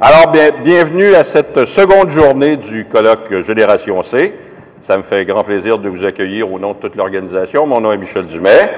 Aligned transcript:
Alors, 0.00 0.32
bien, 0.32 0.50
bienvenue 0.64 1.14
à 1.14 1.22
cette 1.22 1.66
seconde 1.66 2.10
journée 2.10 2.56
du 2.56 2.84
colloque 2.84 3.32
Génération 3.46 4.02
C. 4.02 4.34
Ça 4.80 4.98
me 4.98 5.04
fait 5.04 5.24
grand 5.24 5.44
plaisir 5.44 5.78
de 5.78 5.88
vous 5.88 6.04
accueillir 6.04 6.52
au 6.52 6.58
nom 6.58 6.72
de 6.72 6.78
toute 6.78 6.96
l'organisation. 6.96 7.64
Mon 7.64 7.80
nom 7.80 7.92
est 7.92 7.96
Michel 7.96 8.26
Dumais. 8.26 8.72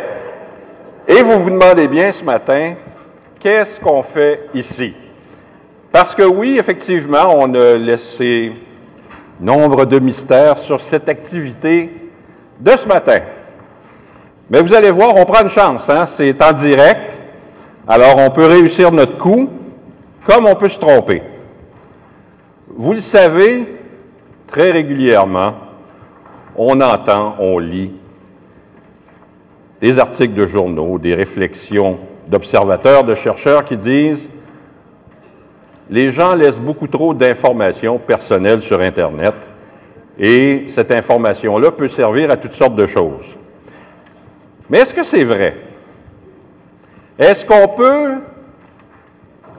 Et 1.09 1.23
vous 1.23 1.43
vous 1.43 1.49
demandez 1.49 1.89
bien 1.89 2.13
ce 2.13 2.23
matin, 2.23 2.75
qu'est-ce 3.41 3.81
qu'on 3.81 4.03
fait 4.03 4.51
ici? 4.53 4.93
Parce 5.91 6.15
que 6.15 6.23
oui, 6.23 6.59
effectivement, 6.59 7.35
on 7.35 7.55
a 7.55 7.79
laissé 7.79 8.53
nombre 9.41 9.87
de 9.87 9.99
mystères 9.99 10.59
sur 10.59 10.83
cette 10.83 11.09
activité 11.09 12.11
de 12.61 12.73
ce 12.73 12.87
matin. 12.87 13.21
Mais 14.51 14.61
vous 14.61 14.75
allez 14.75 14.91
voir, 14.91 15.17
on 15.17 15.25
prend 15.25 15.45
une 15.45 15.49
chance, 15.49 15.89
hein? 15.89 16.07
c'est 16.07 16.43
en 16.43 16.53
direct. 16.53 17.15
Alors, 17.89 18.19
on 18.19 18.29
peut 18.29 18.45
réussir 18.45 18.93
notre 18.93 19.17
coup, 19.17 19.49
comme 20.27 20.47
on 20.47 20.55
peut 20.55 20.69
se 20.69 20.79
tromper. 20.79 21.23
Vous 22.69 22.93
le 22.93 23.01
savez, 23.01 23.79
très 24.47 24.71
régulièrement, 24.71 25.55
on 26.57 26.81
entend, 26.81 27.37
on 27.39 27.59
lit 27.59 27.93
des 29.81 29.99
articles 29.99 30.35
de 30.35 30.47
journaux, 30.47 30.99
des 30.99 31.15
réflexions 31.15 31.99
d'observateurs, 32.27 33.05
de 33.05 33.15
chercheurs 33.15 33.65
qui 33.65 33.77
disent 33.77 34.29
les 35.89 36.11
gens 36.11 36.35
laissent 36.35 36.61
beaucoup 36.61 36.89
trop 36.89 37.15
d'informations 37.15 37.99
personnelles 37.99 38.63
sur 38.63 38.81
Internet 38.81 39.35
et 40.19 40.65
cette 40.69 40.91
information-là 40.91 41.71
peut 41.71 41.89
servir 41.89 42.31
à 42.31 42.37
toutes 42.37 42.55
sortes 42.55 42.75
de 42.75 42.87
choses. 42.87 43.27
Mais 44.69 44.79
est-ce 44.79 44.95
que 44.95 45.05
c'est 45.05 45.25
vrai? 45.25 45.57
Est-ce 47.19 47.47
qu'on 47.47 47.69
peut 47.69 48.15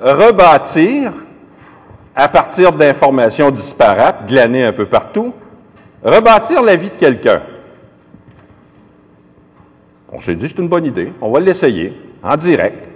rebâtir, 0.01 1.13
à 2.15 2.27
partir 2.27 2.71
d'informations 2.71 3.51
disparates, 3.51 4.27
glanées 4.27 4.65
un 4.65 4.73
peu 4.73 4.85
partout, 4.85 5.33
rebâtir 6.03 6.63
la 6.63 6.75
vie 6.75 6.89
de 6.89 6.95
quelqu'un? 6.95 7.41
On 10.11 10.19
s'est 10.19 10.35
dit, 10.35 10.47
c'est 10.47 10.59
une 10.59 10.69
bonne 10.69 10.85
idée, 10.85 11.13
on 11.21 11.31
va 11.31 11.39
l'essayer, 11.39 11.93
en 12.23 12.35
direct, 12.35 12.87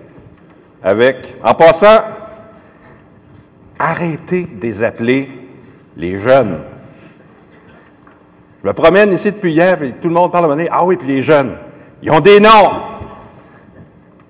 avec, 0.82 1.36
en 1.44 1.54
passant, 1.54 2.02
arrêtez 3.78 4.44
de 4.44 4.62
les 4.62 4.84
appeler 4.84 5.30
les 5.98 6.20
jeunes. 6.20 6.60
Je 8.64 8.68
me 8.68 8.74
promène 8.74 9.12
ici 9.12 9.32
depuis 9.32 9.54
hier, 9.54 9.82
et 9.82 9.94
tout 9.94 10.08
le 10.08 10.14
monde 10.14 10.32
parle 10.32 10.52
à 10.52 10.56
un 10.56 10.68
Ah 10.72 10.86
oui, 10.86 10.96
puis 10.96 11.08
les 11.08 11.24
jeunes, 11.24 11.56
ils 12.02 12.12
ont 12.12 12.20
des 12.20 12.40
noms. 12.40 12.72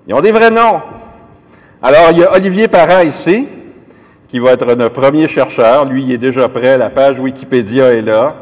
Ils 0.06 0.14
ont 0.14 0.20
des 0.20 0.32
vrais 0.32 0.50
noms. 0.50 0.80
Alors, 1.84 2.12
il 2.12 2.18
y 2.18 2.24
a 2.24 2.32
Olivier 2.32 2.68
Parent 2.68 3.00
ici, 3.00 3.48
qui 4.28 4.38
va 4.38 4.52
être 4.52 4.72
notre 4.76 4.94
premier 4.94 5.26
chercheur. 5.26 5.84
Lui, 5.84 6.04
il 6.04 6.12
est 6.12 6.18
déjà 6.18 6.48
prêt. 6.48 6.78
La 6.78 6.90
page 6.90 7.18
Wikipédia 7.18 7.92
est 7.92 8.02
là. 8.02 8.36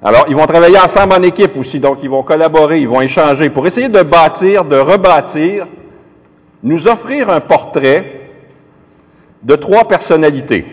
Alors, 0.00 0.26
ils 0.28 0.36
vont 0.36 0.46
travailler 0.46 0.78
ensemble 0.78 1.14
en 1.14 1.22
équipe 1.22 1.56
aussi, 1.56 1.80
donc 1.80 1.98
ils 2.02 2.10
vont 2.10 2.22
collaborer, 2.22 2.78
ils 2.78 2.86
vont 2.86 3.00
échanger 3.00 3.50
pour 3.50 3.66
essayer 3.66 3.88
de 3.88 4.02
bâtir, 4.02 4.64
de 4.64 4.76
rebâtir, 4.76 5.66
nous 6.62 6.86
offrir 6.86 7.30
un 7.30 7.40
portrait 7.40 8.30
de 9.42 9.56
trois 9.56 9.88
personnalités. 9.88 10.66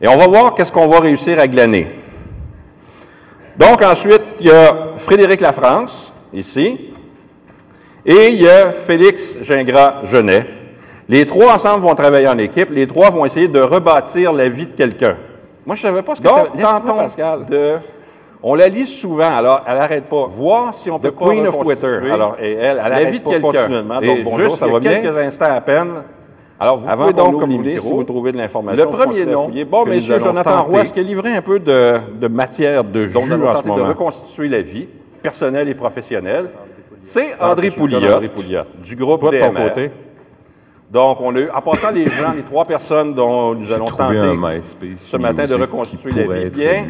Et 0.00 0.08
on 0.08 0.16
va 0.16 0.26
voir 0.26 0.54
qu'est-ce 0.54 0.72
qu'on 0.72 0.88
va 0.88 0.98
réussir 0.98 1.38
à 1.38 1.46
glaner. 1.46 1.86
Donc 3.56 3.82
ensuite, 3.82 4.22
il 4.40 4.46
y 4.46 4.50
a 4.50 4.94
Frédéric 4.96 5.40
Lafrance, 5.42 6.12
ici, 6.32 6.92
et 8.06 8.28
il 8.28 8.42
y 8.42 8.48
a 8.48 8.70
Félix 8.70 9.36
Gingras-Genet. 9.42 10.46
Les 11.08 11.26
trois 11.26 11.54
ensemble 11.54 11.82
vont 11.84 11.94
travailler 11.94 12.28
en 12.28 12.38
équipe. 12.38 12.70
Les 12.70 12.86
trois 12.86 13.10
vont 13.10 13.24
essayer 13.24 13.48
de 13.48 13.60
rebâtir 13.60 14.32
la 14.32 14.48
vie 14.48 14.66
de 14.66 14.72
quelqu'un. 14.72 15.16
Moi, 15.64 15.76
je 15.76 15.86
ne 15.86 15.90
savais 15.92 16.02
pas 16.02 16.14
ce 16.14 16.20
que 16.20 16.26
Donc, 16.26 16.56
tentons 16.60 16.96
Pascal. 16.96 17.46
de... 17.46 17.74
On 18.42 18.54
la 18.54 18.68
lit 18.68 18.86
souvent, 18.86 19.34
alors 19.36 19.62
elle 19.66 19.78
n'arrête 19.78 20.04
pas. 20.04 20.26
Voir 20.26 20.72
si 20.74 20.90
on 20.90 20.98
peut 21.00 21.10
The 21.10 21.16
Queen 21.16 21.46
of 21.48 21.58
Twitter. 21.58 21.98
Alors, 22.12 22.36
et 22.40 22.52
elle, 22.52 22.80
elle 22.84 22.90
la 22.92 23.04
vie 23.04 23.18
de 23.18 23.28
quelqu'un. 23.28 23.68
Donc, 23.68 24.24
bonjour, 24.24 24.38
juste 24.50 24.58
ça 24.58 24.66
va 24.66 24.78
bien? 24.78 25.00
quelques 25.00 25.16
instants 25.16 25.52
à 25.52 25.60
peine. 25.60 25.88
Alors, 26.60 26.78
vous 26.78 26.88
Avant 26.88 27.04
pouvez 27.08 27.14
donc 27.14 27.40
communiquer 27.40 27.80
si 27.80 27.88
vous 27.88 28.04
trouvez 28.04 28.32
de 28.32 28.38
l'information. 28.38 28.84
Le 28.84 28.90
premier 28.90 29.26
nom. 29.26 29.50
Bon, 29.68 29.84
messieurs, 29.84 30.14
allons 30.14 30.26
Jonathan. 30.26 30.62
Roy, 30.64 30.82
est-ce 30.82 30.92
qu'il 30.92 31.06
livré 31.06 31.32
un 31.32 31.42
peu 31.42 31.58
de, 31.58 31.98
de 32.20 32.28
matière 32.28 32.84
de 32.84 33.08
jus 33.08 33.16
en 33.16 33.22
ce 33.24 33.28
tenter 33.30 33.62
de 33.64 33.68
moment? 33.68 33.84
reconstituer 33.88 34.48
la 34.48 34.62
vie, 34.62 34.86
personnelle 35.22 35.68
et 35.68 35.74
professionnelle. 35.74 36.50
C'est 37.06 37.34
Ah, 37.38 37.52
André 37.52 37.70
Pouliot, 37.70 37.98
du 38.84 38.96
groupe 38.96 39.20
Toi, 39.20 39.30
de 39.30 39.38
ton 39.40 39.52
DMR. 39.52 39.68
côté? 39.68 39.90
Donc, 40.90 41.18
on 41.20 41.34
a 41.34 41.38
eu, 41.40 41.48
en 41.50 41.60
passant 41.62 41.90
les 41.90 42.06
gens, 42.06 42.32
les 42.34 42.42
trois 42.42 42.64
personnes 42.64 43.14
dont 43.14 43.54
nous 43.54 43.72
allons 43.72 43.86
tenter 43.86 44.18
un 44.18 44.34
MySpace 44.34 44.98
ce 44.98 45.16
matin 45.16 45.44
de 45.46 45.54
reconstituer 45.54 46.10
la 46.12 46.44
vie 46.44 46.50
bien. 46.50 46.84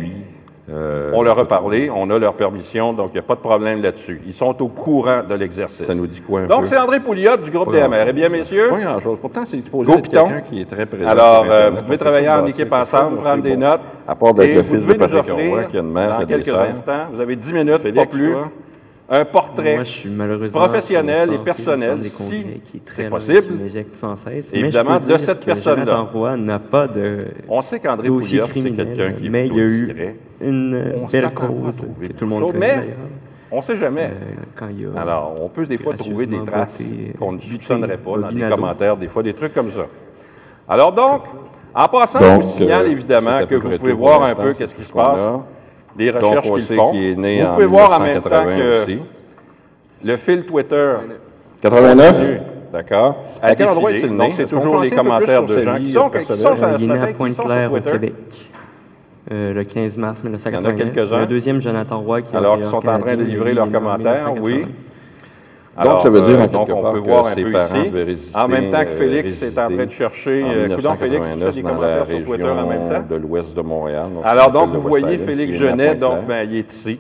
Euh, 0.69 1.13
On 1.15 1.23
leur 1.23 1.39
a 1.39 1.45
parlé, 1.47 1.89
on 1.95 2.11
a 2.11 2.19
leur 2.19 2.35
permission, 2.35 2.93
donc 2.93 3.11
il 3.11 3.13
n'y 3.13 3.19
a 3.21 3.23
pas 3.23 3.37
de 3.37 3.41
problème 3.41 3.81
là-dessus. 3.81 4.21
Ils 4.27 4.33
sont 4.35 4.61
au 4.61 4.67
courant 4.67 5.23
de 5.23 5.35
l'exercice. 5.37 5.87
Ça 5.87 5.95
nous 5.95 6.09
dit 6.09 6.21
quoi 6.21 6.41
un 6.41 6.47
Donc, 6.49 6.67
c'est 6.67 6.77
André 6.77 6.99
Pouliot 6.99 7.37
du 7.37 7.53
groupe 7.53 7.71
DMR. 7.73 8.05
Eh 8.09 8.13
bien, 8.13 8.29
messieurs, 8.29 8.71
Pas 8.71 8.81
grand-chose. 8.81 9.19
Pourtant, 9.21 9.45
c'est 9.47 9.63
supposé 9.63 9.93
être 9.93 10.09
quelqu'un 10.11 10.41
qui 10.41 10.61
est 10.61 10.65
très 10.69 10.85
présent. 10.87 11.07
alors, 11.09 11.47
euh, 11.49 11.71
vous 11.71 11.83
pouvez 11.83 11.99
travailler 11.99 12.29
en 12.29 12.45
équipe 12.47 12.73
ensemble, 12.73 13.19
prendre 13.19 13.45
des 13.45 13.55
bon. 13.55 13.61
notes. 13.61 13.81
À 14.09 14.15
part 14.17 14.35
d'être 14.35 14.55
le 14.57 14.61
vous 14.63 14.75
fils 14.77 14.87
de 14.87 14.93
Patrick 14.95 15.21
offrir, 15.21 15.51
Roy, 15.51 15.65
qui 15.65 15.77
a 15.77 15.81
une 15.81 15.93
mère, 15.93 16.05
qui 16.07 16.13
dans 16.15 16.21
a 16.23 16.25
des 16.39 16.43
quelques 16.43 16.59
instants, 16.59 17.05
vous 17.13 17.21
avez 17.21 17.37
10 17.37 17.53
minutes, 17.53 17.95
pas 17.95 18.07
plus? 18.07 18.35
Un 19.09 19.25
portrait 19.25 19.75
Moi, 19.77 19.85
je 19.85 19.91
suis 19.91 20.09
malheureusement 20.11 20.61
professionnel 20.61 21.33
et 21.33 21.39
personnel, 21.39 22.01
des 22.01 22.09
si 22.09 22.17
congrès, 22.17 22.61
qui 22.65 22.77
est 22.79 22.85
très 22.85 23.05
c'est 23.05 23.11
possible, 23.11 23.59
sans 23.93 24.17
cesse. 24.17 24.53
évidemment, 24.53 24.99
de 24.99 25.17
cette 25.19 25.45
personne-là. 25.45 26.09
N'a 26.37 26.59
pas 26.59 26.89
de 26.89 27.19
On 27.49 27.63
sait 27.63 27.79
qu'André 27.79 28.09
Pouliot, 28.09 28.47
c'est 28.53 28.63
quelqu'un 28.63 29.13
qui 29.13 29.27
est 29.27 29.31
mais 29.31 29.47
il 29.47 29.55
y 29.57 29.61
a 29.61 29.65
eu 29.65 29.87
discret. 29.87 30.17
une 30.41 30.95
On 31.03 31.07
belle 31.07 31.31
cause 31.33 31.87
que 32.01 32.07
tout 32.13 32.25
le 32.25 32.27
monde 32.27 32.53
connaît 32.53 32.77
mais-. 32.77 32.97
On 33.51 33.59
ne 33.59 33.63
sait 33.63 33.77
jamais. 33.77 34.07
Euh, 34.07 34.43
quand 34.57 34.67
il 34.71 34.83
y 34.83 34.87
a 34.87 35.01
Alors, 35.01 35.35
on 35.41 35.49
peut 35.49 35.67
des 35.67 35.79
fois 35.79 35.95
trouver 35.95 36.27
des 36.27 36.45
traces 36.45 36.79
qu'on 37.17 37.33
ne 37.33 37.39
buté 37.39 37.53
soupçonnerait 37.53 37.97
pas 37.99 38.11
dans 38.11 38.17
des 38.17 38.23
Bobinado. 38.23 38.55
commentaires, 38.57 38.97
des 38.97 39.07
fois 39.07 39.23
des 39.23 39.35
trucs 39.35 39.55
comme 39.55 39.71
ça. 39.71 39.87
Alors 40.69 40.93
donc, 40.93 41.23
en 41.73 41.87
passant, 41.89 42.19
je 42.19 42.43
vous 42.43 42.43
signale 42.43 42.87
euh, 42.87 42.91
évidemment 42.91 43.47
que 43.47 43.55
vous 43.55 43.79
pouvez 43.79 43.93
voir 43.93 44.25
un 44.25 44.35
peu 44.35 44.53
qu'est-ce 44.55 44.75
qui 44.75 44.83
se 44.83 44.93
passe. 44.93 45.21
Les 45.99 46.11
recherches 46.11 46.51
qu'ils 46.53 46.77
font. 46.77 46.91
qu'il 46.93 47.05
est 47.05 47.15
né 47.17 47.43
vous 47.43 47.47
en 47.49 47.55
pouvez 47.55 47.67
voir 47.67 47.93
en 47.93 48.01
même 48.01 48.21
temps 48.23 48.29
1980 48.47 48.57
que 48.57 48.83
aussi. 48.83 48.99
le 50.05 50.17
fil 50.17 50.45
Twitter 50.47 50.95
89? 51.63 52.41
D'accord. 52.73 53.25
À 53.41 53.55
quel 53.55 53.69
endroit 53.69 53.93
est-il 53.93 54.11
né? 54.11 54.17
Donc, 54.19 54.33
c'est 54.37 54.45
toujours 54.47 54.81
les 54.81 54.91
commentaires 54.91 55.45
de 55.45 55.61
gens 55.63 55.77
qui 55.79 55.93
sont, 55.93 56.11
qui 56.11 56.25
sont, 56.25 56.33
Euh, 56.63 56.77
il 56.79 56.85
est 56.91 56.95
né 56.95 57.01
à 57.01 57.07
Pointe-Claire 57.15 57.73
au. 57.73 57.81
Québec. 57.81 58.15
euh, 59.33 59.55
le 59.55 59.65
15 59.65 59.97
mars 59.99 60.21
Il 60.23 60.27
y 60.27 60.29
en 60.29 60.31
1989. 60.33 60.73
a 60.73 60.75
quelques-uns. 60.75 61.17
Un 61.23 61.27
deuxième, 61.27 61.61
Jonathan 61.61 62.01
Roy, 62.01 62.23
qui 62.23 62.35
est 62.35 62.37
Alors, 62.37 62.59
qui 62.59 62.65
sont 62.65 62.77
en 62.87 62.99
train 62.99 63.17
de 63.17 63.23
livrer 63.23 63.55
leurs 63.55 63.71
commentaires, 63.71 64.33
1980. 64.35 64.69
Oui. 65.79 65.85
Donc, 65.85 66.01
ça 66.03 66.11
veut 66.11 66.21
dire, 66.23 66.41
en 66.41 66.45
euh, 66.45 66.47
donc 66.49 66.69
on 66.73 66.93
peut 66.93 67.01
que 67.01 67.07
voir 67.07 67.27
un 67.27 67.35
ses 67.35 67.45
peu 67.45 67.53
parents 67.53 67.75
ici. 67.75 67.85
devaient 67.91 68.03
résister, 68.05 68.39
En 68.39 68.49
même 68.49 68.71
temps 68.71 68.85
que 68.85 68.91
euh, 68.91 68.99
Félix 68.99 69.43
est 69.43 69.59
en 69.59 69.69
train 69.69 69.85
de 69.85 69.91
chercher. 69.91 70.45
euh, 70.45 70.75
coudonc, 70.77 70.95
Félix, 70.97 71.27
tu 71.27 71.35
fais 71.41 71.53
1989 71.53 71.55
des 71.55 71.63
dans 71.63 71.69
la 71.69 71.75
commentaires 71.75 72.07
sur 72.07 72.25
Twitter 72.27 72.45
en 72.45 72.55
même 72.67 72.69
région 72.83 72.89
temps? 73.01 73.07
de 73.11 73.17
l'ouest 73.17 73.55
de 73.55 73.61
Montréal. 73.63 74.07
Donc, 74.15 74.23
Alors 74.25 74.51
donc, 74.53 74.71
vous 74.71 74.81
voyez 74.81 75.19
Félix 75.19 75.57
Genet, 75.59 75.95
donc 75.97 76.27
ben, 76.27 76.49
il 76.51 76.57
est 76.57 76.73
ici. 76.73 76.99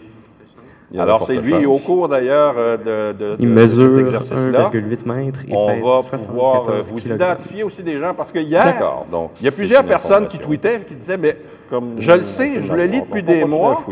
Alors 0.96 1.26
c'est 1.26 1.36
lui, 1.36 1.66
au 1.66 1.78
cours 1.78 2.08
d'ailleurs 2.08 2.54
euh, 2.56 3.12
de, 3.12 3.18
de, 3.18 3.36
Il 3.40 3.48
mesure 3.48 3.96
cet 3.96 4.06
exercice-là, 4.06 4.70
1,8 4.72 4.98
mètres 5.04 5.40
et 5.48 5.52
on 5.54 5.66
va 5.66 6.02
74 6.02 6.26
pouvoir 6.28 6.68
euh, 6.68 6.80
vous 6.82 6.98
identifier 7.00 7.64
aussi 7.64 7.82
des 7.82 7.98
gens, 7.98 8.14
parce 8.14 8.30
que 8.30 8.38
hier. 8.38 8.78
Donc, 9.10 9.32
il 9.40 9.44
y 9.44 9.48
a 9.48 9.52
plusieurs 9.52 9.84
personnes 9.84 10.28
qui 10.28 10.38
tweetaient, 10.38 10.82
qui 10.86 10.94
disaient, 10.94 11.16
mais 11.16 11.36
Comme 11.68 11.94
je 11.98 12.12
le 12.12 12.22
sais, 12.22 12.62
je 12.62 12.72
le 12.72 12.84
lis 12.84 13.00
depuis 13.00 13.22
des 13.24 13.44
mois. 13.44 13.82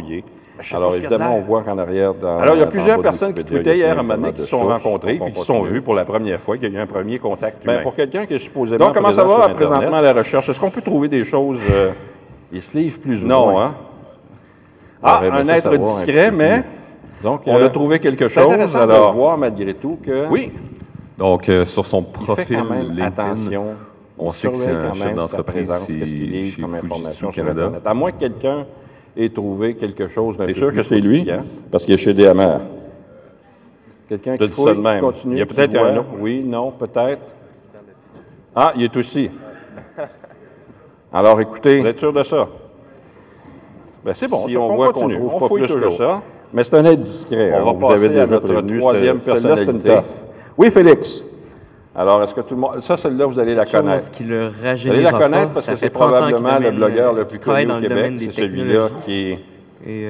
Alors, 0.72 0.94
évidemment, 0.94 1.36
on 1.36 1.40
voit 1.40 1.62
qu'en 1.62 1.78
arrière, 1.78 2.14
dans 2.14 2.38
Alors, 2.38 2.54
il 2.54 2.60
y 2.60 2.62
a 2.62 2.66
plusieurs 2.66 3.00
personnes 3.02 3.34
qui 3.34 3.44
tweetaient 3.44 3.76
hier 3.76 3.96
à 3.96 4.00
un 4.00 4.02
moment 4.02 4.14
énormément 4.14 4.26
donné, 4.28 4.36
qui 4.36 4.42
se 4.42 4.46
sont 4.48 4.64
Donc, 4.68 5.00
puis 5.00 5.32
qui 5.32 5.40
se 5.40 5.46
sont 5.46 5.62
vus 5.62 5.82
pour 5.82 5.94
la 5.94 6.04
première 6.04 6.40
fois, 6.40 6.56
qu'il 6.56 6.72
y 6.72 6.76
a 6.76 6.78
eu 6.78 6.82
un 6.82 6.86
premier 6.86 7.18
contact 7.18 7.64
Ben, 7.66 7.72
humain. 7.74 7.82
pour 7.82 7.94
quelqu'un 7.94 8.24
qui 8.26 8.34
est 8.34 8.38
supposément 8.38 8.84
Donc, 8.86 8.94
comment 8.94 9.12
ça 9.12 9.24
va 9.24 9.48
présentement 9.48 10.00
la 10.00 10.12
recherche? 10.12 10.48
Est-ce 10.48 10.60
qu'on 10.60 10.70
peut 10.70 10.80
trouver 10.82 11.08
des 11.08 11.24
choses... 11.24 11.58
euh, 11.70 11.90
Il 12.52 12.62
se 12.62 12.76
livre 12.76 12.98
plus 13.00 13.24
ou 13.24 13.26
Non, 13.26 13.50
moins. 13.50 13.64
hein? 13.66 13.74
Ah, 15.02 15.20
J'aurais 15.24 15.40
aimé 15.40 15.52
un 15.52 15.54
être 15.56 15.72
un 15.74 15.76
discret, 15.78 16.30
mais 16.30 16.62
Donc, 17.22 17.42
on 17.46 17.56
euh, 17.58 17.66
a 17.66 17.68
trouvé 17.68 17.98
quelque 17.98 18.28
c'est 18.28 18.40
chose. 18.40 18.52
intéressant 18.52 18.80
Alors, 18.80 19.12
de 19.12 19.16
voir 19.18 19.36
malgré 19.38 19.74
tout 19.74 19.98
que 20.02 20.28
oui, 20.28 20.52
Donc, 21.18 21.48
euh, 21.48 21.66
sur 21.66 21.84
son 21.84 22.02
profil 22.02 22.58
LinkedIn, 22.70 23.04
attention. 23.04 23.64
on 24.18 24.32
sait 24.32 24.48
que 24.48 24.54
c'est 24.56 24.70
un 24.70 24.94
chef 24.94 25.14
d'entreprise 25.14 25.68
chez 25.86 26.62
comme 26.62 26.76
Fujitsu 26.76 27.26
Canada. 27.32 27.72
À 27.84 27.92
moins 27.94 28.12
que 28.12 28.18
quelqu'un 28.20 28.66
ait 29.16 29.28
trouvé 29.30 29.74
quelque 29.74 30.08
chose 30.08 30.36
d'un 30.36 30.46
peu 30.46 30.54
sûr 30.54 30.68
plus 30.68 30.76
que 30.78 30.82
c'est 30.84 31.00
lui? 31.00 31.28
Parce 31.70 31.84
qu'il 31.84 31.94
est 31.94 31.98
chez 31.98 32.14
DMR. 32.14 32.60
Quelqu'un 34.08 34.36
qui 34.36 34.48
fouille, 34.48 34.76
de 34.76 34.80
même. 34.80 35.00
continue, 35.00 35.34
Il 35.34 35.38
y 35.38 35.42
a 35.42 35.46
peut-être 35.46 35.76
un 35.76 35.96
autre. 35.96 36.08
Oui, 36.18 36.42
non, 36.44 36.72
peut-être. 36.72 37.22
ah, 38.54 38.72
il 38.76 38.84
est 38.84 38.96
aussi. 38.96 39.30
Alors, 41.12 41.40
écoutez, 41.40 41.80
Vous 41.80 41.86
êtes 41.86 41.98
sûr 41.98 42.12
de 42.12 42.22
ça? 42.22 42.48
Ben, 44.04 44.12
c'est 44.14 44.28
bon, 44.28 44.46
si 44.46 44.56
on 44.56 44.74
voit 44.74 44.92
qu'on 44.92 45.00
continue. 45.02 45.18
trouve 45.18 45.34
on 45.34 45.38
pas 45.38 45.48
plus 45.48 45.66
toujours 45.66 45.96
que 45.96 45.96
ça. 45.96 46.22
mais 46.52 46.62
c'est 46.64 46.74
un 46.74 46.84
être 46.84 47.00
discret. 47.00 47.52
On 47.54 47.56
hein, 47.56 47.64
va 47.64 47.72
vous 47.72 47.92
avez 47.92 48.08
passer 48.08 48.20
à 48.20 48.24
déjà 48.24 48.26
notre 48.26 48.46
prévenu, 48.46 48.78
troisième 48.78 49.20
personnalité. 49.20 49.98
Oui, 50.58 50.70
Félix. 50.70 51.26
Alors, 51.96 52.22
est-ce 52.22 52.34
que 52.34 52.40
tout 52.40 52.54
le 52.54 52.60
monde. 52.60 52.80
Ça, 52.80 52.96
celle-là, 52.96 53.26
vous 53.26 53.38
allez 53.38 53.54
la 53.54 53.66
connaître. 53.66 54.10
Qui 54.10 54.24
le 54.24 54.48
vous 54.48 54.66
allez 54.66 55.02
la 55.02 55.12
connaître 55.12 55.52
parce 55.52 55.66
que 55.66 55.76
c'est 55.76 55.90
probablement 55.90 56.58
le 56.58 56.72
blogueur 56.72 57.12
le 57.12 57.24
plus 57.24 57.38
connu 57.38 57.70
au 57.70 57.80
Québec. 57.80 58.14
C'est 58.18 58.32
celui-là 58.32 58.88
qui. 59.04 59.36
Et 59.86 60.08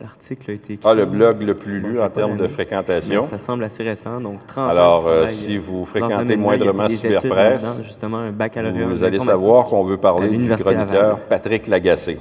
l'article 0.00 0.50
a 0.50 0.54
été 0.54 0.72
écrit. 0.74 0.88
Ah, 0.88 0.92
le 0.92 1.06
blog 1.06 1.40
le 1.40 1.54
plus 1.54 1.78
lu 1.78 2.00
en 2.00 2.10
termes 2.10 2.36
de 2.36 2.48
fréquentation. 2.48 3.22
ça 3.22 3.38
semble 3.38 3.64
assez 3.64 3.84
récent, 3.84 4.20
donc 4.20 4.44
30 4.48 4.70
Alors, 4.70 5.06
euh, 5.06 5.30
si 5.30 5.58
vous 5.58 5.84
fréquentez 5.84 6.36
moindrement 6.36 6.88
Cyberpresse, 6.88 7.62
justement 7.82 8.18
un 8.18 8.32
baccalauréat 8.32 8.86
vous 8.86 9.04
allez 9.04 9.18
savoir 9.18 9.66
qu'on 9.66 9.84
veut 9.84 9.96
parler 9.96 10.28
du 10.28 10.48
chroniqueur 10.56 11.20
Patrick 11.28 11.66
Lagacé. 11.68 12.18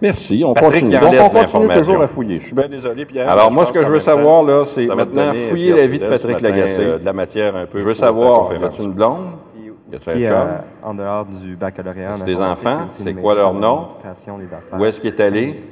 Merci. 0.00 0.44
On 0.44 0.54
continue. 0.54 0.96
On 0.96 1.28
continue 1.30 1.68
toujours 1.68 2.02
à 2.02 2.06
fouiller. 2.06 2.38
Je 2.40 2.46
suis 2.46 2.54
bien 2.54 2.68
désolé, 2.68 3.04
Pierre. 3.04 3.30
Alors, 3.30 3.50
moi, 3.50 3.66
ce 3.66 3.72
que 3.72 3.82
je 3.82 3.88
veux 3.88 4.00
savoir, 4.00 4.42
là, 4.42 4.64
c'est 4.64 4.86
maintenant 4.86 5.32
fouiller 5.48 5.72
la 5.72 5.86
vie 5.86 5.98
de 5.98 6.06
Patrick 6.06 6.40
Lagacé. 6.40 6.82
Euh, 6.82 6.98
de 6.98 7.04
la 7.04 7.12
matière 7.12 7.56
un 7.56 7.66
peu. 7.66 7.78
Je 7.78 7.84
veux 7.84 7.94
savoir, 7.94 8.52
y 8.52 8.64
a-tu 8.64 8.82
une 8.82 8.92
blonde? 8.92 9.26
Y 9.88 10.26
a 10.26 10.40
un 10.40 10.44
chum? 10.44 10.48
en 10.82 10.94
dehors 10.94 11.26
du 11.26 11.54
baccalauréat. 11.54 12.16
C'est 12.16 12.24
des 12.24 12.36
enfants? 12.36 12.88
C'est 12.92 13.14
quoi 13.14 13.36
leur 13.36 13.54
nom? 13.54 13.86
Où 14.76 14.84
est-ce 14.84 15.00
qu'il 15.00 15.10
est 15.10 15.20
allé? 15.20 15.62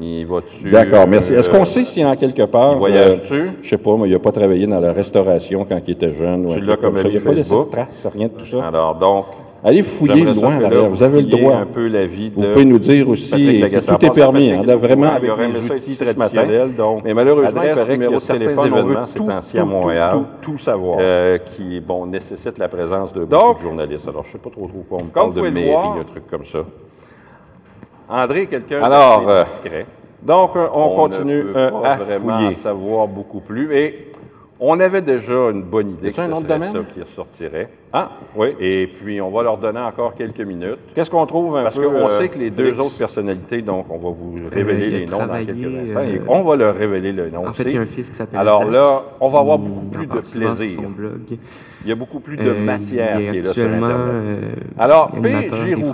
Il. 0.00 0.26
D'accord, 0.70 1.06
merci. 1.06 1.34
Est-ce 1.34 1.50
euh, 1.50 1.52
qu'on 1.52 1.64
sait 1.66 1.84
s'il 1.84 1.86
si 1.86 2.04
en 2.04 2.16
quelque 2.16 2.42
part. 2.44 2.78
Voyage-tu? 2.78 3.34
Euh, 3.34 3.50
je 3.60 3.68
sais 3.68 3.76
pas, 3.76 3.96
mais 3.98 4.08
il 4.08 4.12
n'a 4.12 4.18
pas 4.18 4.32
travaillé 4.32 4.66
dans 4.66 4.80
la 4.80 4.92
restauration 4.92 5.66
quand 5.68 5.78
il 5.86 5.90
était 5.92 6.14
jeune. 6.14 6.46
Tu 6.48 6.58
Il 6.58 6.64
n'y 6.64 6.72
a 6.72 6.76
pas 6.76 6.90
de 6.90 7.70
traces, 7.70 8.06
rien 8.14 8.28
de 8.28 8.32
tout 8.32 8.46
ça. 8.46 8.66
Alors, 8.66 8.94
donc. 8.94 9.26
Allez 9.62 9.82
fouiller 9.82 10.24
loin. 10.24 10.58
Vous 10.88 11.02
avez 11.02 11.22
le 11.22 11.28
droit. 11.28 11.56
Un 11.56 11.66
peu 11.66 11.86
la 11.88 12.06
vie 12.06 12.30
de 12.30 12.34
vous 12.34 12.42
pouvez 12.42 12.64
nous 12.64 12.78
dire 12.78 13.08
aussi 13.08 13.30
que 13.30 13.80
tout 13.80 14.06
est 14.06 14.14
permis. 14.14 14.52
On 14.54 14.62
hein, 14.62 14.68
a 14.68 14.76
vraiment 14.76 15.12
avec 15.12 15.30
les 15.36 15.70
outils 15.70 15.96
traditionnels. 15.96 16.74
Donc, 16.74 17.04
malheureusement, 17.04 17.62
il 17.62 17.74
paraît 17.74 17.96
y 17.96 18.04
a 18.04 18.20
téléphone, 18.20 18.72
on 18.72 18.82
veut 18.82 18.96
à 18.96 19.64
Montréal, 19.64 20.20
tout, 20.42 20.58
savoir. 20.58 20.98
Euh, 21.00 21.38
qui, 21.38 21.82
nécessite 22.06 22.58
la 22.58 22.68
présence 22.68 23.12
de 23.12 23.24
beaucoup 23.24 23.58
de 23.58 23.62
journalistes. 23.62 24.08
Alors, 24.08 24.22
je 24.24 24.28
ne 24.28 24.32
sais 24.32 24.38
pas 24.38 24.50
trop 24.50 24.66
trop 24.66 24.84
quoi 24.88 24.98
on 25.00 25.04
me 25.04 25.10
parle 25.10 25.34
de 25.34 25.40
mairie, 25.42 26.00
un 26.00 26.04
truc 26.04 26.26
comme 26.28 26.44
ça. 26.44 26.64
André, 28.08 28.46
quelqu'un 28.46 28.80
de 28.80 29.30
euh, 29.30 29.44
discret. 29.44 29.86
Donc, 30.22 30.56
euh, 30.56 30.66
on, 30.72 30.96
continue 30.96 31.44
à 31.84 31.98
fouiller. 31.98 32.54
savoir 32.54 33.06
beaucoup 33.06 33.40
plus. 33.40 33.74
Et 33.74 34.10
on 34.62 34.78
avait 34.78 35.00
déjà 35.00 35.50
une 35.50 35.62
bonne 35.62 35.92
idée 35.92 36.12
que 36.12 36.20
un 36.20 36.28
ce 36.28 36.32
autre 36.32 36.46
domaine? 36.46 36.72
ça 36.74 36.80
qui 36.92 37.02
ressortirait. 37.02 37.70
Ah, 37.94 38.10
oui. 38.36 38.48
Et 38.60 38.86
puis, 38.86 39.18
on 39.18 39.30
va 39.30 39.42
leur 39.42 39.56
donner 39.56 39.80
encore 39.80 40.14
quelques 40.14 40.40
minutes. 40.40 40.78
Qu'est-ce 40.94 41.10
qu'on 41.10 41.24
trouve 41.24 41.56
un 41.56 41.62
Parce 41.62 41.76
peu? 41.76 41.82
Parce 41.82 41.94
qu'on 41.94 42.08
euh, 42.10 42.20
sait 42.20 42.28
que 42.28 42.38
les 42.38 42.50
deux 42.50 42.78
autres 42.78 42.98
personnalités, 42.98 43.62
donc 43.62 43.86
on 43.88 43.96
va 43.96 44.10
vous 44.10 44.34
révéler 44.52 44.90
les 44.90 45.06
noms 45.06 45.26
dans 45.26 45.44
quelques 45.44 45.64
euh, 45.64 45.82
instants. 45.82 46.24
On 46.28 46.42
va 46.42 46.56
leur 46.56 46.74
révéler 46.74 47.12
le 47.12 47.30
nom 47.30 47.48
en. 47.48 47.52
Fait, 47.54 47.64
il 47.64 47.74
y 47.74 47.78
a 47.78 47.80
un 47.80 47.86
fils 47.86 48.10
qui 48.10 48.16
s'appelle 48.16 48.38
Alors 48.38 48.64
là, 48.64 49.02
on 49.18 49.28
va 49.30 49.38
avoir 49.38 49.58
beaucoup 49.58 49.86
plus 49.86 50.06
de 50.06 50.20
plaisir. 50.20 50.80
Il 51.82 51.88
y 51.88 51.92
a 51.92 51.94
beaucoup 51.94 52.20
plus 52.20 52.36
de 52.36 52.50
euh, 52.50 52.60
matière 52.60 53.16
qui 53.16 53.38
est 53.38 53.42
là 53.42 53.52
sur 53.54 53.64
Internet. 53.64 53.96
Euh, 53.96 54.40
Alors, 54.78 55.10
P. 55.12 55.48
Giroux. 55.64 55.92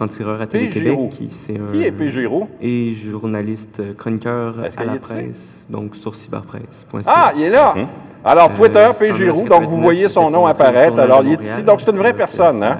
P. 0.51 0.71
Giroux. 0.73 1.09
Qui, 1.09 1.29
qui 1.29 1.85
est 1.85 1.93
P. 1.93 2.11
Giroux? 2.11 2.49
Et 2.61 2.95
journaliste 2.95 3.97
chroniqueur 3.97 4.57
à 4.77 4.85
la 4.85 4.97
presse, 4.97 5.65
donc 5.71 5.95
sur 5.95 6.17
cyberpresse.ca. 6.17 7.03
Ah, 7.07 7.33
il 7.37 7.45
est 7.45 7.51
là! 7.51 7.75
Hum? 7.77 7.87
Alors, 8.27 8.53
Twitter, 8.53 8.89
P. 8.99 9.15
Giroux, 9.15 9.49
donc 9.49 9.63
vous 9.63 9.81
voyez 9.81 10.09
son 10.09 10.31
nom 10.31 10.47
apparaître. 10.47 10.99
Alors, 10.99 11.23
il 11.25 11.35
est 11.35 11.43
ici. 11.43 11.63
Donc, 11.63 11.81
c'est 11.81 11.91
une 11.91 11.99
vraie 11.99 12.13
personne, 12.13 12.63
hein. 12.63 12.79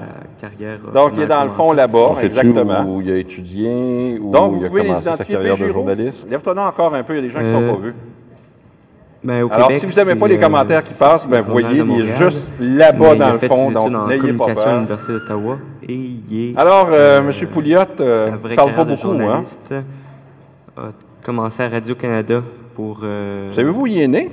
Donc, 0.93 1.13
il 1.15 1.23
est 1.23 1.27
dans 1.27 1.43
le 1.43 1.49
fond 1.49 1.71
là-bas, 1.71 2.15
exactement. 2.21 2.83
Où 2.83 3.01
il 3.01 3.11
a 3.11 3.17
étudié, 3.17 4.19
où 4.21 4.31
Donc, 4.31 4.55
il 4.59 4.65
a 4.65 4.67
pouvez 4.67 4.83
les 4.83 4.89
identifier. 4.89 5.35
Sa 5.35 5.65
de 5.65 5.71
journaliste. 5.71 6.29
Lève-toi 6.29 6.67
encore 6.67 6.93
un 6.93 7.03
peu, 7.03 7.13
il 7.13 7.15
y 7.15 7.19
a 7.19 7.21
des 7.21 7.29
gens 7.29 7.39
qui 7.39 7.45
n'ont 7.45 7.63
euh, 7.63 7.73
pas 7.73 7.81
vu. 7.81 7.95
Alors, 9.51 9.71
si 9.71 9.85
vous 9.85 9.93
n'aimez 9.93 10.15
pas 10.15 10.27
les 10.27 10.39
commentaires 10.39 10.83
qui 10.83 10.93
passent, 10.93 11.27
ben, 11.27 11.41
vous 11.41 11.51
voyez, 11.51 11.79
il 11.79 12.01
est 12.01 12.17
juste 12.17 12.53
là-bas 12.59 13.15
dans 13.15 13.33
le 13.33 13.39
fond. 13.39 13.71
Donc, 13.71 13.91
n'ayez 14.07 14.33
pas 14.33 14.53
peur. 14.53 14.73
l'Université 14.75 15.13
d'Ottawa 15.13 15.57
il 15.87 16.53
Alors, 16.57 16.89
euh, 16.91 17.19
M. 17.19 17.47
Pouliot 17.47 17.79
euh, 17.99 18.31
ne 18.31 18.55
parle 18.55 18.75
pas 18.75 18.83
beaucoup. 18.83 19.11
Hein? 19.11 19.43
a 20.77 20.91
commencé 21.23 21.63
à 21.63 21.69
Radio-Canada 21.69 22.43
pour. 22.75 22.99
Savez-vous 23.53 23.81
où 23.81 23.87
il 23.87 24.01
est 24.01 24.07
né? 24.07 24.29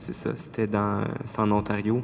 C'est 0.00 0.14
ça, 0.14 0.30
c'était 0.36 0.66
dans 0.66 1.02
en 1.36 1.52
Ontario. 1.52 2.02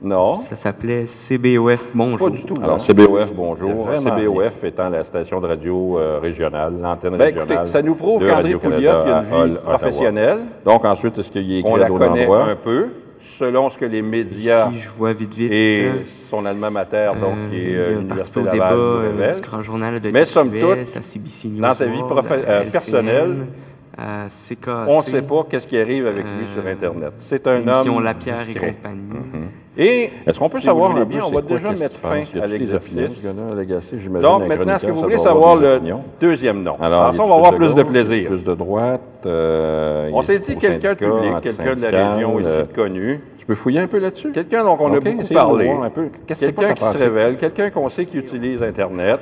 Non. 0.00 0.38
Ça 0.42 0.54
s'appelait 0.54 1.06
CBOF 1.06 1.90
Bonjour. 1.92 2.30
Pas 2.30 2.36
du 2.36 2.44
tout. 2.44 2.56
Alors. 2.62 2.78
CBOF 2.78 3.32
Bonjour. 3.34 3.88
CBOF 3.98 4.62
étant 4.62 4.88
la 4.88 5.02
station 5.02 5.40
de 5.40 5.46
radio 5.48 5.98
euh, 5.98 6.20
régionale, 6.20 6.74
l'antenne 6.80 7.16
ben, 7.16 7.24
régionale. 7.24 7.52
Écoutez, 7.52 7.70
ça 7.70 7.82
nous 7.82 7.96
prouve 7.96 8.24
qu'André 8.24 8.54
Pouliot 8.54 8.90
a 8.90 9.24
une 9.44 9.54
vie 9.54 9.58
professionnelle. 9.58 10.38
Donc, 10.64 10.84
ensuite, 10.84 11.18
est-ce 11.18 11.30
qu'il 11.30 11.52
est 11.52 11.58
écrit 11.58 11.72
On 11.72 11.76
la 11.76 11.88
connaît 11.88 12.22
endroits? 12.22 12.44
un 12.44 12.56
peu, 12.56 12.90
selon 13.38 13.70
ce 13.70 13.78
que 13.78 13.84
les 13.84 14.02
médias. 14.02 14.70
Si 14.70 14.80
je 14.80 14.88
vois 14.90 15.12
vite, 15.12 15.34
vite. 15.34 15.52
Et 15.52 15.84
euh, 15.84 16.04
son 16.28 16.44
alma 16.44 16.70
mater, 16.70 17.10
donc, 17.20 17.34
euh, 17.34 17.50
qui 17.50 17.56
est 17.56 17.94
l'Université 17.94 18.40
euh, 18.40 18.44
Laval. 18.44 19.16
Débat, 19.16 19.32
du 19.34 19.40
grand 19.40 19.62
journal 19.62 20.00
de 20.00 20.10
Mais 20.10 20.24
somme 20.24 20.50
toute, 20.50 21.60
dans 21.60 21.74
sa 21.74 21.86
vie 21.86 22.02
personnelle, 22.70 23.46
on 23.98 24.98
ne 24.98 25.02
sait 25.02 25.22
pas 25.22 25.46
qu'est-ce 25.48 25.66
qui 25.66 25.78
arrive 25.78 26.06
avec 26.06 26.24
lui 26.24 26.44
euh, 26.44 26.54
sur 26.54 26.70
Internet. 26.70 27.12
C'est 27.16 27.46
un 27.48 27.66
homme 27.66 28.02
Lapierre 28.02 28.44
discret. 28.46 28.68
et 28.68 28.72
compagnie. 28.74 29.02
Mhm. 29.10 29.48
Et 29.76 30.10
est-ce 30.26 30.38
qu'on 30.38 30.48
peut 30.48 30.60
savoir 30.60 30.96
un 30.96 31.06
peu, 31.06 31.22
on 31.22 31.30
va 31.30 31.40
déjà 31.40 31.70
mettre 31.70 31.96
fin 31.96 32.22
à 32.40 32.46
l'exercice. 32.46 33.22
Donc 34.22 34.46
maintenant, 34.46 34.76
est-ce 34.76 34.86
que 34.86 34.92
vous 34.92 35.02
voulez 35.02 35.18
savoir 35.18 35.56
le 35.56 35.80
deuxième 36.20 36.62
nom? 36.62 36.76
Alors, 36.80 37.14
ça, 37.14 37.22
on 37.22 37.28
va 37.28 37.36
avoir 37.36 37.54
plus 37.54 37.74
de 37.74 37.82
plaisir. 37.82 38.28
Plus 38.28 38.44
de 38.44 38.54
droite. 38.54 39.00
on 39.24 40.22
s'est 40.22 40.38
dit 40.38 40.56
quelqu'un 40.56 40.92
de 40.92 40.98
public, 40.98 41.40
quelqu'un 41.42 41.74
de 41.74 41.86
la 41.86 42.14
région 42.14 42.40
ici 42.40 42.48
connu. 42.74 43.20
Je 43.38 43.54
peux 43.54 43.54
fouiller 43.54 43.80
un 43.80 43.86
peu 43.86 43.98
là-dessus? 43.98 44.30
Quelqu'un 44.30 44.62
dont 44.62 44.76
on 44.78 44.92
a 44.92 45.00
beaucoup 45.00 45.26
parlé. 45.32 45.72
Quelqu'un 46.26 46.74
qui 46.74 46.84
se 46.84 46.98
révèle, 46.98 47.38
quelqu'un 47.38 47.70
qu'on 47.70 47.88
sait 47.88 48.04
qui 48.04 48.18
utilise 48.18 48.62
Internet. 48.62 49.20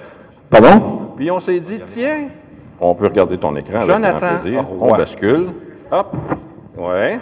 Pardon? 0.51 1.13
Puis 1.17 1.31
on 1.31 1.41
s'est 1.41 1.61
dit, 1.61 1.81
tiens, 1.87 2.29
on 2.81 2.95
peut 2.95 3.07
regarder 3.07 3.39
ton 3.39 3.55
écran 3.57 3.81
Jonathan 3.85 4.17
avec 4.17 4.23
grand 4.23 4.41
plaisir. 4.41 4.65
Roy. 4.65 4.89
On 4.93 4.97
bascule. 4.97 5.47
Hop. 5.91 6.17
Ouais. 6.77 7.19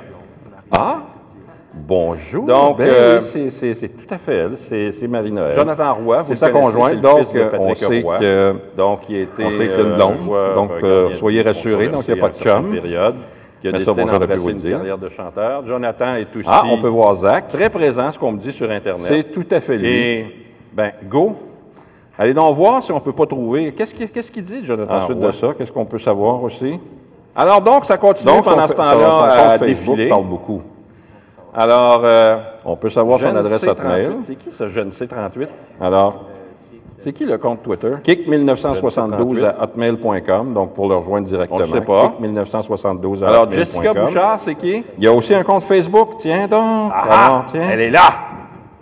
Ah! 0.71 1.03
Bonjour. 1.77 2.47
Donc, 2.47 2.79
ben, 2.79 2.87
euh, 2.89 3.21
c'est 3.21 3.89
tout 3.89 4.15
à 4.15 4.19
fait 4.19 4.35
elle. 4.37 4.57
C'est 4.57 5.09
Marie-Noël. 5.09 5.55
Jonathan 5.57 5.95
Roy, 5.95 6.23
vous 6.23 6.29
C'est 6.29 6.37
sa 6.39 6.51
conjointe. 6.51 7.01
Donc, 7.01 7.27
euh, 7.35 7.51
on 7.59 7.75
sait 7.75 8.01
Roy. 8.01 8.19
que. 8.19 8.55
Donc, 8.77 9.01
il 9.09 9.17
était. 9.17 9.45
On 9.45 9.51
sait 9.51 9.65
une 9.67 9.73
euh, 9.73 9.97
blonde. 9.97 10.17
Euh, 10.31 10.55
donc, 10.55 10.71
euh, 10.83 11.15
soyez 11.15 11.43
rassurés. 11.43 11.89
Donc, 11.89 12.05
il 12.07 12.15
n'y 12.15 12.21
a 12.21 12.23
pas 12.23 12.31
de 12.31 12.39
chum. 12.39 12.71
Période. 12.73 13.17
Il 13.63 13.69
a 13.69 13.73
Mais 13.73 13.79
décidé 13.79 14.05
d'embrasser 14.05 14.51
une 14.51 14.59
dire. 14.59 14.77
carrière 14.77 14.99
de 14.99 15.09
chanteur. 15.09 15.67
Jonathan 15.67 16.17
est 16.17 16.37
aussi. 16.37 16.47
Ah, 16.47 16.63
on 16.71 16.81
peut 16.81 16.89
voir 16.89 17.15
Zach. 17.17 17.49
Très 17.49 17.71
présent, 17.71 18.13
ce 18.13 18.19
qu'on 18.19 18.33
me 18.33 18.39
dit 18.39 18.53
sur 18.53 18.71
Internet. 18.71 19.07
C'est 19.07 19.33
tout 19.33 19.47
à 19.51 19.61
fait 19.61 19.79
lui. 19.79 19.89
Et, 19.89 20.27
ben, 20.73 20.93
go. 21.09 21.37
Allez 22.19 22.35
donc 22.35 22.55
voir 22.55 22.83
si 22.83 22.93
on 22.93 22.97
ne 22.97 23.01
peut 23.01 23.13
pas 23.13 23.27
trouver. 23.27 23.73
Qu'est-ce 23.73 24.31
qu'il 24.31 24.45
dit, 24.45 24.65
Jonathan, 24.65 24.93
ah, 24.95 25.03
ensuite 25.03 25.19
de 25.19 25.33
ça? 25.33 25.49
Qu'est-ce 25.59 25.73
qu'on 25.73 25.85
peut 25.85 25.99
savoir 25.99 26.43
aussi? 26.43 26.79
Alors 27.35 27.61
donc, 27.61 27.85
ça 27.85 27.97
continue 27.97 28.41
pendant 28.43 28.69
ce 28.69 28.73
temps-là 28.73 29.51
à 29.51 29.59
défiler. 29.59 30.09
parle 30.09 30.27
beaucoup. 30.27 30.63
Alors, 31.57 32.01
euh, 32.05 32.37
on 32.65 32.77
peut 32.77 32.91
savoir 32.91 33.21
son 33.21 33.35
adresse 33.35 33.65
à 33.65 33.75
mail. 33.75 34.17
C'est 34.27 34.37
qui 34.37 34.51
ce 34.51 34.69
jeune 34.69 34.91
C38? 34.91 35.49
Alors, 35.81 36.25
c'est 36.99 37.13
qui 37.13 37.25
le 37.25 37.39
compte 37.39 37.63
Twitter? 37.63 37.95
Kick1972 38.05 39.45
à 39.45 39.63
hotmail.com, 39.63 40.55
donc 40.55 40.75
pour 40.75 40.89
le 40.89 40.97
rejoindre 40.97 41.29
directement. 41.29 41.61
On 41.61 41.67
ne 41.67 41.73
sait 41.73 41.81
pas. 41.81 42.15
Kick1972 42.21 43.25
à 43.25 43.29
Alors, 43.29 43.53
Jessica 43.53 43.93
Bouchard, 43.93 44.41
c'est 44.41 44.55
qui? 44.55 44.85
Il 44.99 45.05
y 45.05 45.07
a 45.07 45.13
aussi 45.13 45.35
un 45.35 45.43
compte 45.43 45.65
Facebook, 45.65 46.17
tiens 46.19 46.49
donc. 46.49 46.93
Ah, 46.95 47.45
elle 47.55 47.81
est 47.81 47.91
là! 47.91 48.34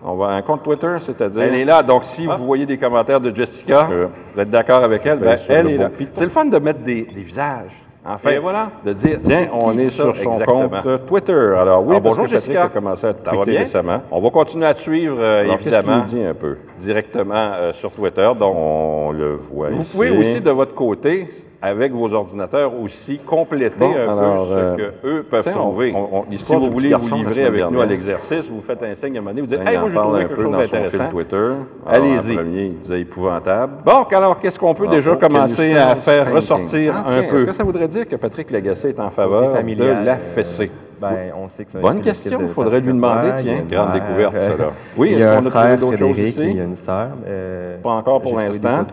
On 0.05 0.17
va 0.17 0.29
un 0.29 0.43
compte 0.43 0.65
Twitter, 0.65 0.97
c'est-à-dire. 1.01 1.43
Elle 1.43 1.55
est 1.55 1.65
là. 1.65 1.83
Donc, 1.83 2.05
si 2.05 2.27
vous 2.27 2.33
ah. 2.33 2.37
voyez 2.37 2.67
des 2.67 2.79
commentaires 2.79 3.21
de 3.21 3.35
Jessica, 3.35 3.89
vous 4.35 4.41
êtes 4.41 4.51
d'accord 4.51 4.83
avec 4.83 5.07
elle, 5.07 5.19
ben, 5.19 5.39
elle 5.49 5.69
est 5.69 5.77
là. 5.77 5.91
C'est 6.15 6.25
le 6.25 6.31
fun 6.31 6.45
de 6.45 6.59
mettre 6.59 6.81
des 6.81 7.03
visages. 7.03 7.73
Enfin, 8.05 8.41
voilà. 8.41 8.73
de 8.85 8.93
dire 8.95 9.21
bien, 9.21 9.49
on 9.53 9.79
est 9.79 9.91
sur 9.91 10.17
son 10.17 10.33
exactement. 10.33 10.69
compte 10.69 11.07
Twitter. 11.07 11.33
Alors 11.33 11.87
oui, 11.87 11.95
ah, 11.95 11.99
Alors, 11.99 12.01
bonjour 12.01 12.17
parce 12.25 12.31
Jessica. 12.31 12.65
a 12.65 12.69
commencé 12.69 13.07
à 13.07 13.15
tweeter 13.15 13.59
récemment. 13.59 14.03
On 14.11 14.21
va 14.21 14.31
continuer 14.31 14.67
à 14.67 14.75
te 14.75 14.81
suivre 14.81 15.19
euh, 15.21 15.43
Alors, 15.43 15.55
évidemment 15.55 16.01
dit 16.01 16.21
un 16.23 16.35
peu? 16.35 16.57
directement 16.81 17.53
euh, 17.55 17.73
sur 17.75 17.93
Twitter, 17.93 18.29
dont 18.39 18.55
on 18.57 19.13
le 19.13 19.37
voit. 19.37 19.71
Vous 19.71 19.85
pouvez 19.85 20.11
aussi 20.11 20.41
de 20.41 20.51
votre 20.51 20.75
côté 20.75 21.29
avec 21.65 21.93
vos 21.93 22.13
ordinateurs 22.13 22.73
aussi, 22.75 23.19
compléter 23.19 23.85
un 23.85 24.17
peu 24.17 24.51
ce 24.51 24.77
qu'eux 24.77 24.95
euh, 25.05 25.23
peuvent 25.23 25.51
trouver. 25.53 25.93
On, 25.95 26.25
on, 26.29 26.37
si 26.37 26.53
vous 26.53 26.71
voulez 26.73 26.93
vous 26.93 27.15
livrer 27.15 27.45
avec 27.45 27.71
nous 27.71 27.81
à 27.81 27.87
l'exercice, 27.87 28.49
vous 28.51 28.61
faites 28.63 28.83
un 28.83 28.97
signe 28.97 29.17
à 29.17 29.21
un 29.21 29.23
moment 29.23 29.31
donné, 29.31 29.41
vous 29.43 29.47
dites 29.47 29.69
Hey, 29.69 29.79
moi 29.79 29.89
j'ai 29.89 29.97
trouvé 29.97 30.21
quelque 30.25 30.43
chose 30.43 30.51
d'intéressant. 30.51 31.09
Twitter. 31.09 31.51
Allez-y. 31.87 32.35
premier, 32.35 32.65
il 32.65 32.79
disait 32.81 33.01
épouvantable. 33.03 33.75
Bon, 33.85 34.03
alors 34.11 34.41
qu'est-ce 34.41 34.59
qu'on 34.59 34.75
peut 34.75 34.87
ah, 34.89 34.95
déjà 34.95 35.15
commencer 35.15 35.75
à 35.75 35.95
faire 35.95 36.33
ressortir 36.35 36.95
ah, 36.97 37.13
un 37.13 37.23
peu? 37.23 37.37
Est-ce 37.37 37.45
que 37.45 37.53
ça 37.53 37.63
voudrait 37.63 37.89
dire 37.93 38.09
que 38.09 38.17
Patrick 38.17 38.51
Lagacé 38.51 38.89
est 38.89 39.01
en 39.01 39.11
faveur 39.11 39.53
de 39.63 40.05
la 40.05 40.15
euh, 40.15 40.35
fessée? 40.35 40.71
Ben, 41.03 41.33
on 41.37 41.49
sait 41.49 41.65
que 41.65 41.79
Bonne 41.79 42.01
question. 42.01 42.39
Il 42.43 42.49
faudrait 42.49 42.81
lui 42.81 42.93
demander, 42.93 43.33
tiens, 43.43 43.65
grande 43.69 43.93
découverte, 43.93 44.35
euh, 44.37 44.51
ça. 44.51 44.57
Là. 44.57 44.71
Oui, 44.97 45.11
il 45.13 45.19
y 45.19 45.23
a 45.25 45.39
un 45.39 45.43
frère, 45.43 45.77
Frédéric, 45.81 46.37
il 46.39 46.57
y 46.57 46.61
a 46.61 46.65
une 46.65 46.77
sœur. 46.77 47.09
Euh, 47.27 47.79
pas 47.83 47.91
encore 47.91 48.23
pour 48.23 48.39
l'instant. 48.39 48.85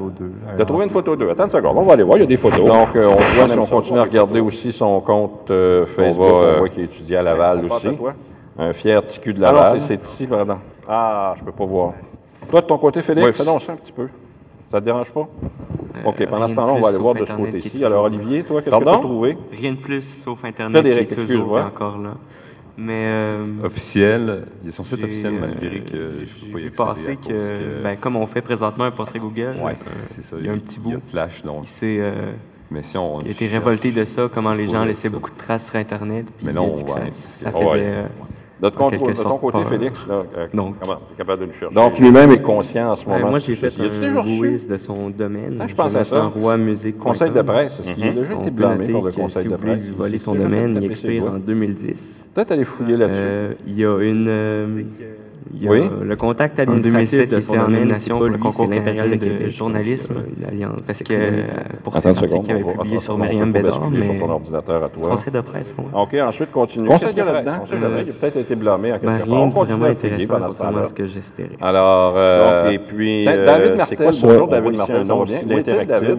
Tu 0.56 0.62
as 0.62 0.66
trouvé 0.66 0.86
une 0.86 0.90
photo 0.90 1.16
d'eux? 1.16 1.30
Attends 1.30 1.44
une 1.44 1.50
seconde, 1.52 1.78
on 1.78 1.84
va 1.84 1.94
aller 1.94 2.02
voir, 2.02 2.18
il 2.18 2.22
y 2.22 2.24
a 2.24 2.28
des 2.28 2.38
photos. 2.38 2.66
Donc, 2.66 2.96
euh, 2.96 3.10
on 3.10 3.16
voit, 3.16 3.48
si 3.54 3.60
on 3.60 3.66
continue 3.68 4.00
à 4.00 4.04
regarder 4.04 4.40
aussi 4.40 4.74
son 4.74 5.00
compte 5.02 5.52
euh, 5.52 5.86
Facebook, 5.86 6.26
on 6.34 6.58
voit 6.58 6.70
qu'il 6.70 6.84
étudie 6.86 7.16
à 7.16 7.22
Laval 7.22 7.66
aussi. 7.66 7.90
Un 8.58 8.74
fier 8.74 9.06
ticu 9.06 9.32
de 9.32 9.44
ah 9.44 9.52
Laval. 9.52 9.78
Ah 9.78 9.86
c'est 9.88 10.04
ici, 10.04 10.26
pardon. 10.26 10.58
Ah, 10.88 11.34
je 11.36 11.42
ne 11.42 11.46
peux 11.46 11.52
pas 11.52 11.66
voir. 11.66 11.94
Toi, 12.50 12.62
de 12.62 12.66
ton 12.66 12.78
côté, 12.80 13.04
Félix, 13.04 13.38
fais 13.38 13.46
donc 13.46 13.62
un 13.70 13.76
petit 13.76 13.92
peu. 13.92 14.08
Ça 14.72 14.80
te 14.80 14.86
dérange 14.86 15.12
pas? 15.12 15.28
OK, 16.06 16.26
pendant 16.28 16.48
ce 16.48 16.56
temps-là, 16.56 16.74
on 16.74 16.82
va 16.82 16.90
aller 16.90 16.98
voir 16.98 17.16
de 17.16 17.26
ce 17.26 17.32
côté-ci. 17.32 17.84
Alors, 17.86 18.04
Olivier, 18.06 18.44
toi, 18.44 18.62
qu'est-ce 18.62 18.76
que 18.76 18.84
tu 18.84 18.90
as 18.90 18.94
trouvé? 18.94 19.38
Rien 19.52 19.72
de 19.74 19.78
plus 19.78 20.02
sauf 20.24 20.44
Internet 20.46 20.84
qui 20.84 20.90
est 21.14 21.16
toujours 21.16 21.58
encore 21.58 21.98
là. 21.98 22.16
Mais 22.82 23.04
euh, 23.08 23.44
Officiel. 23.64 24.46
Il 24.62 24.68
y 24.68 24.70
a 24.70 24.72
son 24.72 24.84
site 24.86 25.04
officiel, 25.04 25.34
euh, 25.34 25.40
malgré 25.42 25.82
que 25.82 26.20
je 26.22 26.46
j'ai 26.46 26.48
peux 26.48 26.60
pas 26.60 26.60
y 26.66 26.70
passer 26.70 27.18
que, 27.18 27.28
que- 27.28 27.84
ben, 27.84 27.98
comme 27.98 28.16
on 28.16 28.26
fait 28.26 28.42
présentement 28.42 28.86
un 28.86 28.92
portrait 28.92 29.20
Google, 29.20 29.56
Ouais, 29.62 29.74
euh, 29.74 29.92
c'est 30.12 30.24
ça. 30.24 30.38
il 30.40 30.46
y 30.46 30.50
a 30.50 30.54
un 30.54 30.58
petit 30.60 30.80
Il 30.86 30.92
y 30.92 30.94
a 30.94 30.98
bout. 30.98 31.04
Flash, 31.10 31.44
donc. 31.44 31.64
il 31.64 31.68
s'est 31.68 31.98
euh, 32.00 32.32
Mais 32.72 32.82
si 32.84 32.98
on. 32.98 33.20
il 33.20 33.28
a 33.28 33.32
été 33.32 33.50
cherche- 33.50 33.52
révolté 33.66 33.92
de 33.92 34.06
ça, 34.06 34.30
comment 34.34 34.54
les 34.54 34.68
gens 34.68 34.86
laissaient 34.86 35.10
beaucoup 35.10 35.30
de 35.30 35.38
traces 35.38 35.66
sur 35.68 35.76
Internet. 35.76 36.26
puis 36.38 36.46
Mais 36.46 36.54
il 36.54 36.56
non, 36.56 36.74
ça, 37.12 37.52
faisait. 37.52 37.62
euh, 37.76 38.06
De 38.62 38.68
ton, 38.70 38.86
En 38.86 38.90
quelque 38.90 39.08
de 39.08 39.14
ton 39.14 39.22
sorte, 39.22 39.40
côté, 39.42 39.60
pas- 39.60 39.66
Félix, 39.70 40.06
là, 40.08 40.24
euh, 40.38 40.48
Donc. 40.54 40.76
comment 40.82 40.96
tu 40.96 41.14
es 41.14 41.18
capable 41.18 41.42
de 41.44 41.46
le 41.48 41.54
chercher? 41.54 41.74
Donc, 41.74 41.98
lui-même 41.98 42.32
est 42.32 42.42
conscient 42.42 42.92
en 42.92 42.96
ce 42.98 43.06
Ouais, 43.06 43.14
moment. 43.18 43.30
moi, 43.30 43.40
j'ai 43.40 43.56
fait 43.56 43.68
un 43.68 43.84
de 44.70 44.78
son 44.78 45.10
domaine. 45.12 45.58
Ah, 45.62 45.68
je 45.68 45.76
pense 45.76 45.96
à 45.96 46.04
ça. 46.04 46.24
un 46.24 46.28
roi 46.28 46.58
musique. 46.58 46.98
Conseil 46.98 47.32
de 47.32 47.42
presse, 47.42 47.80
est-ce 47.80 47.92
qu'il 47.94 48.04
a 48.06 48.12
déjà 48.12 48.34
On 48.36 48.42
été 48.42 48.52
blâmé 48.52 48.88
par 48.92 49.02
le 49.04 49.12
conseil 49.14 49.44
si 49.44 49.50
de 49.50 49.56
presse? 49.56 50.22
son 50.22 50.36
domaine, 50.36 50.76
il 50.76 50.84
expire 50.92 51.24
en 51.24 51.38
2010. 51.38 52.28
Peut-être 52.34 52.52
aller 52.52 52.66
fouiller 52.66 52.98
là-dessus. 52.98 53.20
Euh, 53.22 53.54
il 53.66 53.80
y 53.80 53.86
a 53.86 53.98
une. 54.02 54.28
Il 55.54 55.64
y 55.64 55.68
a 55.68 55.72
Oui. 55.72 55.90
le 56.04 56.16
contact 56.16 56.60
En 56.60 56.64
administratif 56.64 57.12
2007, 57.12 57.30
de 57.32 57.36
il 57.38 57.44
son 57.44 57.54
était 57.54 57.62
en 57.64 57.68
nomination 57.70 58.18
pour 58.18 58.28
le 58.28 58.38
concours 58.38 58.66
impérial 58.72 59.10
de 59.10 59.16
Québec, 59.16 59.42
donc, 59.42 59.50
journalisme, 59.52 60.14
l'Alliance. 60.42 60.82
Parce 60.86 61.00
que 61.04 61.14
euh, 61.14 61.44
pour 61.84 61.98
ces 61.98 62.08
articles 62.08 62.42
qu'il 62.42 62.52
avait 62.52 62.64
publiés 62.64 63.00
sur 63.00 63.18
Myriam 63.18 63.52
Bédard, 63.52 63.90
mais 63.92 64.04
sur 64.18 64.20
ton 64.26 64.30
ordinateur 64.32 64.84
à 64.84 64.90
toi. 64.90 65.10
conseil 65.10 65.34
de 65.34 65.42
presse, 65.42 65.74
ouais. 65.78 65.86
OK, 65.94 66.14
ensuite, 66.22 66.52
continue. 66.52 66.88
Conseil 66.88 67.00
Qu'est-ce 67.00 67.12
qu'il 67.12 67.20
y 67.20 67.22
a 67.22 67.26
de 67.26 67.32
là-dedans? 67.34 67.52
presse. 67.52 67.62
On 67.64 67.74
sait 67.76 67.80
jamais. 67.82 68.04
Il 68.04 68.10
a 68.10 68.14
peut-être 68.14 68.38
été 68.38 68.56
blâmé 68.56 68.92
à 68.92 69.00
quelque 69.00 69.06
Ben, 69.12 69.18
part. 69.20 69.28
rien 69.28 69.38
On 69.38 69.48
de 69.48 69.54
continue 69.54 69.78
vraiment 69.80 69.92
intéressant, 69.92 70.28
pendant 70.34 70.46
ce 70.46 70.50
contrairement 70.50 70.78
à 70.78 70.80
temps-là. 70.82 70.88
ce 70.90 70.94
que 70.94 71.06
j'espérais. 71.06 71.50
Alors, 71.62 72.14
euh, 72.18 72.64
Donc, 72.66 72.74
et 72.74 72.80
puis, 72.80 73.28
euh, 73.28 73.46
David 73.46 73.68
c'est 73.72 73.76
Martel, 73.78 73.98
quoi 73.98 74.12
ça? 74.14 74.20
bonjour 74.28 74.44
On 74.44 74.48
David 74.52 74.80
un 74.80 74.86
ça 74.86 75.16
va 75.16 75.26
bien? 75.26 75.42
Oui. 75.50 75.64
David? 75.88 76.18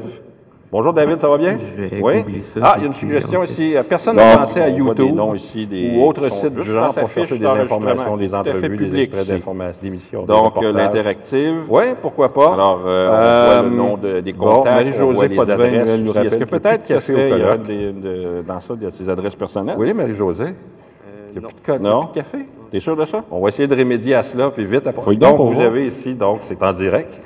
Bonjour 0.73 0.93
David, 0.93 1.19
ça 1.19 1.29
va 1.29 1.37
bien? 1.37 1.57
Je 1.59 1.83
vais 1.83 2.01
Oui. 2.01 2.43
ça, 2.45 2.61
Ah, 2.63 2.75
il 2.77 2.83
y 2.83 2.85
a 2.85 2.87
une 2.87 2.95
suggestion 2.95 3.43
ici. 3.43 3.73
fait, 3.73 3.89
Personne 3.89 4.15
n'a 4.15 4.37
pensé 4.37 4.61
à 4.61 4.71
des 4.71 4.77
YouTube 4.77 5.17
noms 5.17 5.35
ici, 5.35 5.67
des- 5.67 5.97
ou 5.97 6.05
autre 6.07 6.31
site 6.31 6.55
du 6.55 6.63
genre 6.63 6.95
pour 6.95 7.11
chercher 7.11 7.39
des 7.41 7.45
informations, 7.47 8.17
des 8.17 8.33
entrevues, 8.33 8.77
des 8.77 9.01
extraits 9.03 9.27
d'informations, 9.27 9.81
d'émissions, 9.83 10.21
des 10.21 10.27
Donc, 10.29 10.63
euh, 10.63 10.73
l'interactive. 10.73 11.63
Oui, 11.69 11.83
pourquoi 12.01 12.33
pas. 12.33 12.55
Alors, 12.55 12.83
euh, 12.87 13.09
on 13.09 13.13
Euh, 13.13 13.47
voit 13.61 13.63
le 13.69 13.77
nom 13.77 13.97
de- 13.97 14.21
des 14.21 14.33
contacts, 14.33 14.59
on 14.59 14.63
voit 14.63 14.75
Marie-Josée 14.75 15.29
les 15.29 15.37
Potvin, 15.37 15.57
nous 15.57 16.11
Est-ce 16.13 16.23
que 16.23 16.29
qu'il 16.29 16.39
y 16.39 16.43
a 16.43 16.47
peut-être 16.47 16.83
qu'il 16.85 16.95
y 17.17 17.45
a 17.49 17.57
des- 17.57 18.43
dans 18.47 18.61
ça, 18.61 18.75
il 18.81 18.85
y 18.85 18.87
a 18.87 18.91
ses 18.93 19.09
adresses 19.09 19.35
personnelles? 19.35 19.77
Oui, 19.77 19.93
Marie-Josée. 19.93 20.45
euh, 20.45 21.31
Il 21.33 21.35
y 21.35 21.39
a 21.39 21.41
non. 21.43 21.49
plus 21.49 21.79
de 21.79 21.83
Non? 21.83 22.07
plus 22.07 22.09
de 22.11 22.15
café. 22.25 22.39
T'es 22.71 22.79
sûr 22.79 22.95
de 22.97 23.05
ça? 23.07 23.25
On 23.33 23.41
va 23.41 23.49
essayer 23.49 23.67
de 23.67 23.75
remédier 23.75 24.15
à 24.15 24.23
cela, 24.23 24.51
puis 24.51 24.65
vite 24.65 24.87
après. 24.87 25.17
Donc 25.17 25.41
vous 25.53 25.61
avez 25.61 25.87
ici, 25.87 26.15
donc 26.15 26.39
c'est 26.43 26.63
en 26.63 26.73
direct. 26.73 27.21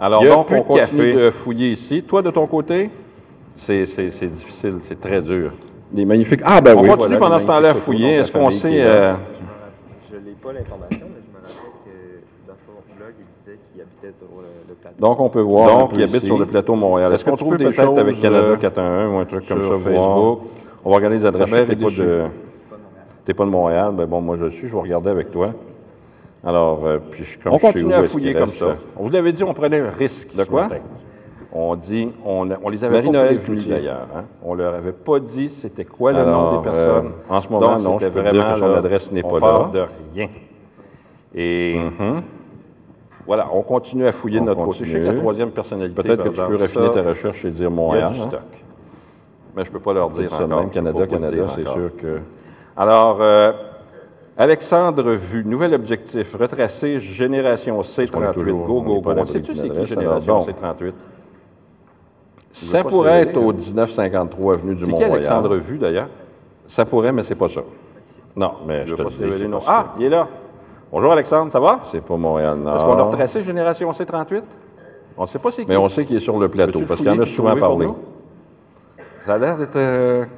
Alors, 0.00 0.22
Il 0.22 0.28
y 0.28 0.30
a 0.30 0.34
donc, 0.34 0.46
plus 0.46 0.56
on 0.56 0.60
de 0.60 0.64
continue 0.66 0.80
café. 0.86 1.12
de 1.12 1.30
fouiller 1.30 1.72
ici. 1.72 2.02
Toi, 2.04 2.22
de 2.22 2.30
ton 2.30 2.46
côté, 2.46 2.90
c'est 3.56 3.84
c'est- 3.86 4.10
c'est 4.10 4.28
difficile, 4.28 4.74
c'est 4.82 5.00
très 5.00 5.20
dur. 5.20 5.52
Des 5.90 6.04
magnifiques. 6.04 6.40
Ah, 6.44 6.60
ben 6.60 6.76
on 6.76 6.82
oui. 6.82 6.88
continue 6.88 7.16
voilà, 7.16 7.18
pendant 7.18 7.36
des 7.36 7.42
ce 7.42 7.46
temps-là 7.46 7.58
à 7.58 7.60
magnifiques 7.62 7.82
fouiller. 7.84 8.16
photos, 8.18 8.18
donc 8.18 8.24
Est-ce 8.28 8.32
la 8.32 8.38
qu'on 8.38 8.44
famille 8.46 8.60
sait... 8.60 8.72
est 8.74 8.84
là. 8.84 8.90
euh, 8.92 9.14
Je 10.10 10.16
n'ai 10.16 10.22
pas 10.42 10.52
l'information, 10.52 11.06
mais 11.08 11.22
je 11.24 11.30
me 11.32 11.40
rappelle 11.40 11.72
que 11.84 12.46
dans 12.46 12.54
son 12.64 12.96
blog, 12.96 13.12
il 13.18 13.24
disait 13.44 13.58
qu'il 13.72 13.80
habitait 13.80 14.18
sur 14.18 14.26
le, 14.36 14.46
le 14.68 14.74
plateau. 14.74 14.96
Donc, 15.00 15.20
on 15.20 15.28
peut 15.30 15.40
voir. 15.40 15.68
Donc, 15.78 15.82
un 15.82 15.86
peu 15.88 15.96
il 15.96 16.02
habite 16.04 16.16
ici. 16.16 16.26
sur 16.26 16.38
le 16.38 16.46
plateau 16.46 16.74
Montréal. 16.76 17.12
Est-ce 17.14 17.24
qu'on 17.24 17.32
tu 17.32 17.36
trouve 17.38 17.56
peux 17.56 17.64
peut-être 17.64 17.74
choses, 17.82 17.98
avec 17.98 18.20
Canada 18.20 18.46
euh, 18.46 18.56
411 18.56 19.12
ou 19.14 19.18
un 19.18 19.24
truc 19.24 19.48
comme 19.48 19.58
sur 19.62 19.72
ça, 19.72 19.78
Facebook? 19.84 19.94
voir? 19.94 20.38
On 20.84 20.90
va 20.90 20.96
regarder 20.96 21.16
les 21.16 21.26
adresses. 21.26 21.50
Mère 21.50 21.66
T'es 21.66 21.72
est 21.72 21.76
pas 21.76 21.88
déçue. 21.88 22.00
de... 22.02 22.22
T'es 23.24 23.34
pas 23.34 23.44
de 23.44 23.50
Montréal? 23.50 23.92
Ben 23.94 24.06
bon, 24.06 24.20
moi 24.20 24.36
je 24.38 24.44
le 24.44 24.50
suis, 24.52 24.68
je 24.68 24.72
vais 24.74 24.80
regarder 24.80 25.10
avec 25.10 25.30
toi. 25.32 25.52
Alors, 26.44 26.86
euh, 26.86 26.98
puis 27.10 27.24
je, 27.24 27.38
comme 27.38 27.52
On 27.54 27.58
je 27.58 27.62
continue 27.62 27.94
à 27.94 28.02
fouiller 28.04 28.34
comme 28.34 28.48
ça. 28.50 28.76
On 28.96 29.02
vous 29.04 29.10
l'avait 29.10 29.32
dit, 29.32 29.42
on 29.44 29.54
prenait 29.54 29.80
un 29.80 29.90
risque. 29.90 30.34
De 30.36 30.44
quoi? 30.44 30.68
On 31.52 31.74
dit, 31.76 32.10
on, 32.24 32.48
on 32.62 32.68
les 32.68 32.84
avait 32.84 32.96
Marie-Noël 32.98 33.40
d'ailleurs. 33.68 34.06
Hein? 34.14 34.24
On 34.44 34.54
leur 34.54 34.74
avait 34.74 34.92
pas 34.92 35.18
dit 35.18 35.48
c'était 35.48 35.84
quoi 35.86 36.12
le 36.12 36.24
nom 36.24 36.58
des 36.58 36.62
personnes. 36.64 37.06
euh, 37.06 37.34
en 37.34 37.40
ce 37.40 37.48
moment, 37.48 37.76
Donc, 37.76 37.82
non, 37.82 37.98
je 37.98 38.08
peux 38.08 38.20
vraiment 38.20 38.32
dire 38.44 38.52
que 38.54 38.58
son 38.60 38.68
là, 38.68 38.78
adresse 38.78 39.10
n'est 39.12 39.22
pas 39.22 39.40
parle 39.40 39.62
là. 39.74 39.80
de 39.80 39.86
rien. 40.14 40.28
Et 41.34 41.76
Mhm. 41.78 42.22
voilà, 43.26 43.48
on 43.52 43.62
continue 43.62 44.06
à 44.06 44.12
fouiller 44.12 44.40
de 44.40 44.44
notre 44.44 44.62
côté. 44.64 44.84
Je 44.84 44.84
sais 44.84 44.92
que 44.92 44.98
la 44.98 45.04
continue. 45.06 45.20
troisième 45.20 45.50
personnalité. 45.50 46.02
Peut-être 46.02 46.24
que 46.24 46.28
tu 46.28 46.34
peux 46.36 46.56
raffiner 46.56 46.90
ta 46.90 47.02
recherche 47.02 47.44
et 47.44 47.50
dire 47.50 47.60
Il 47.60 47.62
y 47.62 47.66
a 47.66 47.70
Montréal. 47.70 48.12
du 48.12 48.20
hein. 48.20 48.26
stock. 48.28 48.40
Mais 49.56 49.64
je 49.64 49.70
peux 49.70 49.80
pas 49.80 49.92
leur 49.94 50.10
dire 50.10 50.28
C'est 50.30 50.36
ça, 50.36 50.46
même 50.46 50.70
Canada, 50.70 51.06
Canada, 51.06 51.46
c'est 51.56 51.64
sûr 51.64 51.90
que. 51.96 52.20
Alors, 52.76 53.18
euh, 53.20 53.52
Alexandre 54.40 55.14
Vu, 55.14 55.44
nouvel 55.44 55.74
objectif, 55.74 56.32
retracer 56.36 57.00
Génération 57.00 57.80
C38. 57.80 58.32
toujours- 58.34 58.66
go, 58.66 58.82
go, 58.82 59.00
go. 59.00 59.10
On 59.16 59.26
sait-tu 59.26 59.52
c'est 59.56 59.68
qui 59.68 59.84
Génération 59.84 60.34
alors, 60.36 60.46
bon. 60.46 60.52
C38? 60.52 60.92
Ça 62.52 62.84
pourrait 62.84 63.22
être 63.22 63.36
au 63.36 63.50
hein. 63.50 63.54
1953 63.54 64.54
avenue 64.54 64.76
du 64.76 64.84
C'est 64.84 64.86
qui 64.86 64.92
Mont-Royal. 64.92 65.12
Alexandre 65.14 65.56
Vu, 65.56 65.78
d'ailleurs? 65.78 66.08
Ça 66.68 66.84
pourrait, 66.84 67.10
mais 67.10 67.24
c'est 67.24 67.34
pas 67.34 67.48
ça. 67.48 67.62
Non, 68.36 68.52
mais 68.64 68.86
Je 68.86 68.94
te 68.94 69.02
pas 69.02 69.08
le 69.10 69.32
se 69.32 69.42
dis, 69.42 69.48
non. 69.48 69.58
Ah, 69.66 69.94
il 69.98 70.04
est 70.06 70.08
là. 70.08 70.28
Bonjour 70.92 71.12
Alexandre, 71.12 71.50
ça 71.50 71.58
va? 71.58 71.80
C'est 71.82 72.00
pas 72.00 72.16
Montréal-Nord. 72.16 72.76
Est-ce 72.76 72.84
qu'on 72.84 72.98
a 72.98 73.02
retracé 73.02 73.42
Génération 73.42 73.90
C38? 73.90 74.44
On 75.16 75.22
ne 75.22 75.26
sait 75.26 75.40
pas 75.40 75.50
c'est 75.50 75.64
qui. 75.64 75.68
Mais 75.68 75.76
on 75.76 75.88
sait 75.88 76.04
qu'il 76.04 76.16
est 76.16 76.20
sur 76.20 76.38
le 76.38 76.48
plateau, 76.48 76.82
parce 76.86 77.00
qu'il 77.00 77.10
en 77.10 77.18
a 77.18 77.26
souvent 77.26 77.56
parlé. 77.56 77.88
Ça 79.26 79.34
a 79.34 79.38
l'air 79.38 79.58
d'être... 79.58 80.28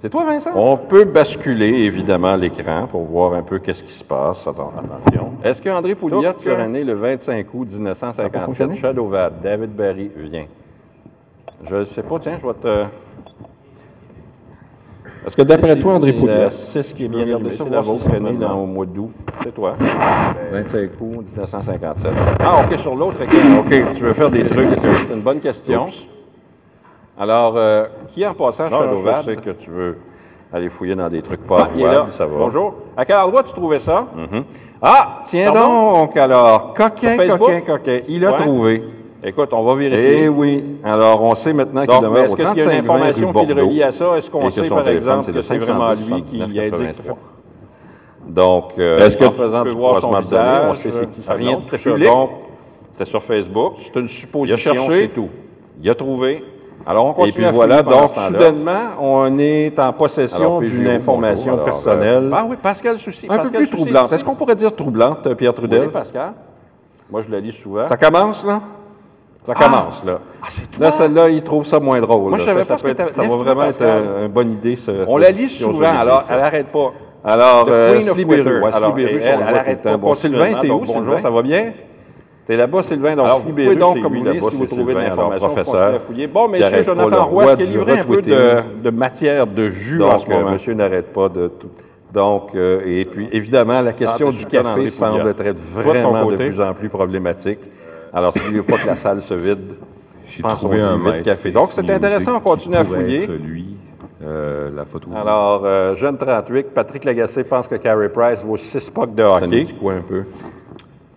C'est 0.00 0.08
toi, 0.08 0.24
Vincent? 0.24 0.50
On 0.54 0.78
peut 0.78 1.04
basculer, 1.04 1.68
évidemment, 1.84 2.34
l'écran 2.34 2.86
pour 2.90 3.02
voir 3.04 3.34
un 3.34 3.42
peu 3.42 3.58
qu'est-ce 3.58 3.82
qui 3.82 3.92
se 3.92 4.04
passe. 4.04 4.46
Attends, 4.46 4.72
attention. 4.78 5.32
Est-ce 5.44 5.60
qu'André 5.60 5.94
Pouliot 5.94 6.22
Donc, 6.22 6.38
serait 6.38 6.62
euh, 6.62 6.68
né 6.68 6.84
le 6.84 6.94
25 6.94 7.46
août 7.52 7.68
1957? 7.70 8.44
fonctionné? 8.46 8.76
Shadowvad, 8.76 9.34
David 9.42 9.76
Barry, 9.76 10.10
viens. 10.16 10.46
Je 11.68 11.76
ne 11.76 11.84
sais 11.84 12.02
pas, 12.02 12.18
tiens, 12.18 12.38
je 12.40 12.46
vais 12.46 12.54
te... 12.54 12.84
Est-ce 15.26 15.36
que 15.36 15.42
d'après 15.42 15.78
toi, 15.78 15.92
André 15.94 16.14
Pouliot, 16.14 16.48
C'est 16.48 16.82
ce 16.82 16.94
qui 16.94 17.04
est 17.04 17.08
bien 17.08 17.26
ça, 17.58 17.64
voir 17.64 18.00
serait 18.00 18.20
né 18.20 18.32
dans- 18.32 18.62
au 18.62 18.66
mois 18.66 18.86
d'août? 18.86 19.10
C'est 19.42 19.54
toi. 19.54 19.76
25 20.50 20.90
août 20.98 21.26
1957. 21.26 22.10
Ah, 22.40 22.62
OK, 22.64 22.78
sur 22.78 22.94
l'autre 22.94 23.20
écran. 23.20 23.58
OK, 23.58 23.94
tu 23.94 24.02
veux 24.02 24.14
faire 24.14 24.30
des 24.30 24.44
trucs. 24.46 24.68
C'est 24.80 25.14
une 25.14 25.20
bonne 25.20 25.40
question. 25.40 25.84
Oups. 25.84 26.06
Alors, 27.20 27.52
euh, 27.56 27.84
qui 28.14 28.26
en 28.26 28.32
passant 28.32 28.70
Non, 28.70 28.78
Shadowvad? 28.80 29.16
je 29.26 29.30
sais 29.30 29.36
que 29.36 29.50
tu 29.50 29.70
veux 29.70 29.98
aller 30.50 30.70
fouiller 30.70 30.94
dans 30.94 31.10
des 31.10 31.20
trucs 31.20 31.40
Ah, 31.44 31.48
pas 31.48 31.68
est 31.76 31.82
là. 31.82 31.90
avouables, 31.90 32.12
ça 32.12 32.24
va. 32.24 32.36
Bonjour. 32.38 32.74
À 32.96 33.04
quel 33.04 33.16
endroit 33.18 33.42
tu 33.42 33.52
trouvais 33.52 33.78
ça? 33.78 34.06
Mhm. 34.16 34.44
Ah, 34.80 35.18
tiens 35.24 35.52
Pardon? 35.52 35.92
donc, 35.92 36.16
alors, 36.16 36.72
coquin, 36.72 37.18
coquin, 37.18 37.60
coquin, 37.60 37.98
il 38.08 38.24
a 38.24 38.30
Ouais. 38.32 38.38
trouvé. 38.38 38.82
Écoute, 39.22 39.50
on 39.52 39.62
va 39.64 39.74
vérifier. 39.74 40.22
Eh 40.24 40.28
oui, 40.30 40.64
alors 40.82 41.22
on 41.22 41.34
sait 41.34 41.52
maintenant 41.52 41.84
qu'il 41.84 42.00
demeure 42.00 42.24
est-ce 42.24 42.34
qu'il 42.36 42.44
y 42.44 42.48
a 42.48 42.54
35 42.54 42.72
une 42.72 42.78
information 42.80 43.32
qui 43.34 43.46
le 43.46 43.62
relie 43.64 43.82
à 43.82 43.92
ça? 43.92 44.16
Est-ce 44.16 44.30
qu'on 44.30 44.48
sait, 44.48 44.66
par 44.66 44.88
exemple, 44.88 45.30
que 45.30 45.42
c'est 45.42 45.58
vraiment 45.58 45.88
510, 45.88 46.10
lui 46.14 46.22
qui 46.22 46.38
79, 46.38 46.46
a 46.58 46.70
dit 46.70 46.70
83. 46.70 47.18
Donc, 48.26 48.64
euh, 48.78 48.98
Est-ce 48.98 49.18
que 49.18 49.24
en 49.26 49.30
tu 49.30 49.64
peux 49.64 49.70
voir 49.76 50.00
son 50.00 50.10
visage? 50.20 50.58
on 50.70 50.74
sait 50.74 50.90
c'est 50.90 51.10
qui 51.10 51.20
ça. 51.20 51.34
Rien 51.34 51.58
de 51.58 51.76
public? 51.76 52.08
C'était 52.92 53.04
sur 53.10 53.22
Facebook. 53.22 53.74
C'est 53.84 53.94
une 54.00 54.02
Il 54.02 54.04
a 54.04 54.08
supposition, 54.08 54.72
cherché. 54.72 55.02
c'est 55.02 55.08
tout. 55.08 55.28
Il 55.82 55.90
a 55.90 55.94
trouvé. 55.94 56.42
Alors, 56.86 57.06
on 57.06 57.10
Et 57.12 57.14
continue 57.14 57.32
puis 57.34 57.44
à 57.44 57.50
voilà, 57.52 57.82
donc 57.82 58.10
ce 58.14 58.26
soudainement, 58.26 58.80
on 59.00 59.38
est 59.38 59.78
en 59.78 59.92
possession 59.92 60.58
puis 60.60 60.70
d'une 60.70 60.86
information 60.88 61.52
bonjour. 61.52 61.52
Alors, 61.52 61.64
personnelle. 61.82 62.24
euh, 62.24 62.30
ah 62.34 62.44
oui, 62.48 62.56
Pascal 62.60 62.98
Souci. 62.98 63.26
un 63.28 63.38
peu 63.38 63.50
plus 63.50 63.68
troublante. 63.70 64.12
Est-ce 64.12 64.24
qu'on 64.24 64.34
pourrait 64.34 64.56
dire 64.56 64.74
troublante, 64.74 65.34
Pierre 65.34 65.54
Trudel? 65.54 65.82
Oui, 65.82 65.88
Pascal. 65.92 66.32
Moi, 67.10 67.22
je 67.26 67.30
la 67.30 67.40
lis 67.40 67.52
souvent. 67.52 67.86
Ça 67.86 67.96
commence, 67.96 68.44
là? 68.44 68.60
Ça 69.44 69.54
commence, 69.54 70.04
là. 70.04 70.18
Là, 70.78 70.90
celle-là, 70.90 71.28
il 71.30 71.42
trouve 71.42 71.64
ça 71.66 71.80
moins 71.80 72.00
drôle. 72.00 72.30
Moi, 72.30 72.38
je 72.38 72.44
savais 72.44 72.60
Ça, 72.60 72.64
ça 72.64 72.74
pas 72.74 72.78
ce 72.78 72.82
peut 72.84 72.94
que 72.94 73.02
être- 73.02 73.14
Ça 73.14 73.22
va 73.28 73.36
vraiment 73.36 73.64
être 73.64 73.82
une 74.22 74.28
bonne 74.28 74.52
idée, 74.52 74.76
ça. 74.76 74.92
On 75.06 75.16
la 75.16 75.30
lit 75.30 75.48
souvent, 75.48 75.98
alors 75.98 76.24
elle 76.30 76.38
n'arrête 76.38 76.70
pas. 76.70 76.92
Alors, 77.22 77.66
euh, 77.68 77.92
Queen 77.98 78.08
of 78.08 78.14
Sliberu. 78.14 78.64
Alors, 78.72 78.94
elle, 78.98 79.04
on 79.04 79.08
elle 79.08 79.38
le 79.38 79.44
voit 79.44 79.58
arrête 79.58 79.82
tout 79.82 79.88
le 79.88 79.92
pas. 79.92 79.96
Bon, 79.98 80.14
Sylvain, 80.14 80.54
t'es 80.60 80.70
où, 80.70 80.82
Bonjour, 80.86 81.20
ça 81.20 81.28
va 81.30 81.42
bien? 81.42 81.72
T'es 82.50 82.56
là-bas, 82.56 82.82
Sylvain. 82.82 83.14
Donc, 83.14 83.26
Alors, 83.26 83.38
vous 83.38 83.50
pouvez 83.50 83.76
donc, 83.76 83.94
c'est 83.94 84.02
comme 84.02 84.12
lui, 84.12 84.18
vous 84.18 84.24
voulez, 84.26 84.40
là-bas, 84.40 84.50
si 84.50 84.56
vous 84.56 84.66
c'est 84.66 84.74
trouvez 84.74 84.94
de 84.94 84.98
l'information, 84.98 85.76
à 85.76 85.98
fouiller. 86.00 86.26
Bon, 86.26 86.46
Qui 86.46 86.58
messieurs, 86.58 86.82
Jonathan 86.82 87.26
Roy, 87.26 87.54
qu'il 87.54 87.66
du 87.66 87.72
livrait 87.78 88.00
un 88.00 88.04
peu 88.04 88.22
de, 88.22 88.82
de 88.82 88.90
matière 88.90 89.46
de 89.46 89.70
jus 89.70 90.02
en 90.02 90.08
Donc, 90.08 90.20
ce 90.22 90.26
euh, 90.28 90.34
moment? 90.34 90.50
monsieur 90.50 90.74
n'arrête 90.74 91.12
pas 91.12 91.28
de 91.28 91.46
tout. 91.46 91.68
Donc, 92.12 92.56
euh, 92.56 92.80
et 92.84 93.04
puis, 93.04 93.28
évidemment, 93.30 93.80
la 93.82 93.92
question 93.92 94.30
Ah, 94.30 94.32
du 94.32 94.38
t'es 94.38 94.58
super 94.58 94.62
café 94.64 94.90
semble 94.90 95.28
être 95.28 95.44
de 95.44 95.60
vraiment 95.72 96.26
de 96.26 96.34
plus 96.34 96.60
en 96.60 96.74
plus 96.74 96.88
problématique. 96.88 97.60
Alors, 98.12 98.32
s'il 98.32 98.50
ne 98.50 98.56
veut 98.56 98.62
pas 98.64 98.78
que 98.78 98.86
la 98.88 98.96
salle 98.96 99.22
se 99.22 99.34
vide, 99.34 99.76
J'ai 100.26 100.42
pense 100.42 100.54
trouvé 100.54 100.78
qu'on 100.78 100.86
un 100.86 100.98
maître 100.98 101.22
café. 101.22 101.52
Donc, 101.52 101.68
c'est 101.70 101.88
intéressant, 101.88 102.32
on 102.34 102.38
qui 102.38 102.42
continue 102.42 102.74
à 102.74 102.82
fouiller. 102.84 103.28
lui, 103.28 103.76
euh, 104.24 104.70
la 104.74 104.84
photo. 104.86 105.08
Alors, 105.14 105.62
euh, 105.64 105.94
jeune 105.94 106.18
38, 106.18 106.74
Patrick 106.74 107.04
Lagacé 107.04 107.44
pense 107.44 107.68
que 107.68 107.76
Carey 107.76 108.08
Price 108.08 108.42
vaut 108.44 108.56
6 108.56 108.90
pucks 108.90 109.14
de 109.14 109.22
ça 109.22 109.38
nous 109.40 109.46
hockey. 109.46 109.64
dit 109.64 109.74
quoi 109.74 109.92
un 109.92 110.02
peu? 110.02 110.24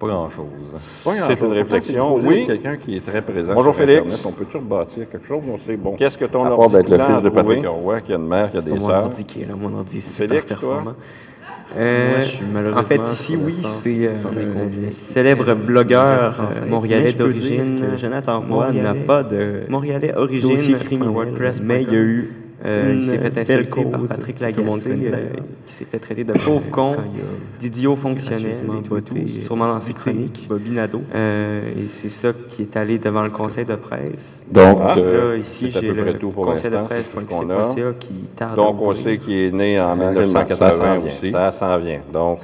Pas 0.07 0.13
grand-chose. 0.13 1.25
C'est 1.27 1.41
une 1.41 1.53
réflexion. 1.53 2.15
Oui. 2.15 2.23
Oui. 2.25 2.45
quelqu'un 2.45 2.77
qui 2.77 2.95
est 2.95 3.05
très 3.05 3.21
présent 3.21 3.53
Bonjour, 3.53 3.73
sur 3.73 3.83
Félix. 3.85 3.99
Internet. 4.01 4.25
On 4.25 4.31
peut-tu 4.31 4.57
rebâtir 4.57 5.09
quelque 5.09 5.27
chose? 5.27 5.41
On 5.51 5.57
sait, 5.59 5.77
bon. 5.77 5.95
Qu'est-ce 5.95 6.17
que 6.17 6.25
ton 6.25 6.43
part 6.43 6.69
d'être 6.69 6.89
le 6.89 6.99
ordi 6.99 7.13
fils 7.13 7.23
de? 7.23 7.29
Patrick 7.29 7.65
Roy, 7.65 8.01
qui 8.01 8.13
a 8.13 8.15
une 8.15 8.27
mère, 8.27 8.51
qui 8.51 8.57
a 8.57 8.61
des 8.61 8.71
mon 8.71 8.87
sœurs. 8.87 9.03
ordi 9.03 9.25
qui 9.25 9.41
est 9.41 9.45
là, 9.45 9.55
mon 9.55 9.73
ordi 9.73 9.97
est 9.97 10.01
super 10.01 10.27
Félix, 10.27 10.47
toi? 10.47 10.57
performant. 10.57 10.93
Euh, 11.75 12.09
Moi, 12.11 12.19
je 12.19 12.25
suis 12.29 12.45
malheureusement 12.45 12.81
en 12.81 12.83
fait, 13.07 13.13
ici, 13.13 13.33
le 13.33 13.39
oui, 13.39 13.51
c'est 13.51 14.05
euh, 14.05 14.11
un 14.11 14.91
célèbre 14.91 15.55
blogueur 15.55 16.39
euh, 16.39 16.67
montréalais 16.67 17.13
d'origine. 17.13 17.97
Jonathan 17.97 18.41
Roy 18.47 18.71
n'a 18.73 18.93
pas 18.93 19.23
de 19.23 19.61
Montréalais 19.69 20.13
origine, 20.15 20.77
WordPress, 21.01 21.61
mais 21.63 21.81
il 21.81 21.91
y 21.91 21.95
a 21.95 21.99
eu 21.99 22.31
Euh, 22.65 22.93
il 22.95 23.03
s'est 23.03 23.17
fait 23.17 23.37
insulter 23.37 23.83
par 23.83 24.01
Patrick 24.07 24.39
Lagacé, 24.39 24.83
connaît, 24.83 25.11
euh, 25.11 25.29
qui 25.65 25.73
s'est 25.73 25.85
fait 25.85 25.99
traiter 25.99 26.23
de 26.23 26.31
pauvre 26.31 26.69
con, 26.71 26.95
d'idiot 27.59 27.95
fonctionnel 27.97 28.51
et 28.51 28.83
tout, 28.83 28.97
et 28.97 29.01
tout, 29.01 29.15
botté, 29.15 29.41
sûrement 29.41 29.67
dans 29.67 29.81
ses 29.81 29.93
chroniques. 29.93 30.45
Bobby 30.47 30.71
Nadeau. 30.71 31.01
Euh, 31.13 31.71
et 31.77 31.87
c'est 31.87 32.09
ça 32.09 32.29
qui 32.49 32.61
est 32.61 32.77
allé 32.77 32.99
devant 32.99 33.23
le 33.23 33.31
conseil 33.31 33.65
de 33.65 33.75
presse. 33.75 34.41
Donc, 34.49 34.77
Ah, 34.81 34.95
euh, 34.97 35.31
là, 35.31 35.37
ici, 35.37 35.71
j'ai 35.71 35.91
le 35.91 36.17
tout 36.17 36.29
pour 36.29 36.45
conseil 36.45 36.71
de 36.71 36.77
presse.qc.ca 36.77 37.93
qui 37.99 38.13
tarde 38.35 38.55
Donc, 38.55 38.81
on 38.81 38.93
sait 38.93 39.17
qu'il 39.17 39.33
est 39.33 39.51
né 39.51 39.79
en 39.81 39.91
En 39.91 39.95
1980 39.97 40.99
1980 40.99 40.99
aussi. 41.05 41.31
Ça 41.31 41.51
s'en 41.51 41.77
vient. 41.79 41.99
Donc, 42.13 42.39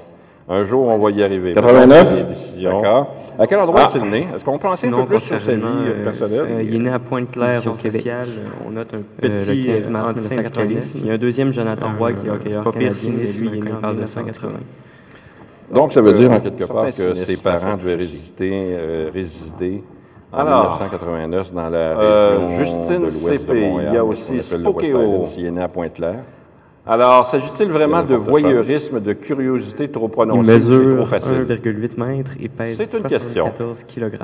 un 0.49 0.63
jour, 0.65 0.87
on 0.87 0.97
va 0.97 1.11
y 1.11 1.23
arriver. 1.23 1.53
89? 1.53 2.15
Des 2.15 2.23
décisions. 2.23 2.81
D'accord. 2.81 3.15
À 3.37 3.47
quel 3.47 3.59
endroit 3.59 3.81
Ah. 3.83 3.89
est-il 3.95 4.09
né? 4.09 4.27
Est-ce 4.35 4.43
qu'on 4.43 4.57
peut 4.57 4.67
en 4.67 4.73
un 4.73 4.75
peu 4.75 5.05
plus 5.05 5.19
sur 5.21 5.39
sa 5.39 5.53
vie 5.53 5.61
euh, 5.63 5.93
euh, 6.01 6.03
personnelle? 6.03 6.47
euh, 6.49 6.63
il 6.63 6.75
est 6.75 6.79
né 6.79 6.89
à 6.89 6.99
Pointe-Claire, 6.99 7.61
au 7.67 7.71
Québec. 7.71 8.01
sociale, 8.01 8.27
on 8.67 8.71
note 8.71 8.93
un 8.95 9.01
petit, 9.21 9.29
petit 9.29 9.67
le 9.67 9.73
15 9.75 9.87
euh, 9.87 9.91
mars 9.91 10.09
antisyndicalisme. 10.11 10.97
1949. 10.97 11.01
Il 11.01 11.05
y 11.05 11.09
a 11.09 11.13
un 11.13 11.17
deuxième 11.17 11.53
Jonathan 11.53 11.87
Roy 11.97 12.13
qui 12.13 12.27
est 12.27 12.29
hockeyeur 12.31 12.63
pas 12.63 12.71
pire 12.71 12.91
canadien, 12.91 13.11
lui, 13.11 13.47
il 13.47 13.57
est 13.57 13.61
né 13.61 13.71
en 13.71 13.87
1980. 13.91 14.47
1980. 14.49 14.59
donc, 15.71 15.93
ça 15.93 16.01
veut 16.01 16.13
dire 16.13 16.31
en 16.31 16.39
quelque 16.39 16.63
part 16.65 16.91
que 16.91 17.13
ses 17.15 17.37
parents 17.37 17.77
devaient 17.77 18.07
euh, 18.41 19.09
résider 19.13 19.83
en 20.31 20.39
Alors, 20.39 20.79
1989 20.81 21.53
dans 21.53 21.69
la 21.69 21.77
euh, 21.77 22.37
région 22.57 22.57
Justine 22.57 23.05
de 23.05 23.05
l'ouest 23.05 23.45
de 23.47 23.53
Montréal. 23.53 23.89
il 23.91 23.95
y 23.95 23.97
a 23.97 24.03
aussi 24.03 24.41
Spokeo. 24.41 25.25
S'il 25.25 25.45
est 25.45 25.51
né 25.51 25.61
à 25.61 25.67
Pointe-Claire. 25.67 26.23
Alors, 26.87 27.27
s'agit-il 27.27 27.69
vraiment 27.69 28.01
Il 28.01 28.07
de 28.07 28.15
voyeurisme, 28.15 28.99
de 28.99 29.13
curiosité 29.13 29.89
trop 29.89 30.05
Il 30.05 30.11
prononcée? 30.11 30.59
c'est 30.59 30.69
mesure 30.69 30.95
trop 30.97 31.05
facile. 31.05 31.45
1,8 31.47 31.99
mètres 32.03 32.31
et 32.41 32.49
pèse 32.49 32.77
C'est 32.77 32.97
une 32.97 33.03
question. 33.03 33.43
74 33.45 33.83
kg. 33.83 34.17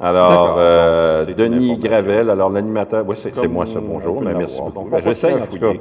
Alors, 0.00 0.56
euh, 0.58 1.24
Denis. 1.26 1.78
Gravel, 1.78 2.28
alors 2.30 2.50
l'animateur, 2.50 3.04
oui, 3.06 3.16
c'est 3.22 3.46
moi 3.46 3.66
ça, 3.66 3.78
bonjour, 3.80 4.20
mais 4.20 4.34
merci 4.34 4.60
beaucoup. 4.60 4.90
Ben, 4.90 5.00
J'essaie 5.04 5.34
en 5.34 5.46
tout 5.46 5.58
cas. 5.58 5.72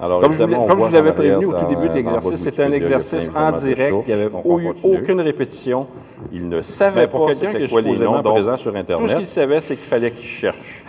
Alors, 0.00 0.20
Comme 0.20 0.32
je, 0.34 0.42
vous 0.42 0.66
comme 0.66 0.88
je 0.88 0.92
l'avais 0.92 1.12
prévenu 1.12 1.46
au 1.46 1.52
tout 1.52 1.66
début 1.66 1.88
de 1.88 1.94
l'exercice, 1.94 2.36
c'était 2.42 2.64
un 2.64 2.68
il 2.68 2.74
exercice 2.74 3.30
en 3.34 3.52
direct, 3.52 3.94
il 4.06 4.14
n'y 4.14 4.20
avait 4.20 4.26
eu 4.26 4.72
aucune 4.82 5.20
répétition, 5.20 5.86
il 6.32 6.48
ne 6.48 6.62
savait 6.62 7.06
pas 7.06 7.26
quelqu'un 7.28 7.52
c'était 7.52 7.52
qui 7.52 7.58
les 7.58 7.68
supposément 7.68 8.16
noms, 8.16 8.22
donc, 8.22 8.34
présent 8.34 8.56
sur 8.56 8.72
Tout 8.72 8.76
ce 8.76 8.80
Internet, 8.80 9.18
qu'il 9.18 9.26
savait, 9.26 9.60
c'est 9.60 9.76
qu'il 9.76 9.86
fallait 9.86 10.10
qu'il 10.10 10.26
cherche. 10.26 10.84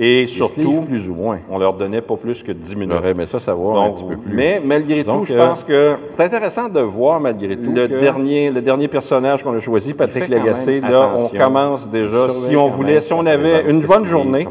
Et 0.00 0.26
surtout, 0.28 0.82
plus 0.82 1.08
ou 1.10 1.14
moins. 1.14 1.38
on 1.50 1.58
leur 1.58 1.72
donnait 1.72 2.00
pas 2.00 2.16
plus 2.16 2.42
que 2.42 2.52
10 2.52 2.76
minutes. 2.76 2.94
J'aurais 2.94 3.10
aimé 3.10 3.26
ça 3.26 3.40
savoir 3.40 3.82
un 3.82 3.90
petit 3.90 4.04
peu 4.04 4.16
plus. 4.16 4.32
Mais 4.32 4.60
malgré 4.64 5.02
Donc, 5.02 5.20
tout, 5.20 5.24
je 5.26 5.34
euh, 5.34 5.38
pense 5.46 5.64
que 5.64 5.96
c'est 6.16 6.22
intéressant 6.24 6.68
de 6.68 6.80
voir 6.80 7.18
malgré 7.20 7.56
tout 7.56 7.72
le 7.72 7.88
que- 7.88 8.00
dernier 8.00 8.50
le 8.50 8.60
dernier 8.60 8.86
personnage 8.88 9.42
qu'on 9.42 9.56
a 9.56 9.60
choisi, 9.60 9.94
Patrick 9.94 10.28
Lagacé. 10.28 10.80
Là, 10.80 11.10
on 11.16 11.28
commence 11.28 11.88
déjà. 11.90 12.28
Si 12.48 12.56
on 12.56 12.68
voulait, 12.68 12.94
même 12.94 13.02
si 13.02 13.12
on 13.12 13.26
avait 13.26 13.68
une 13.68 13.80
bonne 13.84 14.06
journée, 14.06 14.46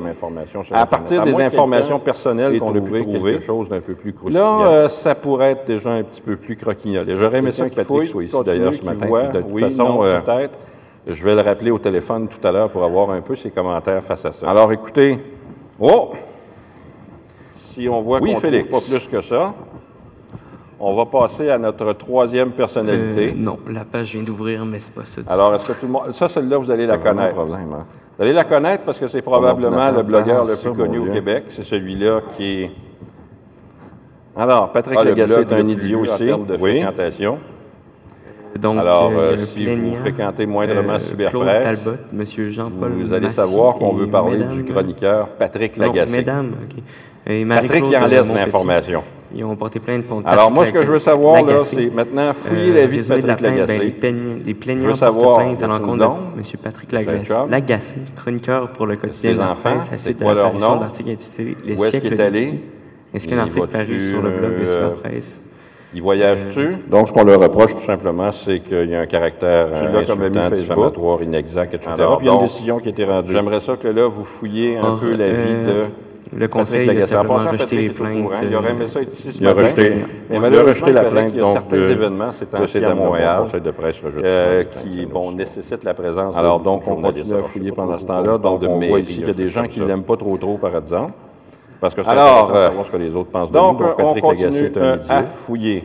à 0.71 0.85
partir 0.85 1.21
À 1.21 1.25
des 1.25 1.33
informations 1.41 1.99
personnelles 1.99 2.59
qu'on 2.59 2.75
a 2.75 2.81
pu 2.81 3.01
trouver, 3.01 3.31
quelque 3.33 3.45
chose 3.45 3.69
d'un 3.69 3.79
peu 3.81 3.93
plus. 3.93 4.13
Là, 4.29 4.59
euh, 4.61 4.89
ça 4.89 5.15
pourrait 5.15 5.51
être 5.51 5.65
déjà 5.65 5.91
un 5.91 6.03
petit 6.03 6.21
peu 6.21 6.35
plus 6.35 6.55
croquignolé. 6.57 7.15
J'aurais 7.17 7.37
aimé 7.39 7.51
ça 7.51 7.69
que 7.69 7.75
Patrick 7.75 8.07
soit 8.09 8.23
ici 8.23 8.35
d'ailleurs 8.45 8.73
ce 8.73 8.83
matin. 8.83 9.07
de 9.33 9.41
toute 9.41 9.59
façon, 9.59 9.99
euh, 10.03 10.19
peut-être. 10.19 10.59
je 11.07 11.23
vais 11.23 11.35
le 11.35 11.41
rappeler 11.41 11.71
au 11.71 11.79
téléphone 11.79 12.27
tout 12.27 12.45
à 12.45 12.51
l'heure 12.51 12.69
pour 12.69 12.83
avoir 12.83 13.11
un 13.11 13.21
peu 13.21 13.35
ses 13.35 13.49
commentaires 13.49 14.03
face 14.03 14.25
à 14.25 14.33
ça. 14.33 14.49
Alors, 14.49 14.71
écoutez, 14.73 15.17
oh, 15.79 16.11
si 17.73 17.87
on 17.89 18.01
voit 18.01 18.19
Oui, 18.21 18.33
qu'on 18.33 18.39
Félix. 18.39 18.67
trouve 18.67 18.81
pas 18.81 18.97
plus 18.97 19.07
que 19.07 19.21
ça, 19.21 19.53
on 20.79 20.95
va 20.95 21.05
passer 21.05 21.49
à 21.49 21.57
notre 21.57 21.93
troisième 21.93 22.51
personnalité. 22.51 23.29
Euh, 23.29 23.33
non, 23.35 23.57
la 23.69 23.83
page 23.85 24.13
vient 24.13 24.23
d'ouvrir, 24.23 24.65
mais 24.65 24.79
c'est 24.79 24.93
pas 24.93 25.05
ça. 25.05 25.21
Alors, 25.27 25.55
est-ce 25.55 25.65
que 25.65 25.73
tout 25.73 25.85
le 25.87 25.91
monde... 25.91 26.11
Ça, 26.11 26.29
celle-là, 26.29 26.57
vous 26.57 26.69
allez 26.71 26.85
la 26.85 26.97
connaître. 26.97 27.33
problème, 27.35 27.73
hein. 27.73 27.85
Vous 28.17 28.23
allez 28.23 28.33
la 28.33 28.43
connaître 28.43 28.83
parce 28.83 28.99
que 28.99 29.07
c'est 29.07 29.21
probablement 29.21 29.91
le 29.91 30.01
blogueur 30.03 30.45
le 30.45 30.55
plus 30.55 30.73
connu 30.73 30.99
au 30.99 31.03
Dieu? 31.03 31.13
Québec. 31.13 31.45
C'est 31.49 31.63
celui-là 31.63 32.21
qui 32.35 32.63
est... 32.63 32.71
Alors, 34.35 34.71
Patrick 34.71 34.97
Ah, 34.99 35.03
Lagacé 35.03 35.41
est 35.41 35.53
un 35.53 35.67
idiot 35.67 36.03
en 36.09 36.37
de 36.39 36.57
oui. 36.59 36.81
fréquentation. 36.81 37.39
Donc, 38.57 38.77
Alors, 38.79 39.11
euh, 39.11 39.15
euh, 39.15 39.35
y 39.35 39.39
a 39.39 39.71
un 39.73 39.75
si 39.75 39.81
vous 39.81 39.95
fréquentez 39.97 40.45
moindrement 40.45 40.93
euh, 40.93 40.99
Cyberpresse, 40.99 41.31
Claude 41.31 41.61
Talbot, 41.63 41.97
M. 42.13 42.49
Jean-Paul 42.49 42.91
vous 42.93 43.13
allez 43.13 43.21
Massy 43.27 43.35
savoir 43.35 43.75
qu'on 43.75 43.93
veut 43.93 44.07
parler 44.07 44.37
mesdames- 44.37 44.55
du 44.55 44.63
chroniqueur 44.65 45.27
Patrick 45.29 45.77
Non, 45.77 45.87
Lagacé. 45.87 46.11
mesdames, 46.11 46.51
OK. 46.63 46.83
Et 47.29 47.45
Patrick 47.45 47.83
qui 47.85 47.97
en 47.97 48.07
laisse 48.07 48.27
l'information. 48.33 49.03
Ils 49.35 49.43
ont 49.43 49.57
porté 49.57 49.81
plainte 49.81 50.07
contre 50.07 50.25
Alors, 50.29 50.45
Patrick 50.45 50.55
moi, 50.55 50.65
ce 50.67 50.71
que 50.71 50.79
je 50.79 50.85
veux 50.87 50.93
Lagacé. 50.93 51.05
savoir, 51.05 51.35
là, 51.35 51.41
Lagacé. 51.51 51.75
c'est 51.89 51.93
maintenant 51.93 52.33
fouiller 52.33 52.71
Euh, 52.71 52.73
la 52.75 52.87
vie 52.87 52.97
de 52.99 53.03
Patrick 53.03 53.27
la 53.27 53.35
plainte, 53.35 53.53
ben, 53.55 53.59
Lagacé. 53.67 53.79
les, 53.83 53.91
plaignants, 53.91 54.37
les 54.45 54.53
plaignants 54.53 54.95
savoir, 54.95 55.37
plainte 55.39 55.63
à 55.63 55.67
l'encontre 55.67 55.97
de 55.97 56.37
M. 56.37 56.43
Patrick 56.63 56.93
un 56.93 56.95
Lagacé. 56.95 57.33
Lagacé, 57.49 57.95
chroniqueur 58.15 58.69
pour 58.71 58.85
le 58.85 58.95
quotidien 58.95 59.31
Ses 59.31 59.35
de 59.35 59.39
la 59.41 59.51
enfants, 59.51 59.79
c'est 59.97 60.13
quoi 60.17 60.33
leur 60.33 60.43
l'apparition 60.45 60.75
nom? 60.75 60.79
d'article 60.79 61.09
intitulé 61.09 61.57
Les 61.65 61.75
Où 61.75 61.83
est-ce 61.85 61.97
qu'il 61.97 62.13
est 62.13 62.19
allé? 62.21 62.45
vie. 62.51 62.59
Ainsi 63.13 63.27
qu'un 63.27 63.35
Il 63.35 63.39
article 63.39 63.59
va-tu, 63.59 63.73
paru 63.73 64.01
sur 64.01 64.21
le 64.21 64.29
blog 64.29 64.51
de 64.59 64.61
euh, 64.61 64.65
Cyberpresse. 64.65 65.41
Il 65.93 66.01
voyage-tu? 66.01 66.77
Donc, 66.89 67.07
ce 67.07 67.13
qu'on 67.13 67.23
leur 67.23 67.39
reproche, 67.39 67.73
Tout 67.75 67.81
simplement, 67.85 68.31
c'est 68.31 68.59
qu'il 68.59 68.89
y 68.89 68.95
a 68.95 68.99
un 69.01 69.05
caractère 69.05 69.67
euh, 69.73 70.01
insultant, 70.01 70.49
diffamatoire, 70.53 71.23
inexact, 71.23 71.73
etc. 71.73 71.91
Alors, 71.93 72.17
Puis 72.17 72.27
il 72.27 72.29
y 72.29 72.33
a 72.33 72.35
une 72.35 72.41
décision 72.45 72.79
qui 72.79 72.87
a 72.89 72.91
été 72.91 73.05
rendue. 73.05 73.31
J'aimerais 73.31 73.61
ça 73.61 73.77
que 73.77 73.87
là, 73.87 74.05
vous 74.07 74.25
fouilliez 74.25 74.77
un 74.77 74.83
Or, 74.83 74.99
peu 74.99 75.11
la 75.15 75.29
vie 75.29 75.33
euh, 75.37 75.85
de 75.85 76.37
Le 76.39 76.47
conseil 76.49 76.89
a 77.01 77.05
simplement 77.05 77.37
rejeté 77.37 77.77
les 77.77 77.89
plaintes. 77.89 78.31
Il 78.43 78.53
aurait 78.55 78.71
aimé 78.71 78.83
euh, 78.83 78.87
ça 78.87 79.01
être 79.01 79.13
ici 79.13 79.31
ce 79.31 79.39
Il 79.41 79.47
a 79.47 79.53
matin. 79.53 79.61
rejeté- 79.69 79.89
Mais 79.89 80.05
il 80.29 80.35
a 80.35 80.39
malheureusement, 80.41 80.69
rejeté 80.73 80.91
la 80.91 81.03
il 81.03 81.09
plainte, 81.09 81.27
qu'il 81.27 81.35
y 81.37 81.39
a 81.39 81.43
donc, 81.43 81.53
certains 81.53 81.77
de- 81.77 81.89
événements, 81.89 82.31
c'est 82.31 82.53
ainsi 82.53 82.77
à 82.83 82.93
Montréal, 82.93 83.43
conseil 83.45 83.61
de 83.61 83.71
presse 83.71 83.95
euh, 84.23 84.63
qui, 84.83 85.05
bon, 85.05 85.31
nécessitent 85.31 85.83
la 85.85 85.93
présence 85.93 86.33
de 86.33 86.39
Alors, 86.39 86.59
donc, 86.59 86.83
on 86.85 86.95
continue 87.01 87.33
à 87.33 87.43
fouiller 87.43 87.71
pendant 87.71 87.97
ce 87.97 88.05
temps-là. 88.05 88.37
Donc, 88.37 88.61
on 88.67 88.77
voit 88.77 88.99
ici 88.99 89.13
qu'il 89.19 89.27
y 89.27 89.29
a 89.29 89.33
des 89.33 89.49
gens 89.49 89.63
qui 89.63 89.79
ça. 89.79 89.85
l'aiment 89.85 90.03
pas 90.03 90.17
trop, 90.17 90.35
trop, 90.37 90.57
par 90.57 90.75
exemple. 90.75 91.13
Parce 91.79 91.93
que 91.93 92.01
c'est 92.03 92.09
Alors, 92.09 92.49
intéressant 92.49 92.51
de 92.53 92.57
euh, 92.57 92.67
savoir 92.69 92.85
ce 92.85 92.91
que 92.91 92.97
les 92.97 93.15
autres 93.15 93.29
pensent 93.29 93.49
de 93.51 93.53
Donc, 93.53 93.79
nous. 93.79 93.85
euh, 93.85 93.93
on 93.99 94.03
Patrick 94.13 94.23
Lagacé 94.23 94.47
continue 94.47 94.65
est 94.65 94.77
un 94.77 94.81
euh, 94.81 94.97
à 95.09 95.23
fouiller. 95.23 95.83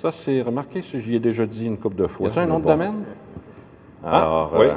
Ça, 0.00 0.12
c'est 0.12 0.40
remarqué, 0.42 0.82
ça, 0.82 0.98
j'y 0.98 1.16
ai 1.16 1.18
déjà 1.18 1.44
dit 1.46 1.66
une 1.66 1.76
couple 1.76 1.96
de 1.96 2.06
fois. 2.06 2.28
Y 2.28 2.30
a-t-il 2.30 2.50
un 2.50 2.58
de 2.58 2.62
bon. 2.62 2.68
domaine? 2.70 3.04
Alors, 4.04 4.52
oui. 4.58 4.66
euh, 4.66 4.74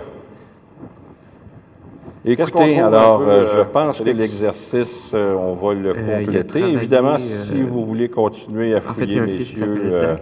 Écoutez, 2.25 2.79
alors, 2.79 3.19
peu, 3.19 3.29
euh, 3.29 3.57
je 3.57 3.61
pense 3.61 3.99
que 3.99 4.03
l'exercice, 4.03 5.11
euh, 5.13 5.35
on 5.35 5.53
va 5.53 5.73
le 5.73 5.93
compléter. 5.93 6.71
Évidemment, 6.71 7.15
euh, 7.15 7.17
si 7.19 7.61
vous 7.61 7.85
voulez 7.85 8.09
continuer 8.09 8.73
à 8.73 8.77
En 8.77 8.81
fait, 8.81 8.93
fouiller, 8.93 9.27
fils 9.27 9.51
qui 9.51 9.61
messieurs. 9.63 10.17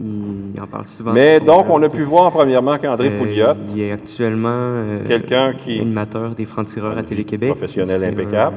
Il 0.00 0.60
en 0.60 0.66
parle 0.66 0.86
souvent. 0.86 1.12
Mais 1.12 1.40
donc, 1.40 1.66
on 1.70 1.82
a 1.82 1.88
pu 1.88 2.02
voir 2.02 2.30
premièrement 2.32 2.78
qu'André 2.78 3.08
Euh, 3.08 3.18
Pouliot, 3.18 3.54
Il 3.74 3.82
est 3.82 3.92
actuellement 3.92 4.48
euh, 4.50 4.98
Quelqu'un 5.06 5.54
qui- 5.54 5.80
animateur 5.80 6.34
des 6.34 6.44
francs-tireurs 6.44 6.98
à 6.98 7.02
Télé-Québec. 7.02 7.50
professionnel 7.50 8.02
un- 8.04 8.08
impeccable, 8.08 8.56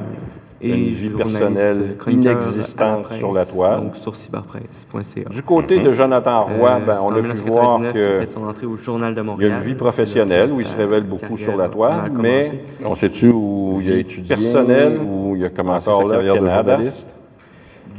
et 0.60 0.70
une 0.70 0.88
vie 0.94 1.08
personnelle 1.10 1.96
la 2.04 2.12
inexistante 2.12 3.12
sur 3.18 3.32
la 3.32 3.44
toile. 3.46 3.80
Donc 3.80 3.96
sur 3.96 4.16
cyberpresse.ca. 4.16 5.28
du 5.30 5.42
côté 5.44 5.78
de 5.80 5.92
Jonathan 5.92 6.44
Roy, 6.46 6.70
Euh, 6.72 6.78
ben, 6.84 6.96
on 7.02 7.10
a 7.12 7.22
pu 7.22 7.36
voir 7.46 7.78
1999 7.78 7.92
qu'il 7.92 8.00
a 8.00 8.04
que 8.20 8.20
fait 8.26 8.32
son 8.32 8.44
entrée 8.44 8.66
au 8.66 8.76
Journal 8.76 9.14
de 9.14 9.22
il 9.38 9.42
y 9.46 9.50
a 9.50 9.56
une 9.56 9.62
vie 9.62 9.74
professionnelle 9.74 10.50
où 10.50 10.60
il 10.60 10.66
se 10.66 10.76
révèle 10.76 11.04
beaucoup 11.04 11.36
sur 11.38 11.56
la 11.56 11.68
toile, 11.68 12.10
mais 12.20 12.62
on 12.84 12.94
sait-tu 12.96 13.28
où 13.28 13.78
il 13.80 13.92
a 13.92 13.96
étudié, 13.96 14.34
personnelle, 14.34 14.98
où 14.98 15.36
il 15.36 15.44
a 15.44 15.48
commencé 15.50 15.86
sa 15.86 15.92
carrière 16.08 16.40
de 16.42 16.48
journaliste? 16.48 17.14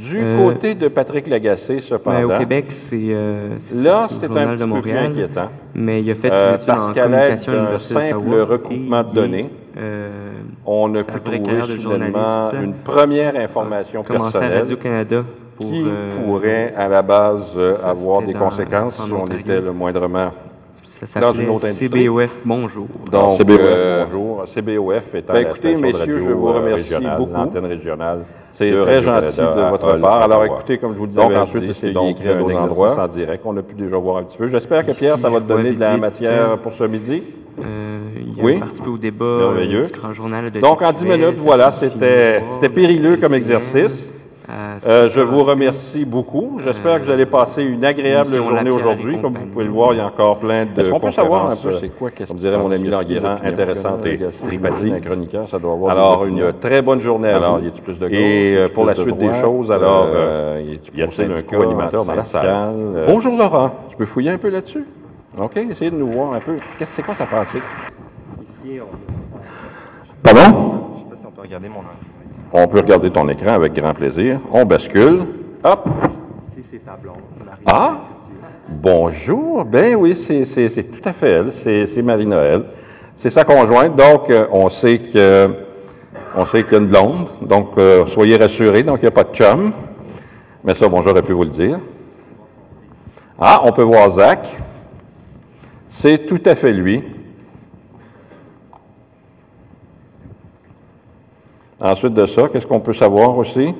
Du 0.00 0.18
Euh, 0.18 0.38
côté 0.38 0.74
de 0.74 0.88
Patrick 0.88 1.26
Lagacé, 1.26 1.80
cependant, 1.80 2.34
au 2.34 2.38
Québec, 2.38 2.66
c'est 2.68 2.96
euh, 2.96 3.56
là, 3.74 4.08
c'est 4.08 4.30
un 4.30 4.56
petit 4.56 4.68
peu 4.68 4.80
plus 4.80 4.96
inquiétant. 4.96 5.50
Mais 5.74 6.02
il 6.02 6.10
a 6.10 6.14
fait 6.14 6.30
Euh, 6.32 6.56
parce 6.66 6.92
qu'à 6.92 7.06
l'aide 7.06 7.38
d'un 7.46 7.78
simple 7.78 8.40
recoupement 8.40 9.02
de 9.04 9.12
données, 9.14 9.50
euh, 9.78 10.30
On 10.66 10.94
a 10.94 11.04
pu 11.04 11.20
trouver 11.20 11.78
soudainement 11.78 12.50
une 12.52 12.74
première 12.74 13.36
information 13.36 14.00
à 14.00 14.04
personnelle 14.04 14.66
pour... 14.66 15.66
qui 15.66 15.84
euh, 15.86 16.24
pourrait, 16.24 16.74
à 16.76 16.88
la 16.88 17.02
base, 17.02 17.52
euh, 17.56 17.74
avoir 17.84 18.22
des 18.22 18.34
conséquences 18.34 18.98
en 18.98 19.06
si 19.06 19.12
on 19.12 19.26
était 19.26 19.60
le 19.60 19.72
moindrement 19.72 20.30
Ça 21.06 21.18
dans 21.20 21.28
s'appelait 21.28 21.44
une 21.44 21.50
autre 21.50 21.64
industrie. 21.66 21.88
CBOF 22.04 22.30
Bonjour. 22.44 22.86
Donc, 23.10 23.38
CBOF, 23.38 23.58
euh, 23.62 24.04
bonjour. 24.04 24.44
CBOF 24.54 25.14
étant 25.14 25.32
Ben, 25.32 25.42
la 25.44 25.48
écoutez, 25.50 25.74
de 25.74 25.80
messieurs, 25.80 25.98
radio, 25.98 26.18
je 26.18 26.32
vous 26.32 26.48
euh, 26.48 26.52
remercie 26.52 26.82
régionale, 26.94 27.18
beaucoup. 27.18 27.32
l'antenne 27.32 27.64
régionale. 27.66 28.18
C'est 28.52 28.70
très 28.82 29.00
gentil 29.02 29.36
de 29.38 29.70
votre 29.70 29.96
part. 29.98 30.22
Alors, 30.22 30.44
écoutez, 30.44 30.76
comme 30.78 30.92
je 30.92 30.98
vous 30.98 31.06
le 31.06 31.12
Donc, 31.12 31.28
disais, 31.30 31.40
ensuite, 31.40 31.92
donc 31.94 32.10
écrit 32.10 32.28
un 32.28 32.32
à 32.36 32.40
d'autres 32.40 32.56
endroits. 32.56 33.00
en 33.02 33.08
direct. 33.08 33.42
On 33.46 33.56
a 33.56 33.62
pu 33.62 33.74
déjà 33.74 33.96
voir 33.96 34.18
un 34.18 34.24
petit 34.24 34.36
peu. 34.36 34.48
J'espère 34.48 34.84
que 34.84 34.92
Pierre, 34.92 35.18
ça 35.18 35.30
va 35.30 35.40
te 35.40 35.46
donner 35.48 35.72
de 35.72 35.80
la 35.80 35.96
matière 35.96 36.58
pour 36.58 36.72
ce 36.72 36.84
midi. 36.84 37.22
Euh, 37.64 37.98
il 38.34 38.40
a 38.40 38.44
Oui. 38.44 38.58
participé 38.58 38.88
au 38.90 38.98
débat 38.98 39.24
euh, 39.24 39.48
Merveilleux. 39.52 39.86
du 39.86 39.92
Grand 39.92 40.12
Journal 40.12 40.50
de 40.50 40.60
Donc, 40.60 40.82
en 40.82 40.92
10 40.92 40.94
Tech-Nouvelle, 41.00 41.20
minutes, 41.20 41.38
voilà, 41.38 41.70
c'était 41.72 42.68
périlleux 42.74 43.16
comme 43.16 43.34
exercice. 43.34 44.12
Euh, 44.86 45.08
se 45.08 45.14
je 45.14 45.20
vous 45.20 45.42
remercie 45.42 46.04
beaucoup. 46.04 46.58
J'espère 46.64 47.00
que 47.00 47.04
vous 47.06 47.10
allez 47.10 47.26
passer 47.26 47.62
une 47.62 47.84
agréable 47.84 48.34
journée 48.34 48.70
aujourd'hui. 48.70 49.12
Comme 49.14 49.20
vous 49.22 49.28
compagnie. 49.38 49.50
pouvez 49.52 49.64
le 49.64 49.70
voir, 49.70 49.92
il 49.92 49.98
y 49.98 50.00
a 50.00 50.06
encore 50.06 50.38
plein 50.38 50.66
de 50.66 50.80
Est-ce 50.80 50.90
qu'on 50.90 51.00
peut 51.00 51.10
savoir 51.10 51.50
un 51.50 51.56
peu 51.56 51.68
euh, 51.68 51.78
c'est 51.80 51.88
quoi, 51.90 52.10
qu'est-ce 52.10 52.28
comme 52.28 52.38
dirait 52.38 52.58
mon 52.58 52.70
ami 52.70 52.88
Languéran, 52.88 53.36
intéressante 53.44 54.04
et 54.06 54.18
tripathique. 54.44 54.92
Un 54.94 55.00
chroniqueur, 55.00 55.48
ça 55.48 55.58
doit 55.58 55.72
avoir 55.72 55.92
Alors, 55.92 56.24
une 56.26 56.52
très 56.60 56.82
bonne 56.82 57.00
journée 57.00 57.28
Alors, 57.28 57.58
vous. 57.58 57.64
y 57.64 57.68
a-t-il 57.68 57.82
plus 57.82 57.98
de 57.98 58.08
gauche? 58.08 58.16
Et 58.16 58.56
euh, 58.56 58.68
pour 58.68 58.84
la 58.86 58.94
suite 58.94 59.16
des 59.18 59.32
choses, 59.40 59.70
alors, 59.70 60.06
Euh, 60.06 60.56
euh, 60.58 60.76
y 60.94 61.02
a-t-il 61.02 61.32
un 61.32 61.42
co-animateur 61.42 62.04
dans 62.04 62.14
la 62.14 62.24
salle? 62.24 62.46
euh, 62.48 63.06
Bonjour 63.08 63.36
Laurent. 63.36 63.70
Tu 63.90 63.96
peux 63.96 64.06
fouiller 64.06 64.30
un 64.30 64.38
peu 64.38 64.48
là-dessus? 64.48 64.84
OK, 65.38 65.56
essayez 65.56 65.90
de 65.90 65.96
nous 65.96 66.08
voir 66.10 66.32
un 66.34 66.40
peu. 66.40 66.56
Qu'est-ce 66.78 66.92
c'est 66.96 67.02
quoi 67.02 67.14
ça 67.14 67.26
pensée? 67.26 67.58
Ici, 68.42 68.78
on 68.80 68.86
Pardon? 70.22 70.40
Je 70.96 70.98
sais 71.00 71.08
pas 71.10 71.16
si 71.16 71.26
on 71.26 71.30
peut 71.30 71.42
regarder 71.42 71.68
mon 71.68 71.82
nom. 71.82 71.88
On 72.52 72.66
peut 72.66 72.78
regarder 72.78 73.10
ton 73.10 73.28
écran 73.28 73.52
avec 73.52 73.74
grand 73.74 73.94
plaisir. 73.94 74.40
On 74.52 74.64
bascule. 74.64 75.24
Hop. 75.62 75.88
C'est 76.70 76.84
sa 76.84 76.96
blonde. 76.96 77.16
Ah! 77.64 77.98
Bonjour. 78.68 79.64
Ben 79.64 79.94
oui, 79.94 80.16
c'est 80.16 80.90
tout 80.90 81.08
à 81.08 81.12
fait 81.12 81.30
elle. 81.30 81.52
C'est 81.52 81.86
c'est 81.86 82.02
Marie-Noël. 82.02 82.64
C'est 83.14 83.30
sa 83.30 83.44
conjointe. 83.44 83.94
Donc, 83.94 84.30
euh, 84.30 84.46
on 84.50 84.68
sait 84.68 84.98
que 84.98 85.48
on 86.36 86.44
sait 86.44 86.64
qu'il 86.64 86.72
y 86.72 86.76
a 86.76 86.78
une 86.78 86.88
blonde. 86.88 87.28
Donc, 87.42 87.70
euh, 87.78 88.06
soyez 88.06 88.36
rassurés. 88.36 88.82
Donc, 88.82 88.98
il 88.98 89.02
n'y 89.02 89.08
a 89.08 89.12
pas 89.12 89.24
de 89.24 89.34
chum. 89.34 89.72
Mais 90.64 90.74
ça, 90.74 90.88
bon, 90.88 91.02
j'aurais 91.02 91.22
pu 91.22 91.32
vous 91.32 91.44
le 91.44 91.50
dire. 91.50 91.78
Ah, 93.40 93.62
on 93.64 93.70
peut 93.70 93.82
voir 93.82 94.10
Zach. 94.10 94.56
C'est 95.88 96.26
tout 96.26 96.42
à 96.44 96.56
fait 96.56 96.72
lui. 96.72 97.04
Ensuite 101.80 102.14
de 102.14 102.26
ça, 102.26 102.48
qu'est-ce 102.48 102.66
qu'on 102.66 102.80
peut 102.80 102.92
savoir 102.92 103.36
aussi? 103.38 103.74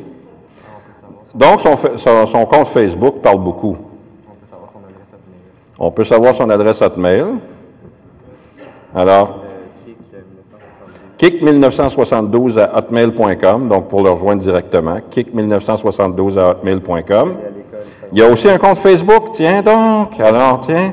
Donc, 1.35 1.61
son, 1.61 2.47
compte 2.47 2.69
Facebook 2.69 3.17
parle 3.23 3.41
beaucoup. 3.41 3.77
On 5.79 5.91
peut 5.91 6.05
savoir 6.05 6.35
son 6.35 6.49
adresse 6.51 6.81
hotmail. 6.83 7.25
Alors, 8.95 9.41
Euh, 9.41 9.97
Kick, 11.19 11.43
euh, 11.43 11.53
1972. 11.53 12.57
kick1972 12.57 12.59
à 12.59 12.79
hotmail.com, 12.79 13.69
donc 13.69 13.89
pour 13.89 14.03
le 14.03 14.11
rejoindre 14.11 14.43
directement, 14.43 14.99
kick1972 15.11 16.39
à 16.39 16.51
hotmail.com. 16.51 17.35
Il 18.13 18.19
y 18.19 18.23
a 18.23 18.29
aussi 18.29 18.49
un 18.49 18.59
compte 18.59 18.79
Facebook, 18.79 19.33
tiens 19.33 19.63
donc. 19.63 20.19
Alors, 20.19 20.61
tiens, 20.63 20.93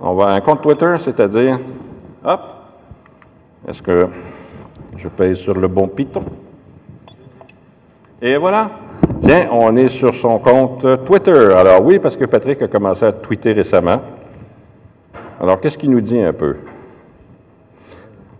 on 0.00 0.14
va 0.14 0.32
un 0.32 0.40
compte 0.40 0.60
Twitter, 0.62 0.94
c'est-à-dire, 0.98 1.58
hop, 2.24 2.40
est-ce 3.68 3.80
que 3.80 4.08
je 4.96 5.08
paye 5.08 5.36
sur 5.36 5.54
le 5.54 5.68
bon 5.68 5.88
piton? 5.88 6.24
Et 8.20 8.36
voilà. 8.36 8.70
Tiens, 9.20 9.48
on 9.50 9.76
est 9.76 9.88
sur 9.88 10.14
son 10.14 10.38
compte 10.38 10.86
Twitter. 11.04 11.54
Alors 11.56 11.84
oui, 11.84 11.98
parce 11.98 12.16
que 12.16 12.24
Patrick 12.24 12.62
a 12.62 12.68
commencé 12.68 13.04
à 13.04 13.12
tweeter 13.12 13.52
récemment. 13.52 14.00
Alors, 15.40 15.60
qu'est-ce 15.60 15.76
qu'il 15.76 15.90
nous 15.90 16.00
dit 16.00 16.20
un 16.20 16.32
peu? 16.32 16.56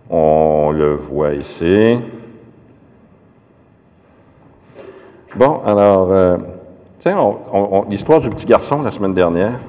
On 0.09 0.71
le 0.71 0.95
voit 0.95 1.33
ici. 1.33 1.99
Bon, 5.35 5.61
alors, 5.65 6.11
euh, 6.11 6.37
tiens, 6.99 7.17
l'histoire 7.89 8.21
du 8.21 8.29
petit 8.29 8.45
garçon 8.45 8.81
la 8.83 8.91
semaine 8.91 9.13
dernière. 9.13 9.59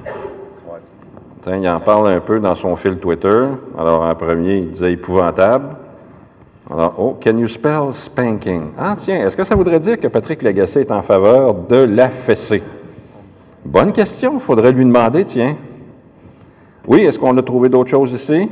Tiens, 1.43 1.57
il 1.57 1.69
en 1.69 1.79
parle 1.79 2.07
un 2.07 2.19
peu 2.19 2.39
dans 2.39 2.55
son 2.55 2.75
fil 2.75 2.97
Twitter. 2.99 3.47
Alors, 3.77 4.01
en 4.03 4.15
premier, 4.15 4.57
il 4.57 4.71
disait 4.71 4.93
épouvantable. 4.93 5.75
Alors, 6.69 6.95
oh, 6.97 7.17
can 7.23 7.37
you 7.37 7.47
spell 7.47 7.93
spanking? 7.93 8.71
Ah, 8.77 8.95
tiens, 8.97 9.27
est-ce 9.27 9.37
que 9.37 9.43
ça 9.43 9.55
voudrait 9.55 9.79
dire 9.79 9.99
que 9.99 10.07
Patrick 10.07 10.41
Lagacé 10.41 10.79
est 10.79 10.91
en 10.91 11.03
faveur 11.03 11.53
de 11.53 11.83
la 11.83 12.09
fessée? 12.09 12.63
Bonne 13.63 13.93
question, 13.93 14.39
faudrait 14.39 14.71
lui 14.71 14.83
demander, 14.83 15.25
tiens. 15.25 15.57
Oui, 16.87 17.01
est-ce 17.01 17.19
qu'on 17.19 17.37
a 17.37 17.43
trouvé 17.43 17.69
d'autres 17.69 17.91
choses 17.91 18.13
ici? 18.13 18.49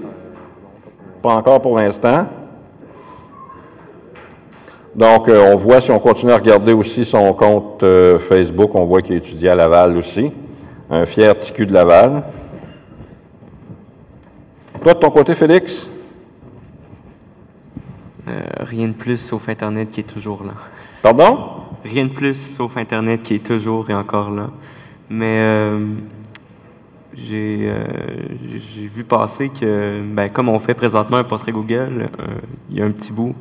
Pas 1.24 1.34
encore 1.34 1.62
pour 1.62 1.78
l'instant. 1.80 2.28
Donc, 4.96 5.28
euh, 5.28 5.52
on 5.52 5.58
voit, 5.58 5.82
si 5.82 5.90
on 5.90 5.98
continue 6.00 6.34
à 6.34 6.38
regarder 6.38 6.74
aussi 6.74 7.06
son 7.06 7.34
compte 7.34 7.82
euh, 7.82 8.20
Facebook, 8.20 8.76
on 8.76 8.86
voit 8.86 9.02
qu'il 9.02 9.16
étudie 9.16 9.50
à 9.50 9.56
Laval 9.56 9.98
aussi. 9.98 10.32
Un 10.92 11.08
fier 11.08 11.36
ticu 11.40 11.66
de 11.66 11.74
Laval. 11.74 12.24
Toi, 14.84 14.94
de 14.94 15.00
ton 15.00 15.10
côté, 15.10 15.34
Félix? 15.34 15.88
Euh, 18.28 18.42
rien 18.60 18.88
de 18.88 18.94
plus 18.94 19.18
sauf 19.18 19.50
Internet 19.50 19.90
qui 19.90 20.00
est 20.00 20.04
toujours 20.04 20.44
là. 20.44 20.54
Pardon? 21.02 21.66
Rien 21.84 22.06
de 22.06 22.12
plus 22.12 22.36
sauf 22.36 22.78
Internet 22.78 23.22
qui 23.22 23.36
est 23.36 23.46
toujours 23.46 23.90
et 23.90 23.94
encore 23.94 24.32
là. 24.32 24.50
Mais 25.10 25.40
euh, 25.40 25.88
j'ai 27.14 27.68
euh, 27.70 27.84
j'ai 28.74 28.88
vu 28.88 29.04
passer 29.04 29.50
que, 29.50 30.02
ben, 30.02 30.30
comme 30.30 30.48
on 30.48 30.60
fait 30.60 30.74
présentement 30.74 31.18
un 31.18 31.26
portrait 31.26 31.52
Google, 31.52 32.10
euh, 32.20 32.26
il 32.70 32.78
y 32.78 32.82
a 32.82 32.86
un 32.86 32.92
petit 32.92 33.12
bout, 33.12 33.36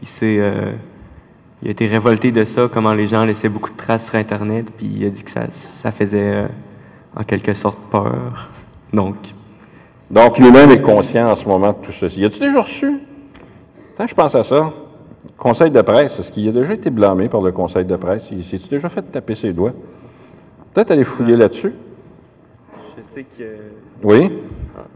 il 0.00 0.08
s'est 0.08 0.36
euh, 0.38 0.72
il 1.62 1.68
a 1.68 1.70
été 1.72 1.86
révolté 1.88 2.32
de 2.32 2.44
ça, 2.44 2.68
comment 2.72 2.94
les 2.94 3.06
gens 3.06 3.24
laissaient 3.24 3.50
beaucoup 3.50 3.70
de 3.70 3.76
traces 3.76 4.06
sur 4.06 4.14
Internet, 4.14 4.66
puis 4.76 4.86
il 4.86 5.04
a 5.06 5.10
dit 5.10 5.22
que 5.22 5.30
ça, 5.30 5.50
ça 5.50 5.92
faisait 5.92 6.18
euh, 6.20 6.46
en 7.14 7.24
quelque 7.24 7.52
sorte 7.52 7.78
peur. 7.90 8.48
Donc, 8.92 9.16
Donc, 10.10 10.38
lui-même 10.38 10.70
est 10.70 10.80
conscient 10.80 11.28
en 11.30 11.36
ce 11.36 11.46
moment 11.46 11.68
de 11.68 11.84
tout 11.86 11.92
ceci. 11.92 12.24
As-tu 12.24 12.40
déjà 12.40 12.62
reçu? 12.62 12.98
Attends, 14.00 14.08
je 14.08 14.14
pense 14.14 14.34
à 14.34 14.44
ça. 14.44 14.72
Conseil 15.36 15.70
de 15.70 15.82
presse, 15.82 16.18
est-ce 16.18 16.30
qu'il 16.30 16.48
a 16.48 16.52
déjà 16.52 16.72
été 16.72 16.88
blâmé 16.88 17.28
par 17.28 17.42
le 17.42 17.52
conseil 17.52 17.84
de 17.84 17.96
presse? 17.96 18.22
Il 18.32 18.42
s'est-tu 18.42 18.66
déjà 18.70 18.88
fait 18.88 19.02
taper 19.02 19.34
ses 19.34 19.52
doigts? 19.52 19.74
Peut-être 20.72 20.92
aller 20.92 21.04
fouiller 21.04 21.36
là-dessus? 21.36 21.74
je 22.96 23.14
sais 23.14 23.26
que 23.38 23.44
Oui? 24.02 24.32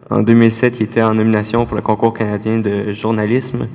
En 0.09 0.23
2007, 0.23 0.81
il 0.81 0.85
était 0.85 1.03
en 1.03 1.13
nomination 1.13 1.67
pour 1.67 1.77
le 1.77 1.83
concours 1.83 2.15
canadien 2.15 2.61
de 2.61 2.95
journalisme 2.95 3.69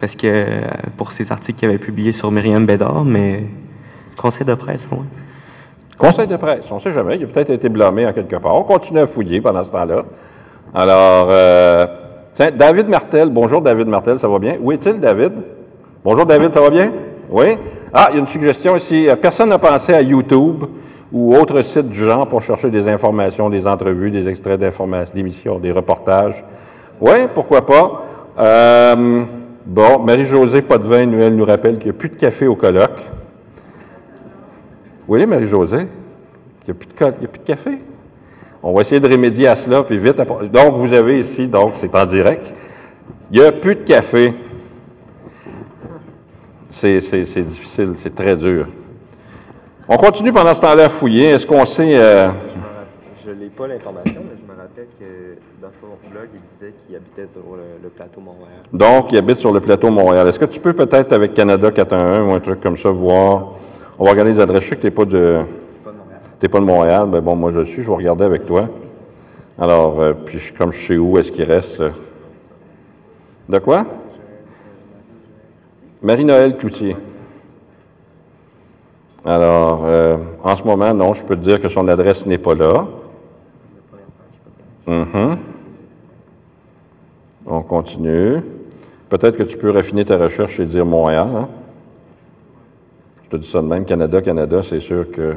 parce 0.00 0.16
que 0.16 0.26
euh, 0.26 0.62
pour 0.96 1.12
ses 1.12 1.30
articles 1.30 1.60
qu'il 1.60 1.68
avait 1.68 1.78
publiés 1.78 2.10
sur 2.10 2.32
Myriam 2.32 2.66
Bédard, 2.66 3.04
mais 3.04 3.44
conseil 4.16 4.44
de 4.44 4.54
presse, 4.54 4.88
oui. 4.90 5.04
Conseil 5.98 6.26
de 6.26 6.36
presse, 6.36 6.64
on 6.72 6.76
ne 6.76 6.80
sait 6.80 6.92
jamais. 6.92 7.16
Il 7.16 7.22
a 7.22 7.26
peut-être 7.28 7.50
été 7.50 7.68
blâmé 7.68 8.08
en 8.08 8.12
quelque 8.12 8.34
part. 8.34 8.56
On 8.56 8.64
continue 8.64 8.98
à 8.98 9.06
fouiller 9.06 9.40
pendant 9.40 9.62
ce 9.62 9.70
temps-là. 9.70 10.04
Alors, 10.74 11.28
euh, 11.30 11.86
David 12.36 12.88
Martel. 12.88 13.30
Bonjour, 13.30 13.62
David 13.62 13.86
Martel, 13.86 14.18
ça 14.18 14.28
va 14.28 14.38
bien? 14.38 14.56
Où 14.60 14.72
est-il, 14.72 14.98
David? 14.98 15.32
Bonjour, 16.04 16.26
David, 16.26 16.52
ça 16.52 16.60
va 16.60 16.70
bien? 16.70 16.92
Oui? 17.30 17.56
Ah, 17.92 18.08
il 18.10 18.14
y 18.14 18.16
a 18.16 18.20
une 18.20 18.26
suggestion 18.26 18.76
ici. 18.76 19.08
Euh, 19.08 19.14
Personne 19.14 19.50
n'a 19.50 19.58
pensé 19.58 19.94
à 19.94 20.02
YouTube 20.02 20.64
ou 21.12 21.36
autre 21.36 21.62
site 21.62 21.88
du 21.88 21.98
genre 22.00 22.26
pour 22.26 22.42
chercher 22.42 22.70
des 22.70 22.88
informations, 22.88 23.48
des 23.48 23.66
entrevues, 23.66 24.10
des 24.10 24.26
extraits 24.26 24.58
d'informations, 24.58 25.14
d'émissions, 25.14 25.58
des 25.60 25.70
reportages. 25.70 26.44
Oui, 27.00 27.28
pourquoi 27.32 27.64
pas? 27.64 28.02
Euh, 28.36 29.24
bon, 29.64 30.00
Marie-Josée 30.00 30.62
Potvin, 30.62 31.12
elle 31.12 31.36
nous 31.36 31.44
rappelle 31.44 31.78
qu'il 31.78 31.92
n'y 31.92 31.96
a 31.96 31.98
plus 31.98 32.08
de 32.08 32.16
café 32.16 32.48
au 32.48 32.56
colloque. 32.56 33.00
Oui, 35.06 35.24
Marie-Josée? 35.24 35.86
Il 36.66 36.66
n'y 36.66 36.70
a 36.70 36.74
plus 36.74 36.88
de 37.38 37.44
café? 37.44 37.78
On 38.66 38.72
va 38.72 38.80
essayer 38.80 38.98
de 38.98 39.06
remédier 39.08 39.46
à 39.46 39.56
cela, 39.56 39.82
puis 39.82 39.98
vite. 39.98 40.18
après- 40.18 40.48
Donc, 40.48 40.74
vous 40.76 40.92
avez 40.94 41.18
ici, 41.20 41.46
donc, 41.48 41.74
c'est 41.74 41.94
en 41.94 42.06
direct. 42.06 42.46
Il 43.30 43.38
n'y 43.38 43.44
a 43.46 43.52
plus 43.52 43.74
de 43.76 43.82
café. 43.82 44.32
C'est 46.70 47.00
c'est- 47.00 47.26
c'est 47.26 47.42
difficile, 47.42 47.92
c'est 47.96 48.14
très 48.14 48.36
dur. 48.36 48.66
On 49.88 49.96
continue 49.96 50.32
pendant 50.32 50.54
ce 50.54 50.60
temps-là 50.62 50.84
à 50.84 50.88
fouiller. 50.88 51.26
Est-ce 51.30 51.46
qu'on 51.46 51.66
sait... 51.66 51.92
euh, 51.94 52.28
Je 53.24 53.30
n'ai 53.32 53.46
pas 53.46 53.66
l'information, 53.68 54.20
mais 54.24 54.36
je 54.40 54.50
me 54.52 54.56
rappelle 54.58 54.86
que 54.98 55.38
dans 55.62 55.68
son 55.80 55.88
blog, 56.10 56.28
il 56.34 56.40
disait 56.52 56.72
qu'il 56.86 56.96
habitait 56.96 57.28
sur 57.30 57.42
le, 57.56 57.82
le 57.82 57.88
plateau 57.90 58.20
Montréal. 58.20 58.60
donc, 58.72 59.12
il 59.12 59.18
habite 59.18 59.38
sur 59.38 59.52
le 59.52 59.60
plateau 59.60 59.90
Montréal. 59.90 60.26
Est-ce 60.28 60.38
que 60.38 60.44
tu 60.46 60.58
peux 60.60 60.72
peut-être, 60.72 61.12
avec 61.12 61.34
Canada 61.34 61.70
411 61.70 62.30
ou 62.32 62.34
un 62.34 62.40
truc 62.40 62.60
comme 62.60 62.76
ça, 62.78 62.88
voir... 62.90 63.52
On 63.98 64.04
va 64.06 64.10
regarder 64.10 64.32
les 64.32 64.40
adresses. 64.40 64.64
Je 64.64 64.68
sais 64.70 64.76
que 64.76 64.80
tu 64.80 64.86
n'es 64.86 64.90
pas 64.90 65.04
de... 65.04 65.40
T'es 66.40 66.48
pas 66.48 66.60
de 66.60 66.64
Montréal, 66.64 67.06
mais 67.10 67.20
bon, 67.20 67.36
moi 67.36 67.52
je 67.52 67.60
le 67.60 67.66
suis, 67.66 67.82
je 67.82 67.88
vais 67.88 67.96
regarder 67.96 68.24
avec 68.24 68.44
toi. 68.46 68.68
Alors, 69.58 70.00
euh, 70.00 70.12
puis 70.14 70.38
je- 70.38 70.52
comme 70.52 70.72
je 70.72 70.86
sais 70.86 70.96
où 70.96 71.16
est-ce 71.18 71.30
qu'il 71.30 71.44
reste. 71.44 71.82
De 73.48 73.58
quoi? 73.58 73.86
Marie-Noël 76.02 76.56
Cloutier. 76.56 76.96
Alors, 79.24 79.82
euh, 79.86 80.16
en 80.42 80.54
ce 80.56 80.62
moment, 80.64 80.92
non, 80.92 81.14
je 81.14 81.22
peux 81.24 81.36
te 81.36 81.40
dire 81.42 81.60
que 81.60 81.68
son 81.68 81.88
adresse 81.88 82.26
n'est 82.26 82.36
pas 82.38 82.54
là. 82.54 82.86
Mhm. 84.86 85.38
On 87.46 87.62
continue. 87.62 88.42
Peut-être 89.08 89.36
que 89.36 89.44
tu 89.44 89.56
peux 89.56 89.70
raffiner 89.70 90.04
ta 90.04 90.18
recherche 90.18 90.58
et 90.60 90.66
dire 90.66 90.84
Montréal. 90.84 91.28
hein? 91.34 91.48
Je 93.24 93.30
te 93.30 93.36
dis 93.36 93.48
ça 93.48 93.62
de 93.62 93.66
même. 93.66 93.84
Canada, 93.86 94.20
Canada, 94.20 94.60
c'est 94.62 94.80
sûr 94.80 95.10
que. 95.10 95.36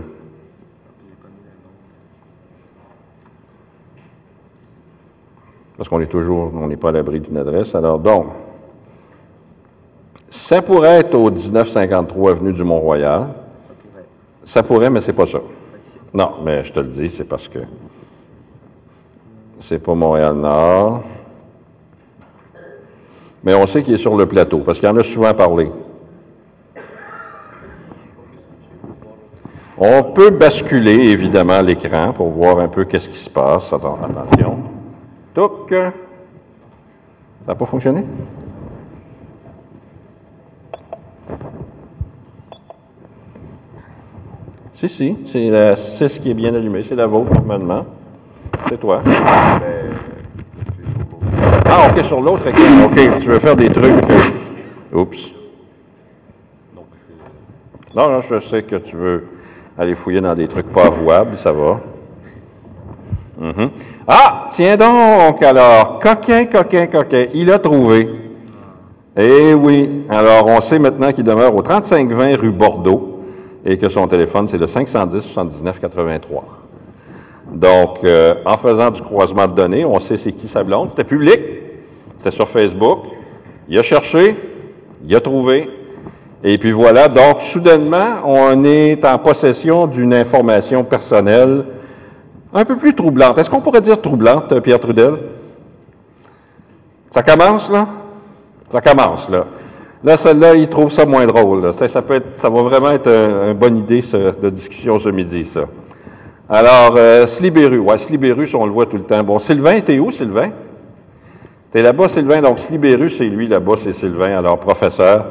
Parce 5.78 5.88
qu'on 5.90 6.02
est 6.02 6.08
toujours, 6.08 6.52
on 6.56 6.68
n'est 6.68 6.78
pas 6.78 6.90
à 6.90 6.92
l'abri 6.92 7.20
d'une 7.20 7.38
adresse. 7.38 7.76
Alors, 7.76 8.00
donc, 8.00 8.28
ça 10.30 10.62
pourrait 10.62 11.00
être 11.00 11.14
au 11.14 11.30
1953 11.30 12.32
avenue 12.32 12.54
du 12.54 12.64
Mont-Royal. 12.64 13.28
Ça 14.44 14.64
pourrait, 14.64 14.90
mais 14.90 15.02
c'est 15.02 15.14
pas 15.14 15.28
ça. 15.28 15.40
Non, 16.14 16.32
mais 16.44 16.64
je 16.64 16.74
te 16.74 16.80
le 16.80 16.88
dis, 16.88 17.10
c'est 17.10 17.26
parce 17.26 17.48
que 17.48 17.60
c'est 19.60 19.80
pas 19.80 19.94
Montréal-Nord. 19.94 21.04
Mais 23.44 23.54
on 23.54 23.68
sait 23.68 23.84
qu'il 23.84 23.94
est 23.94 24.00
sur 24.00 24.18
le 24.18 24.26
plateau, 24.26 24.60
parce 24.60 24.80
qu'il 24.80 24.90
en 24.90 24.98
a 24.98 25.04
souvent 25.04 25.34
parlé. 25.34 25.70
On 29.78 30.04
peut 30.04 30.32
basculer, 30.32 31.12
évidemment, 31.12 31.62
l'écran 31.62 32.12
pour 32.14 32.30
voir 32.30 32.60
un 32.60 32.68
peu 32.68 32.86
qu'est-ce 32.86 33.10
qui 33.10 33.20
se 33.20 33.30
passe. 33.30 33.72
Attention. 33.72 34.57
Touc. 35.38 35.70
Ça 35.70 35.92
n'a 37.48 37.54
pas 37.54 37.66
fonctionné? 37.68 38.04
Si, 44.74 44.90
si, 44.90 45.16
c'est 45.28 45.50
la 45.52 45.76
6 45.76 46.18
qui 46.18 46.32
est 46.32 46.34
bien 46.34 46.56
allumée. 46.56 46.84
C'est 46.90 46.96
la 46.96 47.06
vôtre, 47.06 47.32
normalement. 47.36 47.86
C'est 48.68 48.80
toi. 48.80 49.04
Ah, 51.66 51.88
OK, 51.92 52.04
sur 52.06 52.20
l'autre 52.20 52.48
écran. 52.48 52.86
OK, 52.86 52.96
tu 53.20 53.28
veux 53.30 53.38
faire 53.40 53.56
des 53.56 53.70
trucs. 53.70 54.10
euh, 54.10 54.98
Oups. 55.00 55.32
Non, 57.96 58.10
non, 58.10 58.22
je 58.22 58.40
sais 58.40 58.64
que 58.64 58.78
tu 58.78 58.96
veux 58.96 59.28
aller 59.78 59.94
fouiller 59.94 60.22
dans 60.22 60.34
des 60.34 60.48
trucs 60.48 60.72
pas 60.74 60.88
avouables, 60.88 61.38
ça 61.38 61.52
va. 61.52 61.80
Mhm. 63.40 63.70
Ah, 64.08 64.37
tiens 64.58 64.76
donc, 64.76 65.44
alors, 65.44 66.00
coquin, 66.00 66.46
coquin, 66.46 66.88
coquin, 66.88 67.28
il 67.36 67.52
a 67.52 67.60
trouvé. 67.60 68.10
Eh 69.16 69.54
oui, 69.54 70.06
alors 70.10 70.48
on 70.48 70.60
sait 70.62 70.80
maintenant 70.80 71.12
qu'il 71.12 71.24
demeure 71.24 71.56
au 71.56 71.62
3520 71.62 72.38
rue 72.38 72.50
Bordeaux 72.50 73.20
et 73.64 73.78
que 73.78 73.88
son 73.88 74.08
téléphone, 74.08 74.48
c'est 74.48 74.58
le 74.58 74.66
510 74.66 75.22
79 75.22 75.80
83. 75.80 76.44
Donc, 77.52 78.00
euh, 78.04 78.34
en 78.46 78.58
faisant 78.58 78.90
du 78.90 79.02
croisement 79.02 79.46
de 79.46 79.54
données, 79.54 79.86
on 79.86 80.00
sait 80.00 80.18
c'est 80.18 80.32
qui 80.32 80.48
sa 80.48 80.64
blonde. 80.64 80.90
C'était 80.90 81.04
public, 81.04 81.40
c'était 82.18 82.32
sur 82.32 82.50
Facebook. 82.50 83.02
Il 83.70 83.78
a 83.78 83.84
cherché, 83.84 84.36
il 85.08 85.16
a 85.16 85.20
trouvé, 85.20 85.70
et 86.44 86.58
puis 86.58 86.72
voilà, 86.72 87.10
donc 87.10 87.42
soudainement, 87.42 88.22
on 88.26 88.64
est 88.64 89.06
en 89.06 89.20
possession 89.20 89.86
d'une 89.86 90.16
information 90.16 90.84
personnelle 90.84 91.66
un 92.54 92.66
peu 92.66 92.78
plus 92.78 92.94
troublante. 92.94 93.38
Est-ce 93.38 93.50
qu'on 93.50 93.62
pourrait 93.62 93.82
dire 93.82 94.02
troublante, 94.02 94.60
Pierre 94.62 94.80
Trudel? 94.80 95.16
Ça 97.12 97.24
commence, 97.24 97.70
là? 97.72 97.88
Ça 98.70 98.82
commence, 98.82 99.30
là. 99.30 99.46
Là, 100.04 100.18
celle-là, 100.18 100.56
il 100.56 100.70
trouve 100.70 100.92
ça 100.92 101.06
moins 101.06 101.26
drôle. 101.26 101.74
Ça, 101.74 101.88
ça 101.88 102.02
peut 102.02 102.16
être, 102.16 102.40
ça 102.40 102.50
va 102.50 102.62
vraiment 102.62 102.92
être 102.92 103.08
un- 103.08 103.52
une 103.52 103.58
bonne 103.58 103.78
idée 103.78 104.02
de 104.02 104.50
discussion 104.50 105.00
ce 105.00 105.10
midi, 105.10 105.46
ça. 105.46 105.62
Alors, 106.50 106.96
euh, 106.98 107.26
Slibéru. 107.28 107.80
Ouais, 107.80 107.98
Slibéru, 107.98 108.48
on 108.54 108.66
le 108.66 108.72
voit 108.72 108.86
tout 108.86 108.98
le 108.98 109.04
temps. 109.04 109.22
Bon, 109.24 109.40
Sylvain, 109.40 109.80
t'es 109.82 110.00
où, 110.00 110.12
Sylvain? 110.12 110.52
T'es 111.72 111.82
là-bas, 111.82 112.10
Sylvain. 112.10 112.42
Donc, 112.42 112.60
Slibéru, 112.60 113.10
c'est 113.10 113.26
lui, 113.26 113.48
là-bas, 113.48 113.74
c'est 113.84 113.94
Sylvain. 113.94 114.38
Alors, 114.38 114.60
professeur, 114.60 115.26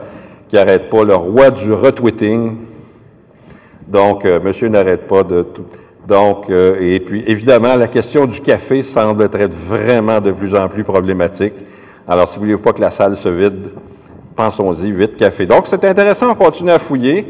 qui 0.48 0.58
arrête 0.58 0.90
pas, 0.90 1.04
le 1.04 1.14
roi 1.14 1.50
du 1.50 1.72
retweeting. 1.72 2.56
Donc, 3.86 4.24
euh, 4.24 4.40
monsieur 4.40 4.68
n'arrête 4.68 5.06
pas 5.06 5.22
de 5.22 5.42
tout. 5.42 5.64
Donc, 6.06 6.50
euh, 6.50 6.76
et 6.80 7.00
puis, 7.00 7.24
évidemment, 7.26 7.74
la 7.76 7.88
question 7.88 8.26
du 8.26 8.40
café 8.40 8.82
semble 8.82 9.24
être 9.24 9.52
vraiment 9.52 10.20
de 10.20 10.30
plus 10.30 10.54
en 10.54 10.68
plus 10.68 10.84
problématique. 10.84 11.54
Alors, 12.06 12.28
si 12.28 12.36
vous 12.36 12.44
voulez 12.44 12.56
pas 12.56 12.72
que 12.72 12.80
la 12.80 12.90
salle 12.90 13.16
se 13.16 13.28
vide, 13.28 13.72
pensons-y, 14.36 14.92
vite 14.92 15.16
café. 15.16 15.46
Donc, 15.46 15.66
c'est 15.66 15.84
intéressant, 15.84 16.30
on 16.30 16.34
continue 16.36 16.70
à 16.70 16.78
fouiller. 16.78 17.26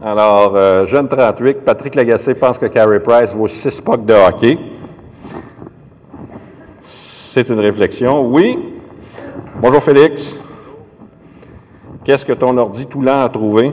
Alors, 0.00 0.52
euh, 0.54 0.86
jeune 0.86 1.08
38, 1.08 1.64
Patrick 1.64 1.94
Lagacé 1.96 2.34
pense 2.34 2.58
que 2.58 2.66
Carey 2.66 3.00
Price 3.00 3.34
vaut 3.34 3.48
6 3.48 3.80
pucks 3.80 4.04
de 4.04 4.14
hockey. 4.14 4.58
C'est 6.82 7.48
une 7.48 7.60
réflexion. 7.60 8.28
Oui. 8.28 8.58
Bonjour 9.60 9.82
Félix. 9.82 10.36
Qu'est-ce 12.04 12.26
que 12.26 12.32
ton 12.32 12.56
ordi 12.58 12.86
tout 12.86 13.00
lent 13.00 13.22
a 13.22 13.28
trouvé? 13.28 13.72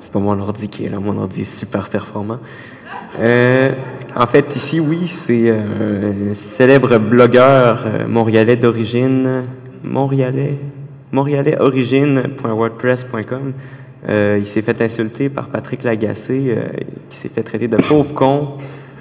C'est 0.00 0.12
pas 0.12 0.20
mon 0.20 0.38
ordi 0.40 0.68
qui 0.68 0.84
est 0.84 0.88
là, 0.88 1.00
mon 1.00 1.18
ordi 1.18 1.42
est 1.42 1.44
super 1.44 1.88
performant. 1.88 2.38
Euh, 3.18 3.72
en 4.14 4.26
fait, 4.26 4.54
ici, 4.54 4.80
oui, 4.80 5.08
c'est 5.08 5.44
euh, 5.46 6.30
un 6.30 6.34
célèbre 6.34 6.98
blogueur 6.98 7.84
euh, 7.86 8.06
montréalais 8.06 8.56
d'origine, 8.56 9.44
montréalais, 9.82 10.58
montréalais 11.12 11.58
origine.wordpress.com. 11.58 13.52
Euh, 14.08 14.36
il 14.38 14.46
s'est 14.46 14.62
fait 14.62 14.80
insulter 14.80 15.28
par 15.28 15.48
Patrick 15.48 15.82
Lagacé, 15.82 16.54
euh, 16.56 16.68
qui 17.10 17.16
s'est 17.16 17.28
fait 17.28 17.42
traiter 17.42 17.66
de 17.66 17.76
pauvre 17.76 18.14
con, 18.14 18.50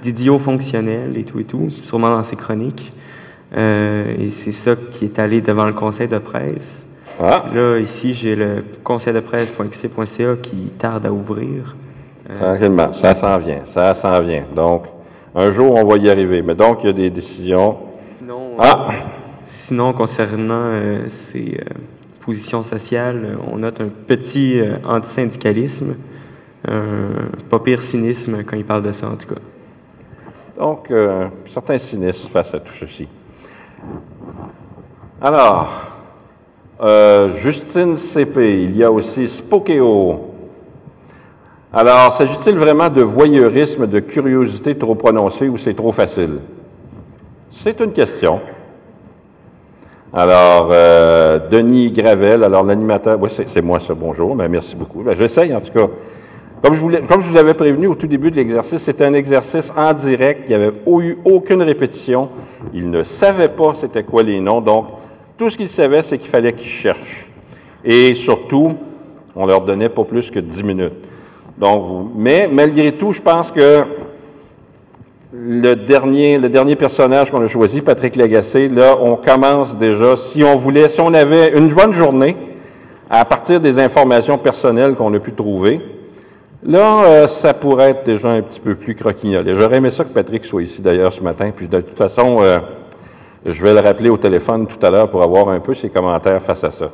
d'idiot 0.02 0.40
fonctionnel 0.40 1.16
et 1.18 1.24
tout 1.24 1.40
et 1.40 1.44
tout, 1.44 1.70
sûrement 1.70 2.10
dans 2.10 2.24
ses 2.24 2.36
chroniques. 2.36 2.94
Euh, 3.56 4.16
et 4.20 4.30
c'est 4.32 4.52
ça 4.52 4.76
qui 4.92 5.06
est 5.06 5.20
allé 5.20 5.42
devant 5.42 5.66
le 5.66 5.74
conseil 5.74 6.08
de 6.08 6.18
presse. 6.18 6.87
Ah, 7.20 7.46
Là, 7.54 7.80
ici, 7.80 8.14
j'ai 8.14 8.36
le 8.36 8.64
conseil 8.84 9.14
de 9.14 9.20
presse.xc.ca 9.22 10.36
qui 10.42 10.56
tarde 10.78 11.06
à 11.06 11.12
ouvrir. 11.12 11.76
tranquillement, 12.38 12.94
ça 12.94 13.16
s'en 13.16 13.38
vient, 13.40 13.62
ça 13.66 13.94
s'en 13.96 14.22
vient. 14.22 14.44
Donc, 14.56 14.84
un 15.34 15.52
jour, 15.52 15.74
on 15.76 15.86
va 15.86 15.98
y 15.98 16.10
arriver. 16.10 16.42
Mais 16.42 16.56
donc, 16.56 16.80
il 16.84 16.88
y 16.88 16.90
a 16.90 16.94
des 16.94 17.10
décisions. 17.10 17.78
Sinon, 18.18 18.52
Ah! 18.60 18.90
sinon 19.46 19.94
concernant 19.94 20.72
euh, 20.74 21.06
ces 21.08 21.60
euh, 21.62 21.74
positions 22.26 22.64
sociales, 22.64 23.22
euh, 23.24 23.36
on 23.52 23.58
note 23.58 23.82
un 23.82 23.88
petit 23.88 24.60
euh, 24.60 24.76
antisyndicalisme, 24.86 25.96
un 26.68 27.30
pas 27.50 27.60
pire 27.60 27.82
cynisme 27.82 28.44
quand 28.44 28.58
il 28.58 28.66
parle 28.66 28.84
de 28.84 28.92
ça, 28.92 29.08
en 29.08 29.16
tout 29.16 29.34
cas. 29.34 29.42
Donc, 30.60 30.92
euh, 30.92 31.28
certains 31.54 31.78
cynismes 31.78 32.30
face 32.30 32.54
à 32.54 32.60
tout 32.60 32.74
ceci. 32.80 33.08
Alors, 35.22 35.70
euh, 36.82 37.34
Justine 37.38 37.96
CP, 37.96 38.64
il 38.64 38.78
y 38.78 38.84
a 38.84 38.92
aussi 38.92 39.28
Spokeo. 39.28 40.22
Alors, 41.74 42.14
s'agit-il 42.14 42.56
vraiment 42.58 42.90
de 42.90 43.02
voyeurisme, 43.02 43.88
de 43.88 44.00
curiosité 44.00 44.76
trop 44.78 44.96
prononcée 44.96 45.50
ou 45.50 45.58
c'est 45.58 45.74
trop 45.74 45.92
facile? 45.92 46.40
C'est 47.52 47.80
une 47.80 47.92
question. 47.92 48.40
Alors, 50.14 50.70
euh, 50.72 51.40
Denis 51.52 51.92
Gravel, 51.92 52.44
alors 52.44 52.64
l'animateur, 52.64 53.18
oui, 53.22 53.30
c'est 53.48 53.62
moi 53.62 53.80
ça, 53.80 53.94
bonjour, 53.94 54.36
ben, 54.36 54.48
merci 54.48 54.76
beaucoup. 54.76 55.04
Ben, 55.04 55.16
J'essaye 55.16 55.54
en 55.54 55.60
tout 55.62 55.72
cas. 55.74 55.88
Comme 56.64 56.74
je, 56.74 56.80
voulais- 56.80 57.02
comme 57.02 57.22
je 57.22 57.30
vous 57.30 57.38
avais 57.38 57.54
prévenu 57.54 57.88
au 57.88 57.94
tout 57.96 58.08
début 58.08 58.32
de 58.32 58.36
l'exercice, 58.38 58.82
c'était 58.82 59.06
un 59.06 59.14
exercice 59.14 59.72
en 59.78 59.94
direct, 59.94 60.44
il 60.46 60.50
n'y 60.50 60.56
avait 60.56 60.74
eu 60.88 61.18
aucune 61.24 61.62
répétition. 61.62 62.30
Il 62.74 62.90
ne 62.90 63.04
savait 63.04 63.50
pas 63.50 63.74
c'était 63.80 64.04
quoi 64.04 64.24
les 64.24 64.40
noms, 64.40 64.62
donc 64.62 64.86
tout 65.38 65.50
ce 65.50 65.58
qu'il 65.58 65.70
savait, 65.70 66.02
c'est 66.02 66.18
qu'il 66.18 66.30
fallait 66.30 66.54
qu'ils 66.54 66.70
cherchent. 66.70 67.28
Et 67.86 68.16
surtout, 68.16 68.74
on 69.36 69.46
leur 69.46 69.62
donnait 69.62 69.90
pas 69.90 70.04
plus 70.04 70.32
que 70.32 70.40
10 70.40 70.64
minutes. 70.64 70.94
Donc, 71.58 72.12
mais 72.16 72.50
malgré 72.52 72.92
tout, 72.92 73.14
je 73.14 73.22
pense 73.22 73.52
que 73.52 73.84
le 75.32 75.76
dernier, 75.76 76.38
le 76.38 76.50
dernier 76.50 76.76
personnage 76.76 77.30
qu'on 77.30 77.44
a 77.44 77.48
choisi, 77.48 77.82
Patrick 77.82 78.16
Lagacé, 78.16 78.70
là, 78.70 78.98
on 79.00 79.16
commence 79.16 79.78
déjà, 79.78 80.16
si 80.16 80.44
on 80.44 80.58
voulait, 80.58 80.90
si 80.90 81.02
on 81.02 81.14
avait 81.14 81.56
une 81.58 81.74
bonne 81.74 81.94
journée, 81.94 82.36
à 83.10 83.24
partir 83.26 83.60
des 83.60 83.80
informations 83.80 84.38
personnelles 84.38 84.96
qu'on 84.96 85.14
a 85.14 85.20
pu 85.20 85.34
trouver, 85.34 85.82
là, 86.64 87.04
euh, 87.04 87.28
ça 87.28 87.54
pourrait 87.54 87.92
être 87.92 88.06
déjà 88.06 88.30
un 88.30 88.42
petit 88.42 88.60
peu 88.60 88.76
plus 88.76 88.96
croquignol. 88.96 89.48
Et 89.48 89.56
j'aurais 89.56 89.78
aimé 89.78 89.92
ça 89.92 90.04
que 90.04 90.10
Patrick 90.10 90.46
soit 90.46 90.64
ici 90.64 90.82
d'ailleurs 90.82 91.14
ce 91.14 91.22
matin, 91.22 91.52
puis 91.56 91.68
de 91.68 91.82
toute 91.82 91.98
façon, 91.98 92.38
euh, 92.42 92.60
je 93.46 93.64
vais 93.64 93.74
le 93.74 93.80
rappeler 93.80 94.10
au 94.10 94.18
téléphone 94.18 94.68
tout 94.68 94.84
à 94.86 94.90
l'heure 94.90 95.10
pour 95.10 95.24
avoir 95.24 95.50
un 95.50 95.60
peu 95.60 95.74
ses 95.74 95.90
commentaires 95.90 96.42
face 96.42 96.64
à 96.64 96.72
ça. 96.72 96.92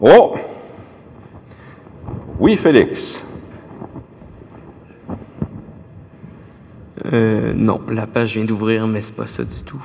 Oh! 0.00 0.34
Oui, 2.38 2.56
Félix. 2.56 3.22
Euh, 7.12 7.52
non, 7.54 7.80
la 7.88 8.06
page 8.06 8.34
vient 8.34 8.44
d'ouvrir, 8.44 8.86
mais 8.86 9.00
c'est 9.00 9.14
pas 9.14 9.26
ça 9.26 9.44
du 9.44 9.62
tout. 9.62 9.82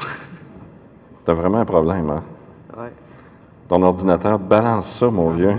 T'as 1.25 1.33
vraiment 1.33 1.59
un 1.59 1.65
problème, 1.65 2.09
hein? 2.09 2.23
Ouais. 2.77 2.91
Ton 3.67 3.81
ordinateur 3.81 4.37
balance 4.37 4.99
ça, 4.99 5.09
mon 5.09 5.31
vieux. 5.31 5.55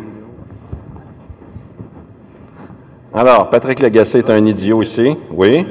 Alors, 3.12 3.50
Patrick 3.50 3.80
Lagacé 3.80 4.18
est 4.18 4.30
un 4.30 4.44
idiot 4.44 4.82
ici. 4.82 5.16
Oui? 5.30 5.66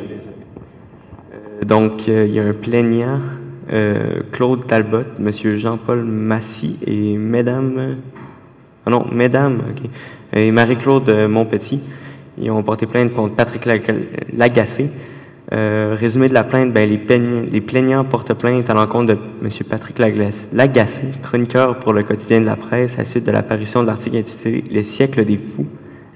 Donc, 1.64 2.10
euh, 2.10 2.26
il 2.28 2.34
y 2.34 2.40
a 2.40 2.44
un 2.44 2.54
plaignant, 2.54 3.20
euh, 3.72 4.20
Claude 4.32 4.68
Talbot, 4.68 5.06
Monsieur 5.20 5.58
Jean-Paul 5.58 6.04
Massy 6.04 6.78
et 6.86 7.18
Mesdames... 7.18 7.76
euh, 7.78 7.96
Ah 8.86 8.92
non, 8.92 9.06
Mesdames. 9.12 9.62
Et 10.34 10.52
Marie-Claude 10.52 11.10
euh, 11.10 11.28
Montpetit. 11.28 11.82
Ils 12.38 12.52
ont 12.52 12.64
porté 12.64 12.86
plainte 12.86 13.14
contre 13.14 13.36
Patrick 13.36 13.66
Lag- 13.66 14.08
Lagacé. 14.36 14.92
Résumé 15.52 16.28
de 16.28 16.34
la 16.34 16.44
plainte, 16.44 16.74
ben, 16.74 16.90
les, 16.90 17.62
plaignants, 17.62 18.04
portent 18.04 18.34
plainte 18.34 18.68
à 18.70 18.74
l'encontre 18.74 19.14
de 19.14 19.20
M. 19.44 19.50
Patrick 19.70 20.00
Lagacé, 20.00 21.08
chroniqueur 21.22 21.80
pour 21.80 21.94
le 21.94 22.02
quotidien 22.02 22.42
de 22.42 22.48
la 22.48 22.56
presse, 22.56 22.96
à 22.96 23.00
la 23.00 23.06
suite 23.06 23.26
de 23.26 23.32
l'apparition 23.32 23.84
de 23.84 23.88
l'article 23.88 24.18
intitulé 24.18 24.64
«Le 24.72 24.82
siècle 24.82 25.24
des 25.24 25.38
fous», 25.38 25.68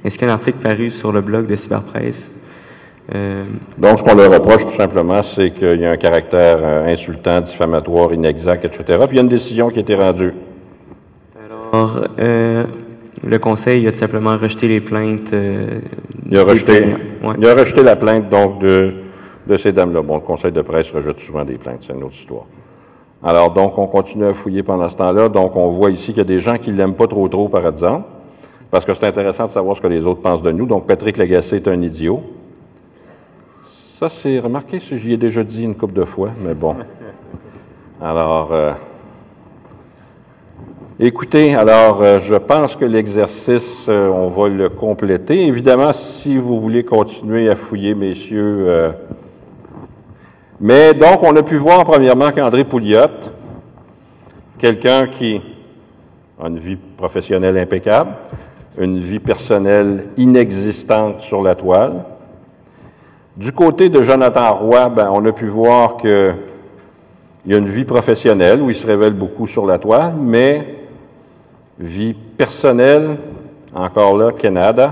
ainsi 0.04 0.18
qu'un 0.18 0.30
article 0.30 0.58
paru 0.58 0.90
sur 0.90 1.12
le 1.12 1.22
blog 1.22 1.46
de 1.46 1.56
Cyberpresse. 1.56 2.32
Euh, 3.16 3.46
Donc, 3.78 4.00
ce 4.00 4.04
qu'on 4.04 4.16
leur 4.16 4.32
reproche 4.32 4.66
tout 4.66 4.76
simplement, 4.76 5.24
c'est 5.24 5.52
qu'il 5.52 5.80
y 5.80 5.86
a 5.86 5.92
un 5.92 5.98
caractère 5.98 6.58
euh, 6.62 6.94
insultant, 6.94 7.42
diffamatoire, 7.42 8.14
inexact, 8.14 8.66
etc. 8.66 8.84
Puis 9.08 9.14
il 9.14 9.16
y 9.16 9.20
a 9.20 9.24
une 9.24 9.30
décision 9.30 9.70
qui 9.70 9.80
a 9.80 9.82
été 9.82 9.96
rendue. 9.96 10.34
alors, 11.50 12.06
euh, 12.20 12.66
le 13.24 13.40
conseil 13.40 13.88
a 13.88 13.92
tout 13.92 13.98
simplement 13.98 14.38
rejeté 14.38 14.68
les 14.68 14.80
plaintes. 14.80 15.34
Il 16.30 16.38
a 16.38 16.44
rejeté. 16.44 16.86
Ouais. 17.24 17.36
il 17.38 17.48
a 17.48 17.56
rejeté 17.56 17.84
la 17.84 17.96
plainte 17.96 18.30
donc 18.30 18.60
de, 18.60 18.94
de 19.48 19.58
ces 19.58 19.72
dames-là. 19.72 20.02
Bon, 20.04 20.16
le 20.16 20.22
conseil 20.22 20.52
de 20.52 20.62
presse 20.62 20.92
rejette 20.92 21.20
souvent 21.20 21.44
des 21.44 21.58
plaintes, 21.58 21.84
c'est 21.86 21.94
une 21.94 22.04
autre 22.04 22.16
histoire. 22.16 22.46
Alors, 23.24 23.52
donc, 23.52 23.78
on 23.78 23.88
continue 23.88 24.26
à 24.26 24.34
fouiller 24.34 24.64
pendant 24.64 24.88
ce 24.88 24.96
temps-là. 24.96 25.28
Donc, 25.28 25.56
on 25.56 25.70
voit 25.70 25.90
ici 25.90 26.08
qu'il 26.14 26.20
y 26.20 26.22
a 26.22 26.24
des 26.24 26.40
gens 26.40 26.58
qui 26.58 26.72
l'aiment 26.72 26.94
pas 26.94 27.08
trop 27.08 27.28
trop, 27.28 27.50
par 27.50 27.68
exemple, 27.68 28.06
parce 28.72 28.86
que 28.86 28.94
c'est 28.94 29.08
intéressant 29.08 29.46
de 29.46 29.50
savoir 29.50 29.76
ce 29.76 29.82
que 29.82 29.88
les 29.88 30.06
autres 30.06 30.22
pensent 30.22 30.44
de 30.44 30.52
nous. 30.52 30.66
Donc, 30.66 30.88
Patrick 30.88 31.18
Lagacé 31.18 31.58
est 31.58 31.68
un 31.68 31.82
idiot. 31.82 32.22
Ça, 34.00 34.08
c'est 34.08 34.40
remarqué, 34.40 34.80
ça, 34.80 34.96
j'y 34.96 35.12
ai 35.12 35.18
déjà 35.18 35.44
dit 35.44 35.62
une 35.62 35.76
couple 35.76 35.96
de 35.96 36.06
fois, 36.06 36.30
mais 36.42 36.54
bon. 36.54 36.74
Alors, 38.02 38.54
euh, 38.54 38.72
écoutez, 41.02 41.54
alors, 41.54 42.02
euh, 42.02 42.22
je 42.22 42.36
pense 42.36 42.78
que 42.78 42.86
l'exercice, 42.86 43.88
euh, 43.90 44.08
on 44.08 44.30
va 44.30 44.48
le 44.48 44.70
compléter. 44.70 45.46
Évidemment, 45.48 45.92
si 45.92 46.38
vous 46.38 46.62
voulez 46.62 46.86
continuer 46.86 47.50
à 47.50 47.58
fouiller, 47.58 47.94
messieurs. 47.94 48.94
mais 50.62 50.94
donc, 50.94 51.22
on 51.22 51.36
a 51.36 51.44
pu 51.44 51.58
voir 51.58 51.84
premièrement 51.84 52.32
qu'André 52.32 52.64
Pouliot, 52.64 53.34
quelqu'un 54.58 55.08
qui 55.08 55.42
a 56.42 56.48
une 56.48 56.60
vie 56.60 56.78
professionnelle 56.96 57.58
impeccable, 57.58 58.12
une 58.78 59.00
vie 59.00 59.20
personnelle 59.20 60.06
inexistante 60.16 61.20
sur 61.20 61.42
la 61.42 61.56
toile. 61.56 62.06
Du 63.40 63.54
côté 63.54 63.88
de 63.88 64.04
Jonathan 64.04 64.54
Roy, 64.54 64.90
ben, 64.90 65.10
on 65.14 65.26
a 65.26 65.32
pu 65.32 65.48
voir 65.48 65.96
que 65.96 66.34
il 67.46 67.54
y 67.54 67.56
a 67.56 67.58
une 67.58 67.70
vie 67.70 67.86
professionnelle 67.86 68.62
où 68.62 68.70
il 68.70 68.76
se 68.76 68.86
révèle 68.86 69.14
beaucoup 69.14 69.48
sur 69.48 69.66
la 69.66 69.78
toile, 69.78 70.14
mais 70.20 70.76
vie 71.80 72.14
personnelle, 72.14 73.16
encore 73.74 74.18
là, 74.18 74.34
Canada. 74.34 74.92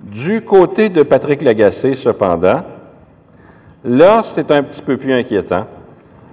Du 0.00 0.42
côté 0.42 0.88
de 0.88 1.04
Patrick 1.04 1.40
Lagacé, 1.40 1.94
cependant, 1.94 2.64
là, 3.84 4.22
c'est 4.24 4.50
un 4.50 4.64
petit 4.64 4.82
peu 4.82 4.96
plus 4.96 5.12
inquiétant, 5.12 5.66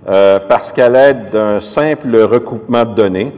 euh, 0.09 0.39
parce 0.49 0.71
qu'à 0.71 0.89
l'aide 0.89 1.29
d'un 1.29 1.59
simple 1.59 2.17
recoupement 2.21 2.85
de 2.85 2.95
données, 2.95 3.33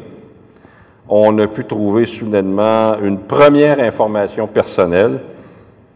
on 1.09 1.37
a 1.39 1.47
pu 1.47 1.65
trouver 1.65 2.05
soudainement 2.05 2.95
une 3.03 3.19
première 3.19 3.81
information 3.81 4.47
personnelle 4.47 5.19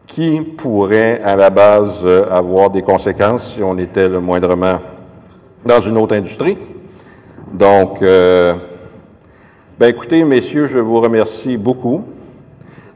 qui 0.09 0.41
pourrait, 0.41 1.21
à 1.23 1.35
la 1.35 1.49
base, 1.49 1.99
euh, 2.03 2.25
avoir 2.31 2.69
des 2.69 2.81
conséquences 2.81 3.53
si 3.53 3.63
on 3.63 3.77
était 3.77 4.09
le 4.09 4.19
moindrement 4.19 4.79
dans 5.65 5.81
une 5.81 5.97
autre 5.97 6.15
industrie. 6.15 6.57
Donc, 7.53 8.01
euh, 8.01 8.55
ben 9.79 9.87
écoutez, 9.89 10.23
messieurs, 10.23 10.67
je 10.67 10.79
vous 10.79 10.99
remercie 10.99 11.57
beaucoup. 11.57 12.03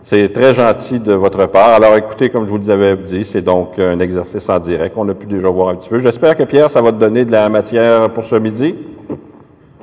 C'est 0.02 0.34
très 0.34 0.54
gentil 0.54 1.00
de 1.00 1.14
votre 1.14 1.46
part. 1.46 1.70
Alors, 1.70 1.96
écoutez, 1.96 2.30
comme 2.30 2.46
je 2.46 2.52
vous 2.52 2.60
l'avais 2.66 2.98
dit, 2.98 3.24
c'est 3.24 3.42
donc 3.42 3.80
un 3.80 4.00
exercice 4.00 4.50
en 4.50 4.60
direct. 4.60 4.96
On 4.98 5.08
a 5.08 5.14
pu 5.14 5.28
déjà 5.28 5.50
voir 5.50 5.70
un 5.70 5.76
petit 5.76 5.90
peu. 5.90 6.00
J'espère 6.00 6.36
que 6.36 6.44
Pierre, 6.44 6.70
ça 6.70 6.82
va 6.82 6.92
te 6.92 6.98
donner 6.98 7.26
de 7.26 7.32
la 7.32 7.48
matière 7.48 8.10
pour 8.10 8.26
ce 8.26 8.36
midi. 8.36 8.76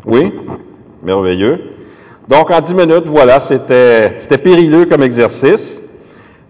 Oui? 0.04 0.34
Merveilleux. 1.02 1.58
Donc, 2.28 2.50
en 2.50 2.60
dix 2.60 2.74
minutes, 2.74 3.06
voilà, 3.06 3.40
c'était 3.40 4.18
c'était 4.18 4.38
périlleux 4.38 4.84
comme 4.84 5.02
exercice. 5.02 5.79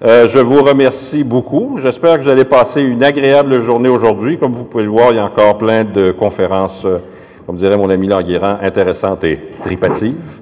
Euh, 0.02 0.28
je 0.28 0.38
vous 0.38 0.62
remercie 0.62 1.24
beaucoup. 1.24 1.78
J'espère 1.82 2.16
que 2.16 2.22
vous 2.24 2.30
allez 2.30 2.46
passer 2.46 2.80
une 2.80 3.04
agréable 3.04 3.60
journée 3.60 3.90
aujourd'hui. 3.90 4.38
Comme 4.38 4.54
vous 4.54 4.64
pouvez 4.64 4.84
le 4.84 4.88
voir, 4.88 5.10
il 5.10 5.16
y 5.16 5.18
a 5.18 5.26
encore 5.26 5.58
plein 5.58 5.84
de 5.84 6.10
conférences, 6.10 6.86
euh, 6.86 7.00
comme 7.46 7.56
dirait 7.56 7.76
mon 7.76 7.90
ami 7.90 8.06
Languérand, 8.06 8.56
intéressantes 8.62 9.24
et 9.24 9.38
tripatives. 9.62 10.40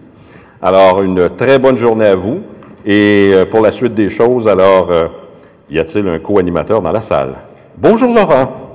Alors, 0.63 1.03
une 1.03 1.31
très 1.31 1.59
bonne 1.59 1.77
journée 1.77 2.07
à 2.07 2.15
vous. 2.15 2.43
Et 2.87 3.33
euh, 3.33 3.47
pour 3.47 3.61
la 3.61 3.73
suite 3.73 3.97
des 3.97 4.11
choses, 4.11 4.47
alors, 4.47 4.91
y 5.69 5.81
a-t-il 5.81 6.07
un 6.07 6.21
co-animateur 6.21 6.81
dans 6.81 6.93
la 6.93 7.01
salle? 7.01 7.35
Bonjour 7.77 8.15
Laurent. 8.15 8.68